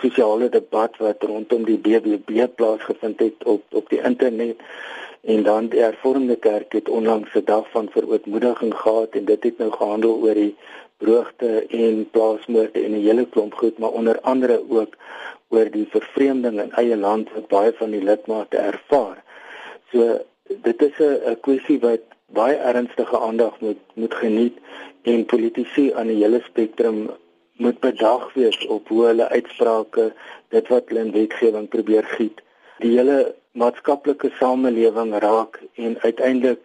sosiale 0.00 0.48
debat 0.48 0.96
wat 0.96 1.22
rondom 1.22 1.64
die 1.68 1.78
BBB 1.78 2.46
plaasgevind 2.56 3.20
het 3.20 3.44
op 3.44 3.62
op 3.70 3.88
die 3.88 4.00
internet 4.02 4.60
en 5.22 5.42
dan 5.42 5.68
die 5.68 5.80
hervormde 5.80 6.36
kerk 6.36 6.72
het 6.72 6.88
onlangs 6.88 7.34
'n 7.34 7.44
dag 7.44 7.70
van 7.70 7.88
verootmoediging 7.90 8.74
gehad 8.74 9.10
en 9.10 9.24
dit 9.24 9.42
het 9.42 9.58
nou 9.58 9.70
gehandel 9.70 10.14
oor 10.22 10.34
die 10.34 10.56
droogte 10.96 11.66
en 11.68 12.08
plaasmoorde 12.10 12.84
en 12.84 12.92
'n 12.92 13.04
hele 13.08 13.26
klomp 13.26 13.54
goed 13.54 13.78
maar 13.78 13.90
onder 13.90 14.20
andere 14.20 14.62
ook 14.68 14.96
oor 15.48 15.70
die 15.70 15.86
vervreemding 15.90 16.60
in 16.60 16.72
eie 16.72 16.96
land 16.96 17.32
wat 17.32 17.48
baie 17.48 17.72
van 17.72 17.90
die 17.90 18.02
lidmate 18.02 18.56
ervaar. 18.56 19.22
So 19.90 20.18
dit 20.46 20.82
is 20.82 20.98
'n 20.98 21.40
kwessie 21.40 21.80
wat 21.80 22.00
baie 22.38 22.56
ernstige 22.56 23.18
aandag 23.18 23.60
moet 23.60 23.82
moet 23.94 24.14
geniet 24.14 24.56
en 25.02 25.26
politici 25.34 25.92
aan 25.92 26.06
die 26.12 26.22
hele 26.22 26.40
spektrum 26.44 27.10
moet 27.64 27.80
bedag 27.80 28.32
wees 28.34 28.66
op 28.66 28.88
hoe 28.88 29.04
hulle 29.06 29.28
uitsprake 29.28 30.12
dit 30.48 30.68
wat 30.68 30.88
hulle 30.88 31.06
in 31.06 31.14
wetgewing 31.18 31.68
probeer 31.68 32.08
giet 32.16 32.42
die 32.82 32.96
hele 32.96 33.34
maatskaplike 33.52 34.30
samelewing 34.38 35.12
raak 35.24 35.60
en 35.74 35.98
uiteindelik 36.00 36.60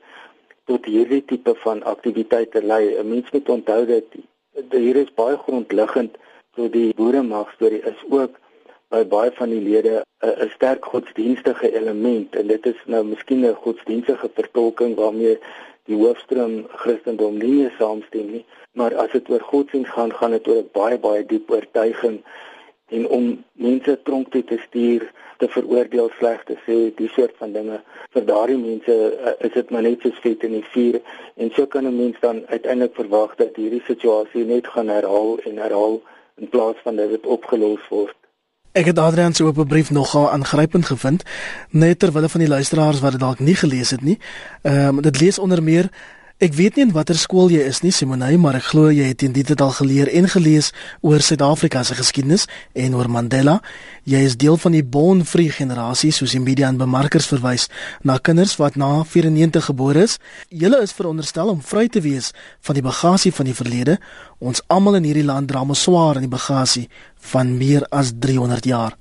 tot 0.67 0.85
hierdie 0.85 1.23
tipe 1.25 1.53
van 1.63 1.83
aktiwiteite 1.83 2.61
lei. 2.63 2.95
'n 2.99 3.09
mens 3.09 3.31
moet 3.31 3.49
onthou 3.49 3.85
dat 3.85 4.17
hier 4.71 4.95
is 4.95 5.13
baie 5.13 5.37
grondliggend 5.37 6.17
tot 6.55 6.71
die 6.73 6.93
boeremag 6.95 7.51
storie 7.55 7.83
is 7.91 8.01
ook 8.09 8.39
by 8.93 9.03
baie 9.03 9.31
van 9.35 9.49
die 9.51 9.61
lede 9.61 9.95
'n 10.25 10.49
sterk 10.55 10.85
godsdienstige 10.85 11.69
element. 11.79 12.35
En 12.35 12.47
dit 12.47 12.65
is 12.65 12.79
nou 12.85 13.03
miskien 13.05 13.45
'n 13.45 13.61
godsdienstige 13.63 14.29
vertolking 14.33 14.95
waarmee 14.95 15.39
die 15.85 15.95
hoofstroom 15.95 16.65
Christendom 16.67 17.37
nie 17.37 17.69
saamstem 17.79 18.31
nie, 18.31 18.45
maar 18.71 18.95
as 18.95 19.11
dit 19.11 19.29
oor 19.29 19.39
godsdienst 19.39 19.91
gaan, 19.91 20.13
gaan 20.13 20.31
dit 20.31 20.47
oor 20.47 20.61
'n 20.63 20.69
baie 20.71 20.99
baie 20.99 21.25
diep 21.25 21.51
oortuiging. 21.51 22.23
En 22.89 23.07
om 23.07 23.43
mense 23.51 23.99
tronk 24.03 24.31
te 24.31 24.59
stuur 24.67 25.11
te 25.37 25.47
veroordeel 25.47 26.09
sleg 26.17 26.43
te 26.43 26.55
sê 26.65 26.95
die 26.95 27.09
soort 27.09 27.35
van 27.37 27.51
dinge 27.51 27.81
vir 28.13 28.25
daardie 28.25 28.57
mense 28.57 28.93
uh, 28.93 29.31
is 29.47 29.53
dit 29.53 29.69
maar 29.69 29.81
net 29.81 30.01
so 30.01 30.11
vet 30.21 30.43
in 30.43 30.51
die 30.51 30.69
vuur. 30.73 31.01
En 31.35 31.51
so 31.51 31.65
kan 31.65 31.85
'n 31.85 31.95
mens 31.95 32.19
dan 32.19 32.47
uiteindelik 32.47 32.95
verwag 32.95 33.35
dat 33.35 33.55
hierdie 33.55 33.83
situasie 33.85 34.45
net 34.45 34.67
gaan 34.67 34.87
herhaal 34.87 35.37
en 35.39 35.57
herhaal 35.57 36.01
in 36.37 36.49
plaas 36.49 36.75
van 36.83 36.95
dat 36.95 37.09
dit 37.09 37.25
opgelos 37.25 37.87
word 37.89 38.26
Ek 38.71 38.85
het 38.85 38.99
Adrian 38.99 39.33
se 39.33 39.43
oop 39.43 39.67
brief 39.67 39.89
nogal 39.91 40.31
aangrypend 40.31 40.85
gevind 40.85 41.23
net 41.69 41.99
terwyl 41.99 42.29
van 42.29 42.39
die 42.39 42.49
luisteraars 42.49 42.99
wat 42.99 43.11
dit 43.11 43.19
dalk 43.19 43.39
nie 43.39 43.55
gelees 43.55 43.89
het 43.89 44.01
nie. 44.01 44.19
Ehm 44.61 44.97
um, 44.97 45.01
dit 45.01 45.19
lees 45.19 45.39
onder 45.39 45.63
meer 45.63 45.89
Ek 46.37 46.53
weet 46.53 46.75
nie 46.77 46.83
in 46.85 46.91
watter 46.93 47.17
skool 47.17 47.49
jy 47.49 47.63
is 47.65 47.79
nie, 47.81 47.89
Simonay, 47.89 48.35
maar 48.37 48.59
ek 48.59 48.67
glo 48.69 48.91
jy 48.93 49.07
het 49.09 49.23
in 49.25 49.31
dit 49.33 49.49
al 49.57 49.71
geleer 49.73 50.11
en 50.19 50.27
gelees 50.29 50.67
oor 51.01 51.23
Suid-Afrika 51.25 51.81
se 51.81 51.97
geskiedenis 51.97 52.45
en 52.77 52.93
oor 52.93 53.09
Mandela. 53.09 53.55
Jy 54.05 54.21
is 54.21 54.35
deel 54.37 54.59
van 54.61 54.75
die 54.77 54.83
Born 54.85 55.23
Free 55.25 55.49
generasie, 55.49 56.11
soos 56.13 56.35
die 56.37 56.43
media 56.43 56.69
en 56.69 56.77
bemarkers 56.77 57.25
verwys 57.31 57.65
na 58.05 58.19
kinders 58.21 58.53
wat 58.61 58.77
na 58.77 59.01
94 59.01 59.71
gebore 59.71 60.05
is. 60.05 60.19
Julle 60.53 60.83
is 60.85 60.93
veronderstel 60.93 61.49
om 61.55 61.65
vry 61.65 61.87
te 61.89 62.05
wees 62.05 62.29
van 62.61 62.77
die 62.77 62.85
bagasie 62.85 63.33
van 63.33 63.49
die 63.49 63.57
verlede. 63.57 63.97
Ons 64.37 64.61
almal 64.69 65.01
in 65.01 65.09
hierdie 65.09 65.25
land 65.25 65.49
dra 65.49 65.65
mos 65.65 65.87
swaar 65.89 66.21
in 66.21 66.29
die 66.29 66.35
bagasie 66.37 66.85
van 67.33 67.57
meer 67.57 67.89
as 67.89 68.13
300 68.13 68.69
jaar. 68.69 68.93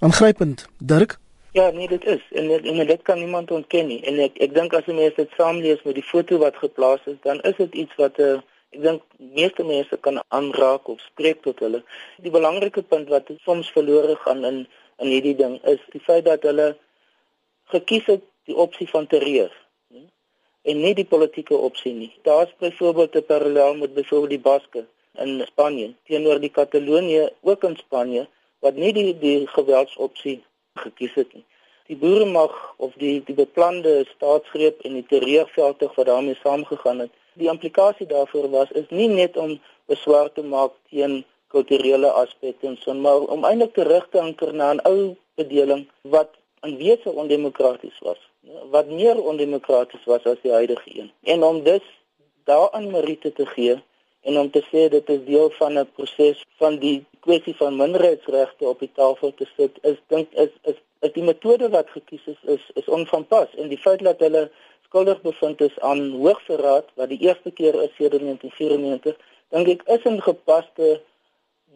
Aangrypend, 0.00 0.64
Dirk. 0.80 1.18
Ja, 1.58 1.70
nee, 1.70 1.88
dit 1.88 2.04
is 2.04 2.22
en 2.30 2.48
dit, 2.48 2.66
en 2.66 2.86
dit 2.86 3.02
kan 3.02 3.18
niemand 3.18 3.50
ontken 3.50 3.86
nie. 3.86 3.98
En 4.06 4.18
ek 4.22 4.36
ek 4.44 4.52
dink 4.54 4.74
as 4.78 4.86
jy 4.86 4.94
mense 4.94 5.18
dit 5.18 5.32
saamlees 5.34 5.80
met 5.86 5.96
die 5.96 6.04
foto 6.06 6.36
wat 6.38 6.60
geplaas 6.62 7.06
is, 7.10 7.16
dan 7.24 7.40
is 7.50 7.56
dit 7.58 7.74
iets 7.82 7.96
wat 7.98 8.18
'n 8.18 8.22
uh, 8.22 8.34
eh, 8.34 8.42
ek 8.76 8.82
dink 8.84 9.02
meeste 9.38 9.64
mense 9.64 9.96
kan 10.06 10.20
aanraak 10.38 10.88
of 10.92 11.00
spreek 11.00 11.42
tot 11.42 11.58
hulle. 11.64 11.80
Die 12.26 12.30
belangrike 12.30 12.82
punt 12.82 13.08
wat 13.14 13.32
soms 13.46 13.70
verlore 13.76 14.14
gaan 14.24 14.44
in 14.50 14.58
in 15.02 15.10
hierdie 15.14 15.34
ding 15.42 15.58
is 15.74 15.82
die 15.94 16.04
feit 16.08 16.24
dat 16.30 16.46
hulle 16.46 16.68
gekies 17.74 18.06
het 18.06 18.22
die 18.50 18.56
opsie 18.66 18.88
van 18.94 19.06
terreur 19.06 19.52
en 20.62 20.80
nie 20.84 20.94
die 20.94 21.10
politieke 21.14 21.56
opsie 21.56 21.94
nie. 21.94 22.12
Daar's 22.22 22.54
byvoorbeeld 22.58 23.16
'n 23.16 23.30
parallel 23.32 23.74
met 23.82 23.94
byvoorbeeld 23.94 24.36
die 24.36 24.46
Baske 24.50 24.86
in 25.14 25.42
Spanje 25.46 25.94
teenoor 26.06 26.40
die 26.40 26.56
Katalonië 26.60 27.30
ook 27.40 27.64
in 27.64 27.76
Spanje 27.76 28.28
wat 28.58 28.74
nie 28.74 28.92
die 28.92 29.18
die 29.18 29.46
geweldsopsie 29.46 30.42
gekies 30.84 31.14
het 31.14 31.32
nie. 31.34 31.44
Die 31.88 31.96
boere 31.96 32.26
mag 32.28 32.54
of 32.76 32.92
die 33.00 33.22
die 33.24 33.34
beplande 33.34 34.04
staatsgreep 34.14 34.82
en 34.84 34.98
die 34.98 35.06
terreurveldtog 35.08 35.94
wat 35.94 36.06
daarmee 36.06 36.38
saamgegaan 36.42 36.98
het. 37.04 37.12
Die 37.40 37.48
implikasie 37.48 38.06
daarvoor 38.06 38.50
was 38.50 38.70
is 38.70 38.88
nie 38.90 39.08
net 39.08 39.36
om 39.36 39.58
beswaar 39.86 40.32
te 40.32 40.42
maak 40.42 40.74
teen 40.90 41.22
kulturele 41.54 42.10
aspekte 42.22 42.66
en 42.66 42.76
so 42.80 42.94
maar 42.94 43.24
om 43.36 43.44
eintlik 43.48 43.72
terug 43.78 44.08
te 44.12 44.20
anker 44.20 44.52
na 44.54 44.72
'n 44.74 44.84
ou 44.90 45.16
bedeling 45.40 45.86
wat 46.02 46.30
in 46.62 46.76
wese 46.76 47.10
ondemokraties 47.10 47.98
was. 47.98 48.20
Wat 48.70 48.86
meer 48.86 49.22
ondemokraties 49.22 50.04
was 50.04 50.24
as 50.24 50.40
die 50.42 50.52
huidige 50.52 50.98
een. 51.00 51.10
En 51.22 51.42
om 51.42 51.62
dus 51.62 51.86
daaraan 52.44 52.90
meriete 52.90 53.32
te 53.32 53.46
gee 53.46 53.82
en 54.20 54.38
om 54.38 54.50
te 54.50 54.62
sê 54.70 54.88
dit 54.88 55.10
is 55.14 55.24
deel 55.24 55.50
van 55.58 55.78
'n 55.78 55.90
proses 55.96 56.44
van 56.62 56.78
die 56.78 56.98
kwessie 57.20 57.56
van 57.56 57.76
minderheidsregte 57.76 58.64
op 58.68 58.78
die 58.78 58.92
tafel 58.94 59.34
te 59.34 59.46
sit 59.56 59.78
is 59.82 59.98
dink 60.06 60.32
is 60.32 60.52
is 60.62 60.78
is 61.06 61.12
die 61.12 61.22
metode 61.22 61.68
wat 61.68 61.90
gekies 61.96 62.24
is 62.26 62.40
is 62.56 62.64
is 62.74 62.88
onvanpas. 62.88 63.54
En 63.54 63.68
die 63.68 63.78
feit 63.78 64.02
dat 64.02 64.20
hulle 64.20 64.50
skuldig 64.84 65.20
bevind 65.20 65.60
is 65.60 65.78
aan 65.80 66.10
hoogverraad 66.10 66.86
wat 66.94 67.08
die 67.08 67.20
eerste 67.28 67.50
keer 67.50 67.74
is 67.82 67.94
sedert 67.96 68.22
1994 68.22 69.16
dink 69.48 69.68
ek 69.68 69.82
is 69.96 70.04
'n 70.04 70.20
gepaste 70.20 71.00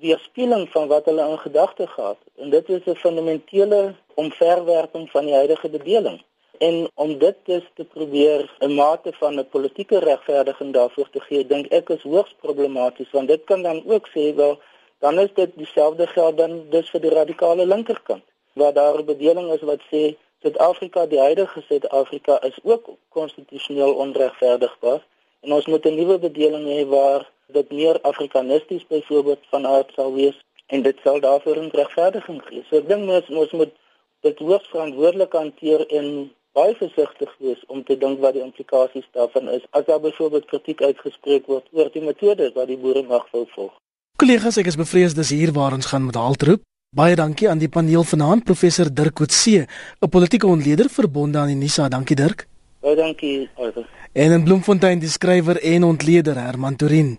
weerspieëling 0.01 0.69
van 0.75 0.89
wat 0.89 1.05
hulle 1.05 1.29
in 1.31 1.39
gedagte 1.39 1.87
gehad. 1.87 2.19
En 2.37 2.51
dit 2.51 2.69
is 2.69 2.85
'n 2.85 3.03
fundamentele 3.05 3.95
omverwerping 4.15 5.11
van 5.11 5.25
die 5.25 5.35
huidige 5.35 5.69
bedeling 5.69 6.21
en 6.69 6.77
om 7.05 7.19
dit 7.19 7.37
dus 7.51 7.65
te 7.75 7.85
probeer 7.95 8.41
'n 8.59 8.75
mate 8.75 9.13
van 9.21 9.39
'n 9.39 9.49
politieke 9.55 9.99
regverdiging 9.99 10.73
daarvoor 10.73 11.09
te 11.11 11.21
gee, 11.21 11.47
dink 11.47 11.67
ek 11.79 11.89
is 11.89 12.03
hoogs 12.03 12.35
problematies 12.41 13.11
want 13.11 13.29
dit 13.29 13.45
kan 13.45 13.63
dan 13.63 13.83
ook 13.87 14.09
sê 14.15 14.35
wel 14.35 14.55
dan 14.99 15.19
is 15.19 15.33
dit 15.35 15.51
dieselfde 15.55 16.07
geld 16.07 16.37
dan 16.37 16.53
dus 16.71 16.91
vir 16.91 17.01
die 17.01 17.15
radikale 17.21 17.67
linkerkant 17.67 18.25
waar 18.53 18.73
daar 18.73 18.99
'n 18.99 19.05
bedeling 19.05 19.53
is 19.53 19.61
wat 19.71 19.83
sê 19.93 20.03
Suid-Afrika, 20.43 21.07
die 21.07 21.19
huidige 21.19 21.61
Suid-Afrika 21.69 22.43
is 22.43 22.59
ook 22.63 22.89
konstitusioneel 23.09 23.95
onregverdigbaar 23.95 25.01
en 25.41 25.53
ons 25.53 25.67
moet 25.67 25.85
'n 25.87 25.95
nuwe 25.95 26.19
bedeling 26.19 26.67
hê 26.75 26.89
waar 26.89 27.31
dit 27.47 27.71
meer 27.71 28.01
afrikanisties 28.01 28.87
byvoorbeeld 28.87 29.43
van 29.51 29.67
aard 29.67 29.91
sal 29.95 30.13
wees 30.15 30.39
en 30.67 30.83
dit 30.83 30.97
sal 31.05 31.21
daarvoor 31.21 31.57
'n 31.57 31.71
regverdiging 31.81 32.43
gee. 32.47 32.63
So 32.69 32.77
ek 32.77 32.89
dink 32.89 33.11
ons 33.11 33.29
ons 33.29 33.53
moet 33.61 33.75
dit 34.21 34.39
hoogs 34.39 34.69
verantwoordelik 34.69 35.33
hanteer 35.33 35.87
en 35.87 36.33
baie 36.53 36.75
versigtig 36.77 37.31
wees 37.41 37.61
om 37.69 37.85
te 37.85 37.97
dink 37.97 38.21
wat 38.21 38.35
die 38.37 38.43
implikasies 38.45 39.07
daarvan 39.17 39.49
is 39.57 39.65
as 39.71 39.87
daar 39.87 40.01
byvoorbeeld 40.01 40.51
kritiek 40.51 40.83
uitgespreek 40.83 41.47
word 41.49 41.69
oor 41.73 41.89
die 41.95 42.05
metodes 42.05 42.53
wat 42.59 42.69
die 42.69 42.77
boere 42.77 43.03
mag 43.09 43.25
volg. 43.33 43.73
Kollegas, 44.21 44.59
ek 44.61 44.69
is 44.71 44.77
bevrees 44.77 45.17
dis 45.17 45.33
hier 45.33 45.53
waar 45.57 45.73
ons 45.73 45.89
gaan 45.91 46.05
met 46.07 46.19
haltroep. 46.21 46.63
Baie 46.93 47.17
dankie 47.17 47.49
aan 47.49 47.59
die 47.63 47.71
paneel 47.73 48.05
vanaand 48.05 48.45
professor 48.45 48.91
Dirk 48.93 49.15
Coetzee, 49.17 49.67
'n 50.03 50.09
politieke 50.09 50.47
ontleder 50.47 50.91
verbonde 50.91 51.39
aan 51.39 51.49
die 51.49 51.57
NISA. 51.57 51.89
Dankie 51.89 52.17
Dirk. 52.17 52.47
Baie 52.81 52.97
dankie 52.97 53.49
Iver. 53.57 53.89
En 54.13 54.33
in 54.33 54.45
Bloemfontein 54.45 54.99
die 54.99 55.09
skrywer 55.09 55.57
en 55.63 55.85
ontleder 55.85 56.37
Herman 56.37 56.77
Turin. 56.77 57.19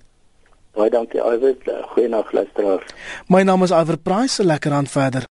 Baie 0.76 0.90
dankie 0.90 1.20
Iver. 1.20 1.56
Goeienaand 1.96 2.34
luisteraars. 2.34 2.94
My 3.28 3.42
naam 3.44 3.64
is 3.64 3.72
Iver 3.72 3.98
Price. 3.98 4.44
Lekker 4.44 4.72
aan 4.72 4.88
verder. 4.88 5.24